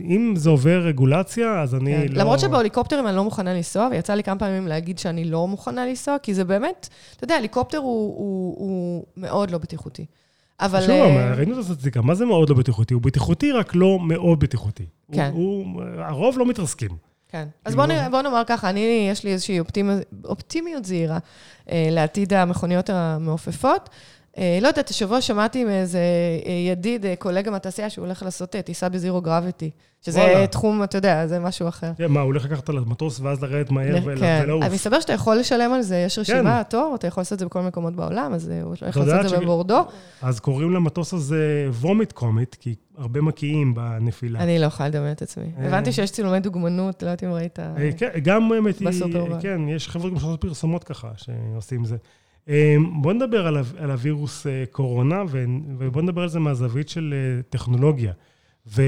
אם 0.00 0.34
זה 0.36 0.50
עובר 0.50 0.80
רגולציה, 0.80 1.62
אז 1.62 1.74
אני 1.74 1.94
כן. 1.94 2.12
לא... 2.12 2.20
למרות 2.20 2.40
שבהליקופטרים 2.40 3.06
אני 3.06 3.16
לא 3.16 3.24
מוכנה 3.24 3.54
לנסוע, 3.54 3.88
ויצא 3.90 4.14
לי 4.14 4.22
כמה 4.22 4.38
פעמים 4.38 4.68
להגיד 4.68 4.98
שאני 4.98 5.24
לא 5.24 5.48
מוכנה 5.48 5.86
לנסוע, 5.86 6.18
כי 6.18 6.34
זה 6.34 6.44
באמת, 6.44 6.88
אתה 7.16 7.24
יודע, 7.24 7.34
הליקופטר 7.34 7.78
הוא, 7.78 8.18
הוא, 8.18 8.56
הוא 8.58 9.04
מאוד 9.16 9.50
לא 9.50 9.58
בטיחותי. 9.58 10.06
אבל... 10.64 10.80
שוב, 10.80 10.90
אה, 10.90 11.34
ראינו 11.34 11.52
את 11.52 11.58
הסטטיסטיקה, 11.58 12.02
מה 12.02 12.14
זה 12.14 12.24
מאוד 12.24 12.50
לא 12.50 12.56
בטיחותי? 12.56 12.94
הוא 12.94 13.02
בטיחותי, 13.02 13.52
רק 13.52 13.74
לא 13.74 13.98
מאוד 14.00 14.40
בטיחותי. 14.40 14.86
כן. 15.12 15.30
הוא, 15.34 15.64
הוא, 15.64 15.82
הרוב 15.98 16.38
לא 16.38 16.46
מתרסקים. 16.46 16.90
כן. 17.28 17.48
אז 17.64 17.74
בואו 17.74 17.86
לא... 17.86 18.08
בוא 18.08 18.22
נאמר 18.22 18.42
ככה, 18.46 18.70
אני, 18.70 19.08
יש 19.10 19.24
לי 19.24 19.32
איזושהי 19.32 19.60
אופטימ... 19.60 19.90
אופטימיות 20.24 20.84
זהירה 20.84 21.18
אה, 21.70 21.88
לעתיד 21.90 22.34
המכוניות 22.34 22.90
המעופפות. 22.90 23.88
אה, 24.38 24.58
לא 24.62 24.68
יודעת, 24.68 24.90
השבוע 24.90 25.20
שמעתי 25.20 25.64
מאיזה 25.64 25.98
אה, 26.46 26.52
ידיד, 26.52 27.06
אה, 27.06 27.16
קולגה 27.16 27.50
מהתעשייה, 27.50 27.90
שהוא 27.90 28.04
הולך 28.04 28.22
לעשות 28.22 28.56
טיסה 28.56 28.88
בזירו 28.88 29.20
גרביטי. 29.20 29.70
שזה 30.02 30.20
וואלה. 30.20 30.46
תחום, 30.46 30.82
אתה 30.82 30.98
יודע, 30.98 31.26
זה 31.26 31.38
משהו 31.38 31.68
אחר. 31.68 31.92
כן, 31.96 32.06
מה, 32.06 32.20
הוא 32.20 32.26
הולך 32.26 32.44
לקחת 32.44 32.68
על 32.68 32.78
המטוס 32.78 33.20
ואז 33.20 33.42
לרדת 33.42 33.70
מהר 33.70 34.00
כן. 34.18 34.42
ולעוף. 34.44 34.64
אז 34.64 34.72
מסתבר 34.72 35.00
שאתה 35.00 35.12
יכול 35.12 35.36
לשלם 35.36 35.72
על 35.72 35.82
זה, 35.82 35.96
יש 35.96 36.18
רשימה, 36.18 36.62
כן. 36.64 36.70
תור, 36.70 36.94
אתה 36.94 37.06
יכול 37.06 37.20
לעשות 37.20 37.32
את 37.32 37.38
זה 37.38 37.46
בכל 37.46 37.60
מקומות 37.60 37.96
בעולם, 37.96 38.34
אז 38.34 38.48
הוא 38.48 38.62
הולך 38.62 38.96
לעשות 38.96 39.24
את 39.24 39.28
זה 39.28 39.38
בבורדו. 39.38 39.84
אז 40.22 40.40
קוראים 40.40 40.70
למטוס 40.70 41.14
הזה 41.14 41.68
וומיט 41.72 42.12
קומיט, 42.12 42.54
כי 42.54 42.74
הרבה 42.98 43.20
מקיאים 43.20 43.74
בנפילה. 43.74 44.40
אני 44.40 44.58
לא 44.58 44.66
יכולה 44.66 44.88
לדמיין 44.88 45.12
את 45.12 45.22
עצמי. 45.22 45.46
הבנתי 45.58 45.92
שיש 45.92 46.10
צילומי 46.10 46.40
דוגמנות, 46.40 47.02
לא 47.02 47.08
יודעת 47.08 47.24
אם 47.24 47.32
ראית... 47.32 47.58
כן, 47.96 48.08
גם 48.22 48.52
האמת 48.52 48.78
היא... 48.78 48.88
כן, 49.40 49.60
יש 49.68 49.88
חבר'ה 49.88 50.10
שעושות 50.10 50.40
פרסומות 50.40 50.84
ככה, 50.84 51.08
שעושים 51.16 51.84
זה. 51.84 51.96
אמ, 52.48 53.02
בוא 53.02 53.12
נדבר 53.12 53.46
על, 53.46 53.56
על 53.78 53.90
הווירוס 53.90 54.46
אה, 54.46 54.64
קורונה, 54.70 55.22
ובוא 55.78 56.02
נדבר 56.02 56.22
על 56.22 56.28
זה 56.28 56.38
מהזווית 56.38 56.88
של 56.88 57.14
אה, 57.16 57.42
טכנולוגיה. 57.42 58.12
ו... 58.66 58.82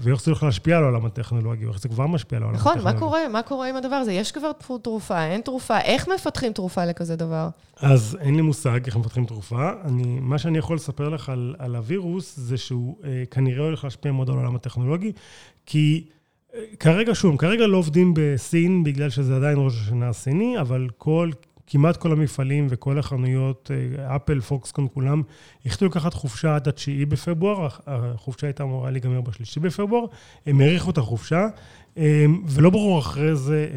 ואיך 0.00 0.22
זה 0.22 0.30
הולך 0.30 0.42
להשפיע 0.42 0.76
על 0.76 0.82
העולם 0.82 1.06
הטכנולוגי, 1.06 1.66
ואיך 1.66 1.80
זה 1.80 1.88
כבר 1.88 2.06
משפיע 2.06 2.36
על 2.36 2.42
העולם 2.42 2.56
נכון, 2.56 2.72
הטכנולוגי. 2.72 2.96
נכון, 2.96 3.10
מה 3.10 3.18
קורה? 3.18 3.28
מה 3.28 3.42
קורה 3.42 3.68
עם 3.68 3.76
הדבר 3.76 3.94
הזה? 3.94 4.12
יש 4.12 4.32
כבר 4.32 4.50
תרופה, 4.82 5.24
אין 5.24 5.40
תרופה, 5.40 5.80
איך 5.80 6.08
מפתחים 6.08 6.52
תרופה 6.52 6.84
לכזה 6.84 7.16
דבר? 7.16 7.48
אז 7.76 8.18
אין 8.20 8.34
לי 8.34 8.42
מושג 8.42 8.80
איך 8.86 8.96
מפתחים 8.96 9.26
תרופה. 9.26 9.70
אני, 9.84 10.20
מה 10.20 10.38
שאני 10.38 10.58
יכול 10.58 10.76
לספר 10.76 11.08
לך 11.08 11.28
על, 11.28 11.54
על 11.58 11.76
הווירוס, 11.76 12.36
זה 12.36 12.56
שהוא 12.56 12.96
אה, 13.04 13.22
כנראה 13.30 13.64
הולך 13.64 13.84
להשפיע 13.84 14.12
מאוד 14.12 14.30
על 14.30 14.36
העולם 14.36 14.56
הטכנולוגי, 14.56 15.12
כי... 15.66 16.04
אה, 16.54 16.60
כרגע, 16.80 17.14
שוב, 17.14 17.36
כרגע 17.36 17.66
לא 17.66 17.76
עובדים 17.76 18.14
בסין, 18.16 18.84
בגלל 18.84 19.10
שזה 19.10 19.36
עדיין 19.36 19.58
ראש 19.58 19.74
השנה 19.74 20.08
הסיני, 20.08 20.60
אבל 20.60 20.88
כל 20.98 21.30
כמעט 21.66 21.96
כל 21.96 22.12
המפעלים 22.12 22.66
וכל 22.70 22.98
החנויות, 22.98 23.70
אה, 23.74 24.16
אפל, 24.16 24.40
פוקסקון, 24.40 24.88
כולם, 24.94 25.22
החליטו 25.66 25.86
לקחת 25.86 26.14
חופשה 26.14 26.56
עד 26.56 26.68
התשיעי 26.68 27.04
בפברואר, 27.04 27.68
החופשה 27.86 28.46
הייתה 28.46 28.62
אמורה 28.62 28.90
להיגמר 28.90 29.20
בשלישי 29.20 29.60
בפברואר, 29.60 30.04
הם 30.46 30.60
האריכו 30.60 30.90
את 30.90 30.98
החופשה, 30.98 31.46
ולא 32.46 32.70
ברור 32.70 32.98
אחרי 32.98 33.36
זה 33.36 33.68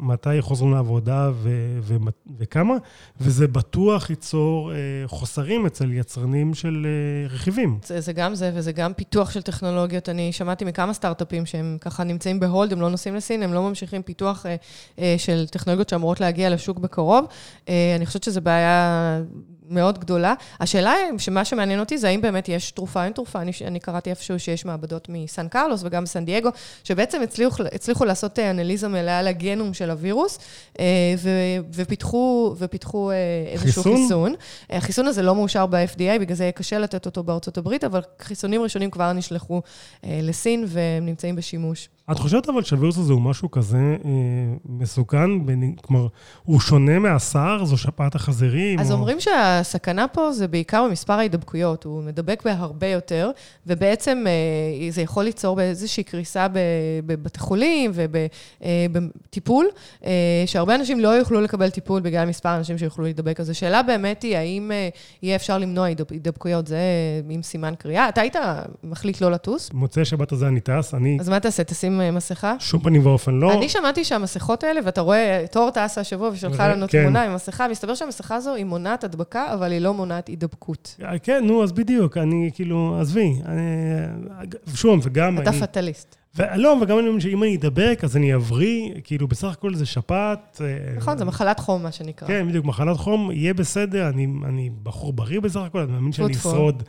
מתי 0.00 0.40
חוזרים 0.40 0.72
לעבודה 0.72 1.30
ו- 1.34 1.78
ו- 1.82 1.96
וכמה, 2.38 2.74
וזה 3.20 3.48
בטוח 3.48 4.10
ייצור 4.10 4.72
חוסרים 5.06 5.66
אצל 5.66 5.92
יצרנים 5.92 6.54
של 6.54 6.86
רכיבים. 7.30 7.78
זה, 7.84 8.00
זה 8.00 8.12
גם 8.12 8.34
זה, 8.34 8.50
וזה 8.54 8.72
גם 8.72 8.92
פיתוח 8.92 9.30
של 9.30 9.42
טכנולוגיות. 9.42 10.08
אני 10.08 10.32
שמעתי 10.32 10.64
מכמה 10.64 10.92
סטארט-אפים 10.92 11.46
שהם 11.46 11.78
ככה 11.80 12.04
נמצאים 12.04 12.40
בהולד, 12.40 12.72
הם 12.72 12.80
לא 12.80 12.90
נוסעים 12.90 13.14
לסין, 13.14 13.42
הם 13.42 13.52
לא 13.52 13.62
ממשיכים 13.62 14.02
פיתוח 14.02 14.46
של 15.18 15.46
טכנולוגיות 15.50 15.88
שאמורות 15.88 16.20
להגיע 16.20 16.50
לשוק 16.50 16.78
בקרוב. 16.78 17.24
אני 17.68 18.06
חושבת 18.06 18.22
שזו 18.22 18.40
בעיה 18.40 19.20
מאוד 19.72 19.98
גדולה. 19.98 20.34
השאלה 20.60 20.92
היא, 20.92 21.18
שמה 21.18 21.44
שמעניין 21.44 21.80
אותי 21.80 21.98
זה 21.98 22.08
האם 22.08 22.20
באמת 22.20 22.48
יש 22.48 22.70
תרופה, 22.70 23.04
אין 23.04 23.12
תרופה. 23.12 23.40
אני, 23.40 23.52
אני 23.66 23.80
קראתי 23.80 24.10
איפשהו 24.10 24.38
שיש 24.38 24.64
מעבדות 24.64 25.08
מסן 25.08 25.48
קרלוס 25.48 25.80
וגם 25.84 26.04
בסן 26.04 26.24
דייגו, 26.24 26.50
שבעצם 26.84 27.22
הצליחו, 27.22 27.62
הצליחו 27.74 28.04
לעשות 28.04 28.38
אה, 28.38 28.50
אנליזה 28.50 28.88
מלאה 28.88 29.22
לגנום 29.22 29.74
של 29.74 29.90
הווירוס, 29.90 30.38
אה, 30.80 30.84
ו, 31.18 31.30
ופיתחו, 31.74 32.54
ופיתחו 32.58 33.10
אה, 33.10 33.16
איזשהו 33.52 33.82
חיסון. 33.82 33.96
חיסון. 33.96 34.34
החיסון 34.70 35.06
הזה 35.06 35.22
לא 35.22 35.34
מאושר 35.34 35.66
ב-FDA, 35.66 36.18
בגלל 36.20 36.36
זה 36.36 36.44
יהיה 36.44 36.52
קשה 36.52 36.78
לתת 36.78 37.06
אותו 37.06 37.22
בארצות 37.22 37.58
הברית, 37.58 37.84
אבל 37.84 38.00
חיסונים 38.18 38.62
ראשונים 38.62 38.90
כבר 38.90 39.12
נשלחו 39.12 39.62
לסין 40.04 40.64
והם 40.68 41.06
נמצאים 41.06 41.36
בשימוש. 41.36 41.88
את 42.10 42.18
חושבת 42.18 42.48
אבל 42.48 42.62
שהווירוס 42.62 42.98
הזה 42.98 43.12
הוא 43.12 43.22
משהו 43.22 43.50
כזה 43.50 43.96
אה, 44.04 44.10
מסוכן? 44.66 45.30
כלומר, 45.82 46.06
הוא 46.42 46.60
שונה 46.60 46.98
מהסאר? 46.98 47.64
זו 47.64 47.76
שפעת 47.76 48.14
החזירים? 48.14 48.78
אז 48.78 48.90
או... 48.90 48.96
אומרים 48.96 49.20
שהסכנה 49.20 50.08
פה 50.08 50.32
זה 50.32 50.48
בעיקר 50.48 50.86
במספר 50.88 51.12
ההידבקויות. 51.12 51.84
הוא 51.84 52.02
מדבק 52.02 52.42
בהרבה 52.44 52.86
יותר, 52.86 53.30
ובעצם 53.66 54.24
אה, 54.26 54.90
זה 54.90 55.02
יכול 55.02 55.24
ליצור 55.24 55.56
באיזושהי 55.56 56.04
קריסה 56.04 56.46
בבתי 57.06 57.40
חולים 57.40 57.90
ובטיפול, 57.94 59.66
אה, 59.66 60.10
אה, 60.10 60.46
שהרבה 60.46 60.74
אנשים 60.74 61.00
לא 61.00 61.08
יוכלו 61.08 61.40
לקבל 61.40 61.70
טיפול 61.70 62.00
בגלל 62.00 62.28
מספר 62.28 62.48
האנשים 62.48 62.78
שיוכלו 62.78 63.04
להידבק. 63.04 63.40
אז 63.40 63.50
השאלה 63.50 63.82
באמת 63.82 64.22
היא, 64.22 64.36
האם 64.36 64.72
אה, 64.72 64.88
יהיה 65.22 65.36
אפשר 65.36 65.58
למנוע 65.58 65.86
הידבקויות? 65.86 66.66
זה 66.66 66.80
עם 67.30 67.42
סימן 67.42 67.74
קריאה. 67.78 68.08
אתה 68.08 68.20
היית 68.20 68.36
מחליט 68.84 69.20
לא 69.20 69.30
לטוס? 69.30 69.70
מוצאי 69.72 70.04
שבת 70.04 70.32
הזה 70.32 70.48
אני 70.48 70.60
טס, 70.60 70.94
אני... 70.94 71.16
אז 71.20 71.28
מה 71.28 71.40
תעשה? 71.40 71.64
תשים 71.64 71.91
לשים 71.92 72.00
אה, 72.00 72.10
מסכה? 72.10 72.54
שום 72.58 72.80
פנים 72.80 73.06
ואופן 73.06 73.34
לא. 73.34 73.52
אני 73.52 73.68
שמעתי 73.68 74.04
שהמסכות 74.04 74.64
האלה, 74.64 74.80
ואתה 74.84 75.00
רואה, 75.00 75.44
תור 75.50 75.70
טסה 75.70 76.00
השבוע 76.00 76.28
ושלחה 76.32 76.68
לנו 76.68 76.86
כן. 76.88 77.02
תמונה 77.02 77.22
עם 77.22 77.34
מסכה, 77.34 77.68
מסתבר 77.68 77.94
שהמסכה 77.94 78.34
הזו 78.34 78.54
היא 78.54 78.64
מונעת 78.64 79.04
הדבקה, 79.04 79.54
אבל 79.54 79.72
היא 79.72 79.80
לא 79.80 79.94
מונעת 79.94 80.28
הידבקות. 80.28 80.96
אה, 81.04 81.18
כן, 81.18 81.44
נו, 81.46 81.62
אז 81.62 81.72
בדיוק, 81.72 82.16
אני 82.16 82.50
כאילו, 82.54 82.96
עזבי. 83.00 83.34
שוב, 84.74 85.00
וגם... 85.02 85.38
אתה 85.38 85.52
פטליסט. 85.52 86.16
לא, 86.56 86.76
וגם 86.82 86.98
אני 86.98 87.08
אומר 87.08 87.20
שאם 87.20 87.42
אני 87.42 87.56
אדבק, 87.56 88.00
אז 88.02 88.16
אני 88.16 88.34
אבריא, 88.34 88.90
כאילו, 89.04 89.28
בסך 89.28 89.52
הכל 89.52 89.74
זה 89.74 89.86
שפעת. 89.86 90.60
אה, 90.64 90.94
נכון, 90.96 91.18
זה 91.18 91.24
מחלת 91.24 91.60
חום, 91.60 91.82
מה 91.82 91.92
שנקרא. 91.92 92.28
כן, 92.28 92.48
בדיוק, 92.48 92.64
מחלת 92.64 92.96
חום, 92.96 93.30
יהיה 93.30 93.54
בסדר, 93.54 94.08
אני, 94.08 94.26
אני 94.44 94.70
בחור 94.82 95.12
בריא 95.12 95.40
בסך 95.40 95.60
הכל, 95.60 95.78
אני 95.78 95.92
מאמין 95.92 96.12
שאני 96.12 96.32
אשרוד 96.32 96.82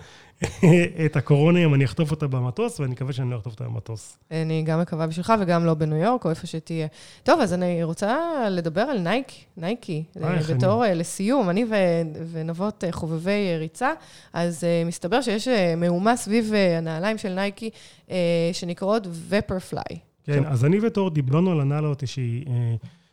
את 1.06 1.16
הקורונה 1.16 1.64
אם 1.64 1.74
אני 1.74 1.86
אחטוף 1.86 2.12
אותה 2.12 2.28
במטוס, 2.28 2.80
ואני 2.80 2.92
מקווה 2.92 3.14
שאני 3.14 3.32
לא 3.32 3.36
אחטוף 3.36 3.54
אותה 3.54 3.64
במטוס. 3.64 4.18
אני 4.32 4.64
גם 4.64 4.82
מקווה 4.82 5.08
בשבילך, 5.08 5.34
וגם 5.40 5.66
לא 5.66 5.74
בניו 5.74 5.98
יורק, 5.98 6.26
או 6.26 6.30
איפה 6.30 6.48
שתהיה. 6.48 6.88
טוב, 7.24 7.40
אז 7.40 7.54
אני 7.54 7.84
רוצה 7.84 8.18
לדבר 8.50 8.82
על 8.82 9.00
נייקי, 9.00 9.44
נייקי, 9.58 10.04
בתור 10.50 10.86
אני... 10.86 10.96
לסיום, 10.96 11.50
אני 11.50 11.66
ונבות 12.32 12.84
חובבי 12.92 13.58
ריצה, 13.60 13.92
אז 14.34 14.64
מסתבר 14.86 15.22
שיש 15.22 15.48
מהומה 15.78 16.18
סביב 16.18 16.54
הנעליים 16.78 17.18
של 17.18 17.34
נייקי, 17.34 17.70
שנקראות 18.54 19.08
Vaporfly. 19.30 20.00
כן, 20.24 20.46
אז 20.46 20.66
אני 20.66 20.80
ותור 20.80 21.10
דיברנו 21.10 21.52
על 21.52 21.62
הנעל 21.62 21.88
הזאתי 21.88 22.08
שהיא... 22.08 22.46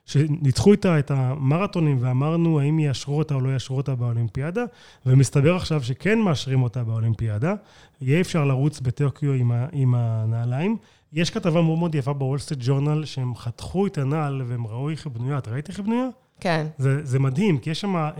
שניצחו 0.06 0.72
איתה 0.72 0.98
את 0.98 1.10
המרתונים 1.10 1.98
ואמרנו 2.00 2.60
האם 2.60 2.78
יאשרו 2.78 3.18
אותה 3.18 3.34
או 3.34 3.40
לא 3.40 3.48
יאשרו 3.48 3.76
אותה 3.76 3.94
באולימפיאדה, 3.94 4.64
ומסתבר 5.06 5.56
עכשיו 5.56 5.82
שכן 5.82 6.18
מאשרים 6.18 6.62
אותה 6.62 6.84
באולימפיאדה. 6.84 7.54
יהיה 8.00 8.20
אפשר 8.20 8.44
לרוץ 8.44 8.80
בטוקיו 8.80 9.32
עם, 9.32 9.52
עם 9.72 9.94
הנעליים. 9.94 10.76
יש 11.12 11.30
כתבה 11.30 11.62
מאוד 11.62 11.78
מאוד 11.78 11.94
יפה 11.94 12.12
בוול 12.12 12.38
סטריט 12.38 12.60
ג'ורנל, 12.62 13.04
שהם 13.04 13.34
חתכו 13.36 13.86
את 13.86 13.98
הנעל 13.98 14.42
והם 14.46 14.66
ראו 14.66 14.90
איך 14.90 15.06
היא 15.06 15.12
בנויה. 15.12 15.38
את 15.38 15.48
ראית 15.48 15.68
איך 15.68 15.78
היא 15.78 15.86
בנויה? 15.86 16.08
כן. 16.40 16.66
זה, 16.78 17.04
זה 17.04 17.18
מדהים, 17.18 17.58
כי 17.58 17.70
יש 17.70 17.80
שם 17.80 17.96
אה, 17.96 18.12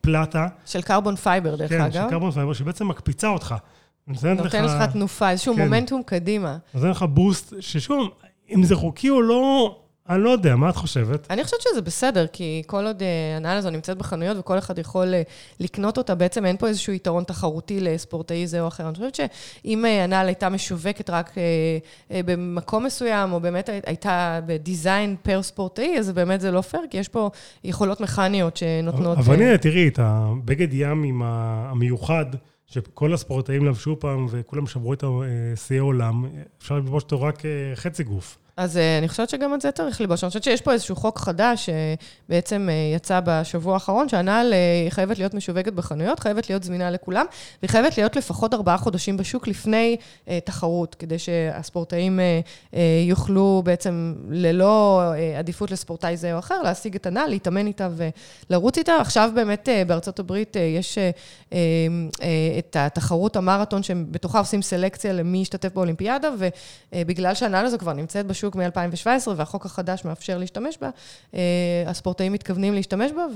פלטה. 0.00 0.46
של 0.66 0.82
carbon 0.82 1.16
fiber, 1.16 1.56
דרך 1.56 1.68
כן, 1.68 1.80
אגב. 1.80 1.92
כן, 1.92 2.02
של 2.02 2.10
קרבון 2.10 2.30
פייבר, 2.30 2.52
שבעצם 2.52 2.88
מקפיצה 2.88 3.28
אותך. 3.28 3.54
נותן 4.06 4.36
לך... 4.36 4.54
לך 4.54 4.92
תנופה, 4.92 5.30
איזשהו 5.30 5.54
כן. 5.54 5.62
מומנטום 5.62 6.02
קדימה. 6.02 6.56
נותן 6.74 6.88
לך 6.88 7.02
בוסט, 7.02 7.54
ששוב, 7.60 8.10
אם 8.54 8.64
זה 8.64 8.76
חוקי 8.76 9.10
או 9.10 9.22
לא, 9.22 9.76
אני 10.14 10.22
לא 10.22 10.30
יודע, 10.30 10.56
מה 10.56 10.70
את 10.70 10.76
חושבת? 10.76 11.26
אני 11.30 11.44
חושבת 11.44 11.60
שזה 11.60 11.82
בסדר, 11.82 12.26
כי 12.26 12.62
כל 12.66 12.86
עוד 12.86 13.02
אה, 13.02 13.36
הנעל 13.36 13.58
הזו 13.58 13.70
נמצאת 13.70 13.98
בחנויות 13.98 14.36
וכל 14.38 14.58
אחד 14.58 14.78
יכול 14.78 15.14
אה, 15.14 15.22
לקנות 15.60 15.98
אותה, 15.98 16.14
בעצם 16.14 16.46
אין 16.46 16.56
פה 16.56 16.68
איזשהו 16.68 16.92
יתרון 16.92 17.24
תחרותי 17.24 17.80
לספורטאי 17.80 18.46
זה 18.46 18.60
או 18.60 18.68
אחר. 18.68 18.84
אני 18.86 18.94
חושבת 18.94 19.14
שאם 19.14 19.84
אה, 19.86 20.04
הנעל 20.04 20.26
הייתה 20.26 20.48
משווקת 20.48 21.10
רק 21.10 21.34
במקום 22.10 22.84
מסוים, 22.84 23.32
או 23.32 23.40
באמת 23.40 23.70
הייתה 23.86 24.40
בדיזיין 24.46 25.16
פר 25.22 25.42
ספורטאי, 25.42 25.98
אז 25.98 26.10
באמת 26.10 26.40
זה 26.40 26.50
לא 26.50 26.60
פייר, 26.60 26.82
כי 26.90 26.98
יש 26.98 27.08
פה 27.08 27.30
יכולות 27.64 28.00
מכניות 28.00 28.56
שנותנות... 28.56 29.18
אבל 29.18 29.34
הנה, 29.34 29.58
תראי, 29.58 29.88
את 29.88 29.98
הבגד 30.02 30.68
ים 30.72 31.22
המיוחד, 31.22 32.26
שכל 32.66 33.14
הספורטאים 33.14 33.66
לבשו 33.66 33.96
פעם 34.00 34.26
וכולם 34.30 34.66
שברו 34.66 34.92
את 34.92 35.04
שיאי 35.54 35.78
עולם, 35.78 36.24
אפשר 36.58 36.74
ללבוש 36.74 37.02
אותו 37.02 37.22
רק 37.22 37.42
חצי 37.74 38.04
גוף. 38.04 38.38
אז 38.56 38.76
uh, 38.76 38.80
אני 38.98 39.08
חושבת 39.08 39.30
שגם 39.30 39.54
את 39.54 39.60
זה 39.60 39.70
צריך 39.70 40.00
ללבוש. 40.00 40.24
אני 40.24 40.28
חושבת 40.28 40.44
שיש 40.44 40.60
פה 40.60 40.72
איזשהו 40.72 40.96
חוק 40.96 41.18
חדש 41.18 41.70
שבעצם 41.70 42.68
uh, 42.68 42.96
יצא 42.96 43.20
בשבוע 43.24 43.74
האחרון, 43.74 44.08
שהנעל 44.08 44.54
חייבת 44.88 45.18
להיות 45.18 45.34
משווקת 45.34 45.72
בחנויות, 45.72 46.20
חייבת 46.20 46.50
להיות 46.50 46.62
זמינה 46.62 46.90
לכולם, 46.90 47.26
והיא 47.62 47.70
חייבת 47.70 47.98
להיות 47.98 48.16
לפחות 48.16 48.54
ארבעה 48.54 48.78
חודשים 48.78 49.16
בשוק 49.16 49.48
לפני 49.48 49.96
תחרות, 50.44 50.94
כדי 50.94 51.18
שהספורטאים 51.18 52.20
יוכלו 53.06 53.62
בעצם 53.64 54.14
ללא 54.30 55.02
עדיפות 55.38 55.70
לספורטאי 55.70 56.16
זה 56.16 56.34
או 56.34 56.38
אחר, 56.38 56.62
להשיג 56.62 56.94
את 56.94 57.06
הנעל, 57.06 57.30
להתאמן 57.30 57.66
איתה 57.66 57.88
ולרוץ 58.50 58.78
איתה. 58.78 58.96
עכשיו 59.00 59.30
באמת 59.34 59.68
בארצות 59.86 60.18
הברית 60.18 60.56
יש 60.78 60.98
uh, 60.98 61.54
את 62.58 62.76
התחרות 62.78 63.36
המרתון, 63.36 63.82
שבתוכה 63.82 64.38
עושים 64.38 64.62
סלקציה 64.62 65.12
למי 65.12 65.38
ישתתף 65.38 65.74
באולימפיאדה, 65.74 66.28
ובגלל 66.92 67.34
שהנעל 67.34 67.66
הזו 67.66 67.78
כבר 67.78 67.92
נמצאת 67.92 68.26
בשוק, 68.26 68.41
בשוק 68.42 68.56
מ-2017, 68.56 69.28
והחוק 69.36 69.66
החדש 69.66 70.04
מאפשר 70.04 70.38
להשתמש 70.38 70.78
בה. 70.80 70.90
אה, 71.34 71.40
הספורטאים 71.86 72.32
מתכוונים 72.32 72.74
להשתמש 72.74 73.12
בה, 73.12 73.26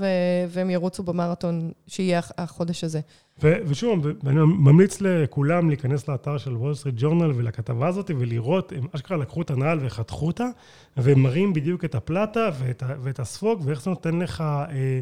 והם 0.48 0.70
ירוצו 0.70 1.02
במרתון 1.02 1.72
שיהיה 1.86 2.20
החודש 2.38 2.84
הזה. 2.84 3.00
ושוב, 3.42 4.06
אני 4.06 4.34
ממליץ 4.40 5.00
לכולם 5.00 5.68
להיכנס 5.68 6.08
לאתר 6.08 6.38
של 6.38 6.56
וול 6.56 6.74
סטריט 6.74 6.94
ג'ורנל 6.98 7.32
ולכתבה 7.34 7.88
הזאת 7.88 8.10
ולראות, 8.18 8.72
הם 8.72 8.86
אשכרה 8.92 9.16
לקחו 9.16 9.42
את 9.42 9.50
הנעל 9.50 9.78
וחתכו 9.82 10.26
אותה, 10.26 10.46
והם 10.96 11.22
מראים 11.22 11.52
בדיוק 11.52 11.84
את 11.84 11.94
הפלטה 11.94 12.50
ואת, 12.58 12.82
ואת 13.02 13.20
הספוג, 13.20 13.62
ואיך 13.64 13.82
זה 13.82 13.90
נותן 13.90 14.18
לך 14.18 14.40
אה, 14.40 15.00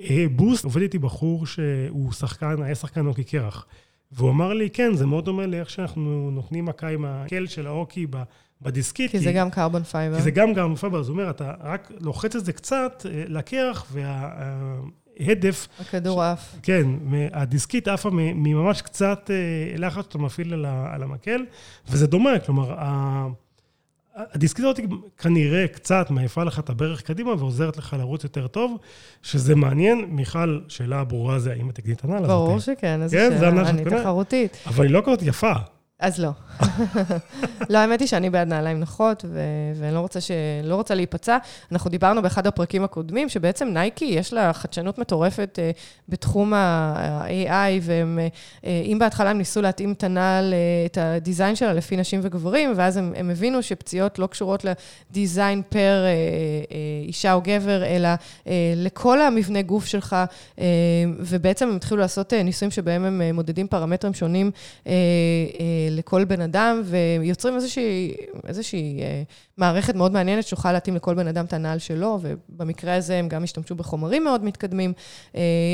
אה, 0.00 0.24
boost. 0.30 0.64
עובד 0.64 0.82
איתי 0.82 0.98
בחור 0.98 1.46
שהוא 1.46 2.12
שחקן, 2.12 2.62
היה 2.62 2.74
שחקן 2.74 3.06
הוקי 3.06 3.24
קרח. 3.24 3.66
והוא 4.12 4.30
אמר 4.30 4.52
לי, 4.52 4.70
כן, 4.70 4.94
זה 4.94 5.06
מאוד 5.06 5.24
דומה 5.24 5.46
לאיך 5.46 5.70
שאנחנו 5.70 6.30
נותנים 6.30 6.64
מכה 6.64 6.88
עם 6.88 7.04
המקל 7.04 7.46
של 7.46 7.66
ההוקי 7.66 8.06
בדיסקית. 8.62 9.10
כי, 9.10 9.18
כי 9.18 9.24
זה 9.24 9.32
גם 9.32 9.50
carbon 9.50 9.82
fiber. 9.82 10.16
כי 10.16 10.22
זה 10.22 10.30
גם 10.30 10.54
carbon 10.54 10.76
fiber, 10.76 11.02
זאת 11.02 11.10
אומרת, 11.10 11.36
אתה 11.36 11.52
רק 11.60 11.92
לוחץ 12.00 12.36
את 12.36 12.44
זה 12.44 12.52
קצת 12.52 13.06
אה, 13.10 13.24
לקרח, 13.28 13.86
וההדף... 13.92 15.68
הכדור 15.80 16.22
עף. 16.22 16.54
כן, 16.62 16.86
הדיסקית 17.32 17.88
עפה 17.88 18.10
ממש 18.12 18.82
קצת 18.82 19.30
אה, 19.30 19.76
לחץ 19.78 20.04
שאתה 20.04 20.18
מפעיל 20.18 20.66
על 20.66 21.02
המקל, 21.02 21.44
וזה 21.88 22.06
דומה, 22.06 22.38
כלומר, 22.38 22.74
הדיסקית 24.14 24.64
הזאת 24.64 24.80
כנראה 25.18 25.68
קצת 25.68 26.10
מעיפה 26.10 26.44
לך 26.44 26.58
את 26.58 26.70
הברך 26.70 27.02
קדימה 27.02 27.34
ועוזרת 27.38 27.76
לך 27.76 27.96
לרוץ 27.98 28.24
יותר 28.24 28.46
טוב, 28.46 28.76
שזה 29.22 29.54
מעניין. 29.54 30.04
מיכל, 30.08 30.60
שאלה 30.68 31.04
ברורה 31.04 31.38
זה 31.38 31.52
האם 31.52 31.70
את 31.70 31.80
את 31.92 32.04
הנעל 32.04 32.24
הזאת. 32.24 32.28
ברור 32.28 32.58
שכן, 32.58 33.02
איזה 33.02 33.16
כן, 33.16 33.38
שאלה, 33.40 33.70
אני 33.70 33.84
תחרותית. 33.84 34.56
אבל 34.66 34.84
היא 34.84 34.92
לא 34.92 35.02
כזאת 35.06 35.22
יפה. 35.22 35.52
אז 36.00 36.18
לא. 36.18 36.30
לא, 37.70 37.78
האמת 37.78 38.00
היא 38.00 38.08
שאני 38.08 38.30
בעד 38.30 38.48
נעליים 38.48 38.80
נוחות, 38.80 39.24
ו- 39.28 39.40
ואני 39.74 39.94
לא 39.94 40.00
רוצה, 40.00 40.20
ש- 40.20 40.30
לא 40.64 40.74
רוצה 40.74 40.94
להיפצע. 40.94 41.38
אנחנו 41.72 41.90
דיברנו 41.90 42.22
באחד 42.22 42.46
הפרקים 42.46 42.84
הקודמים, 42.84 43.28
שבעצם 43.28 43.68
נייקי, 43.68 44.04
יש 44.04 44.32
לה 44.32 44.52
חדשנות 44.52 44.98
מטורפת 44.98 45.58
uh, 45.58 45.78
בתחום 46.08 46.54
ה-AI, 46.54 47.80
ואם 47.82 48.18
uh, 48.96 48.98
בהתחלה 48.98 49.30
הם 49.30 49.38
ניסו 49.38 49.62
להתאים 49.62 49.92
את 49.92 50.04
הנעל, 50.04 50.52
uh, 50.52 50.90
את 50.90 50.98
הדיזיין 51.00 51.56
שלה 51.56 51.72
לפי 51.72 51.96
נשים 51.96 52.20
וגברים, 52.22 52.72
ואז 52.76 52.96
הם, 52.96 53.12
הם 53.16 53.30
הבינו 53.30 53.62
שפציעות 53.62 54.18
לא 54.18 54.26
קשורות 54.26 54.64
לדיזיין 55.10 55.62
פר 55.68 56.04
uh, 56.04 56.66
uh, 56.66 56.74
אישה 57.08 57.32
או 57.32 57.40
גבר, 57.44 57.84
אלא 57.84 58.08
uh, 58.14 58.48
לכל 58.76 59.20
המבנה 59.20 59.62
גוף 59.62 59.86
שלך, 59.86 60.16
uh, 60.56 60.60
ובעצם 61.18 61.68
הם 61.68 61.76
התחילו 61.76 62.00
לעשות 62.00 62.32
uh, 62.32 62.36
ניסויים 62.36 62.70
שבהם 62.70 63.04
הם 63.04 63.20
uh, 63.30 63.32
מודדים 63.32 63.68
פרמטרים 63.68 64.14
שונים. 64.14 64.50
Uh, 64.84 64.86
uh, 64.86 64.90
לכל 65.96 66.24
בן 66.24 66.40
אדם, 66.40 66.82
ויוצרים 66.84 67.54
איזושהי, 67.54 68.14
איזושהי 68.46 69.00
מערכת 69.60 69.94
מאוד 69.94 70.12
מעניינת 70.12 70.46
שתוכל 70.46 70.72
להתאים 70.72 70.96
לכל 70.96 71.14
בן 71.14 71.28
אדם 71.28 71.44
את 71.44 71.52
הנעל 71.52 71.78
שלו, 71.78 72.18
ובמקרה 72.22 72.94
הזה 72.94 73.16
הם 73.16 73.28
גם 73.28 73.44
השתמשו 73.44 73.74
בחומרים 73.74 74.24
מאוד 74.24 74.44
מתקדמים. 74.44 74.92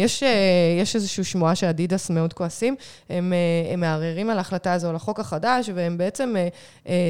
יש, 0.05 0.23
יש 0.81 0.95
איזושהי 0.95 1.25
שמועה 1.25 1.55
שאדידס 1.55 2.11
מאוד 2.11 2.33
כועסים, 2.33 2.77
הם, 3.11 3.33
הם 3.73 3.81
מערערים 3.81 4.31
על 4.31 4.39
ההחלטה 4.39 4.73
הזו, 4.73 4.89
על 4.89 4.97
החוק 4.97 5.21
החדש, 5.21 5.71
והם 5.75 5.99
בעצם 5.99 6.35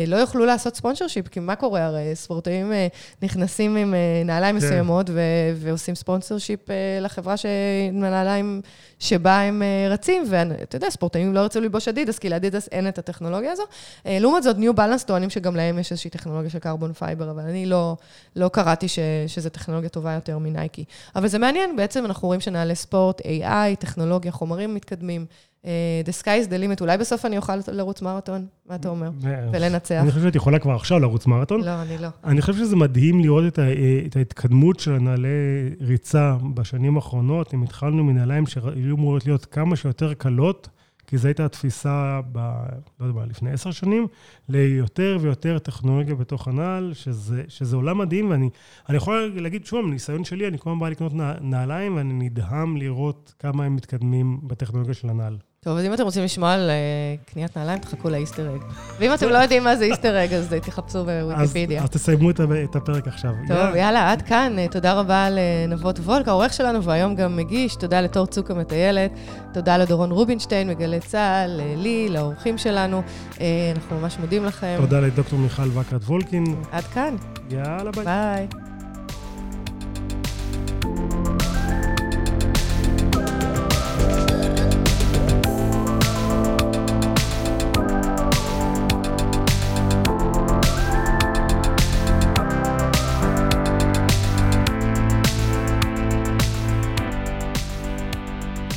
לא 0.06 0.16
יוכלו 0.16 0.44
לעשות 0.44 0.76
sponsorship, 0.76 1.28
כי 1.28 1.40
מה 1.40 1.56
קורה? 1.56 1.84
הרי 1.84 2.10
ספורטאים 2.14 2.72
נכנסים 3.22 3.76
עם 3.76 3.94
נעליים 4.24 4.60
כן. 4.60 4.66
מסוימות 4.66 5.10
ו- 5.10 5.20
ועושים 5.56 5.94
sponsorship 5.94 6.60
לחברה 7.00 7.34
שנעליים 7.36 8.60
שבה 8.98 9.40
הם 9.40 9.62
רצים, 9.90 10.24
ואתה 10.30 10.76
יודע, 10.76 10.90
ספורטאים 10.90 11.34
לא 11.34 11.40
ירצו 11.40 11.60
ללבוש 11.60 11.88
אדידס, 11.88 12.18
כי 12.18 12.28
לאדידס 12.28 12.68
אין 12.72 12.88
את 12.88 12.98
הטכנולוגיה 12.98 13.52
הזו. 13.52 13.62
לעומת 14.04 14.42
זאת, 14.42 14.58
ניו 14.58 14.74
בלנס 14.74 15.04
טוענים 15.04 15.30
שגם 15.30 15.56
להם 15.56 15.78
יש 15.78 15.92
איזושהי 15.92 16.10
טכנולוגיה 16.10 16.50
של 16.50 16.58
carbon 16.66 16.92
fiber, 16.92 17.30
אבל 17.30 17.42
אני 17.42 17.66
לא, 17.66 17.96
לא 18.36 18.48
קראתי 18.48 18.88
ש, 18.88 18.98
שזו 19.26 19.50
טכנולוגיה 19.50 19.88
טובה 19.88 20.12
יותר 20.12 20.38
מנייקי. 20.38 20.84
אבל 21.16 21.28
זה 21.28 21.38
מעניין, 21.38 21.76
בעצם 21.76 22.04
אנחנו 22.04 22.28
רואים 22.28 22.40
שנעלי 22.40 22.74
ספורט, 22.74 23.20
AI, 23.20 23.76
טכנולוגיה, 23.78 24.32
חומרים 24.32 24.74
מתקדמים. 24.74 25.26
Uh, 25.62 25.68
the 26.08 26.22
sky 26.22 26.24
is 26.44 26.48
the 26.48 26.58
limit, 26.58 26.80
אולי 26.80 26.98
בסוף 26.98 27.24
אני 27.24 27.36
אוכל 27.36 27.52
לרוץ 27.72 28.02
מרתון, 28.02 28.46
מה 28.68 28.74
אתה 28.74 28.88
אומר? 28.88 29.10
ולנצח. 29.52 30.00
אני 30.02 30.10
חושב 30.10 30.22
שאת 30.22 30.34
יכולה 30.34 30.58
כבר 30.58 30.74
עכשיו 30.74 30.98
לרוץ 30.98 31.26
מרתון. 31.26 31.60
לא, 31.60 31.82
אני 31.82 31.98
לא. 31.98 32.08
אני 32.24 32.40
חושב 32.40 32.54
שזה 32.54 32.76
מדהים 32.76 33.20
לראות 33.20 33.44
את, 33.46 33.58
ה, 33.58 33.62
את 34.06 34.16
ההתקדמות 34.16 34.80
של 34.80 34.94
הנעלי 34.94 35.28
ריצה 35.80 36.36
בשנים 36.54 36.96
האחרונות. 36.96 37.54
אם 37.54 37.62
התחלנו 37.62 38.04
מנעליים 38.04 38.46
שהיו 38.46 38.96
אמורות 38.96 39.26
להיות 39.26 39.44
כמה 39.44 39.76
שיותר 39.76 40.14
קלות, 40.14 40.68
כי 41.06 41.18
זו 41.18 41.28
הייתה 41.28 41.44
התפיסה, 41.44 42.20
ב, 42.32 42.38
לא 43.00 43.06
יודע 43.06 43.18
מה, 43.18 43.26
לפני 43.26 43.50
עשר 43.50 43.70
שנים, 43.70 44.06
ליותר 44.48 45.18
ויותר 45.20 45.58
טכנולוגיה 45.58 46.14
בתוך 46.14 46.48
הנעל, 46.48 46.92
שזה, 46.94 47.42
שזה 47.48 47.76
עולם 47.76 47.98
מדהים, 47.98 48.30
ואני 48.30 48.50
יכול 48.90 49.32
להגיד, 49.36 49.66
שוב, 49.66 49.86
מניסיון 49.86 50.24
שלי, 50.24 50.48
אני 50.48 50.58
כל 50.58 50.70
הזמן 50.70 50.80
בא 50.80 50.88
לקנות 50.88 51.12
נעליים, 51.40 51.96
ואני 51.96 52.14
נדהם 52.14 52.76
לראות 52.76 53.34
כמה 53.38 53.64
הם 53.64 53.76
מתקדמים 53.76 54.40
בטכנולוגיה 54.42 54.94
של 54.94 55.08
הנעל. 55.08 55.36
טוב, 55.66 55.78
אז 55.78 55.84
אם 55.84 55.94
אתם 55.94 56.02
רוצים 56.02 56.24
לשמוע 56.24 56.52
על 56.52 56.70
uh, 56.70 57.32
קניית 57.32 57.56
נעליים, 57.56 57.78
תחכו 57.78 58.10
לאיסטר 58.10 58.54
אג. 58.54 58.60
ואם 58.98 59.14
אתם 59.14 59.28
לא 59.28 59.38
יודעים 59.38 59.64
מה 59.64 59.76
זה 59.76 59.84
איסטר 59.84 60.24
אג, 60.24 60.32
אז 60.32 60.54
תחפשו 60.62 61.04
בוויקיפדיה. 61.04 61.78
אז, 61.78 61.84
אז 61.84 61.90
תסיימו 61.90 62.30
את 62.30 62.76
הפרק 62.76 63.08
עכשיו. 63.08 63.30
טוב, 63.48 63.56
יאללה, 63.56 63.78
יאללה 63.78 64.12
עד 64.12 64.22
כאן. 64.22 64.56
Uh, 64.58 64.72
תודה 64.72 64.92
רבה 64.92 65.28
לנבות 65.30 65.98
וולק, 65.98 66.28
העורך 66.28 66.52
שלנו, 66.52 66.82
והיום 66.82 67.14
גם 67.14 67.36
מגיש. 67.36 67.76
תודה 67.76 68.00
לתור 68.00 68.26
צוק 68.26 68.50
המטיילת. 68.50 69.10
תודה 69.52 69.76
לדורון 69.76 70.10
רובינשטיין, 70.10 70.68
מגלי 70.68 71.00
צה"ל, 71.00 71.60
לי, 71.76 72.08
לאורחים 72.08 72.58
שלנו. 72.58 73.02
אנחנו 73.74 74.00
ממש 74.00 74.18
מודים 74.18 74.44
לכם. 74.44 74.76
תודה 74.80 75.00
לדוקטור 75.00 75.38
מיכל 75.38 75.78
וקרת 75.78 76.02
וולקין. 76.02 76.44
עד 76.72 76.84
כאן. 76.84 77.16
יאללה, 77.50 77.90
ביי. 77.90 78.04
ביי. 78.04 78.75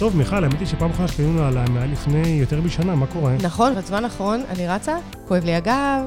טוב, 0.09 0.17
מיכל, 0.17 0.43
האמת 0.43 0.59
היא 0.59 0.67
שפעם 0.67 0.89
אחרונה 0.89 1.07
שקנינו 1.07 1.43
עליה 1.43 1.65
היה 1.75 1.85
לפני 1.85 2.27
יותר 2.27 2.61
משנה, 2.61 2.95
מה 2.95 3.07
קורה? 3.07 3.33
נכון, 3.43 3.75
בזמן 3.75 4.03
האחרון 4.03 4.43
אני 4.49 4.67
רצה, 4.67 4.97
כואב 5.27 5.45
לי 5.45 5.55
הגב, 5.55 6.01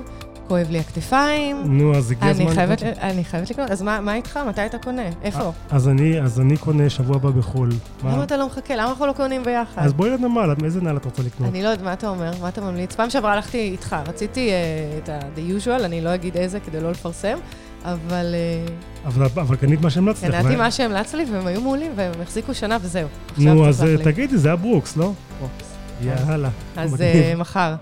כואב 0.48 0.66
לי 0.70 0.78
הכתפיים. 0.78 1.56
נו, 1.64 1.96
אז 1.96 2.10
הגיע 2.10 2.30
הזמן 2.30 2.46
לקנות. 2.46 2.82
אני 2.82 3.24
חייבת 3.24 3.50
לקנות, 3.50 3.70
אז 3.70 3.82
מה, 3.82 4.00
מה 4.00 4.14
איתך? 4.14 4.40
מתי 4.48 4.66
אתה 4.66 4.78
קונה? 4.78 5.02
איפה? 5.22 5.52
אז 5.70 5.88
אני, 5.88 6.20
אז 6.20 6.40
אני 6.40 6.56
קונה 6.56 6.90
שבוע 6.90 7.16
הבא 7.16 7.30
בחו"ל. 7.30 7.68
למה 8.04 8.24
אתה 8.24 8.36
לא 8.36 8.46
מחכה? 8.46 8.76
למה 8.76 8.90
אנחנו 8.90 9.06
לא 9.06 9.12
קונים 9.12 9.42
ביחד? 9.42 9.82
אז 9.82 9.92
בואי 9.92 10.10
לנמל, 10.10 10.54
איזה 10.64 10.80
נעל 10.80 10.96
את 10.96 11.04
רוצה 11.04 11.22
לקנות? 11.22 11.48
אני 11.48 11.62
לא 11.62 11.68
יודעת, 11.68 11.84
מה 11.84 11.92
אתה 11.92 12.08
אומר? 12.08 12.30
מה 12.40 12.48
אתה 12.48 12.60
ממליץ? 12.60 12.94
פעם 12.94 13.10
שעברה 13.10 13.32
הלכתי 13.32 13.58
איתך, 13.58 13.96
רציתי 14.06 14.50
uh, 14.50 15.02
את 15.02 15.08
ה-the 15.08 15.64
usual, 15.64 15.84
אני 15.84 16.00
לא 16.00 16.14
אגיד 16.14 16.36
איזה 16.36 16.60
כדי 16.60 16.80
לא 16.80 16.90
לפרסם. 16.90 17.38
אבל... 17.84 18.34
אה, 18.34 18.74
אבל, 19.04 19.24
אבל 19.24 19.56
קנית 19.56 19.80
מה 19.80 19.90
שהמלצת 19.90 20.28
לך. 20.28 20.34
קניתי 20.34 20.56
מה 20.56 20.70
שהמלצת 20.70 21.14
לי, 21.14 21.24
והם 21.32 21.46
היו 21.46 21.60
מעולים, 21.60 21.92
והם 21.96 22.12
החזיקו 22.22 22.54
שנה 22.54 22.78
וזהו. 22.82 23.08
נו, 23.38 23.68
אז 23.68 23.84
תגידי, 24.04 24.38
זה 24.38 24.48
היה 24.48 24.56
ברוקס, 24.56 24.96
לא? 24.96 25.12
ברוקס. 25.38 25.72
יאללה. 26.02 26.50
אז 26.76 27.00
אה, 27.02 27.34
מחר. 27.36 27.74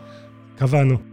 קבענו. 0.58 1.09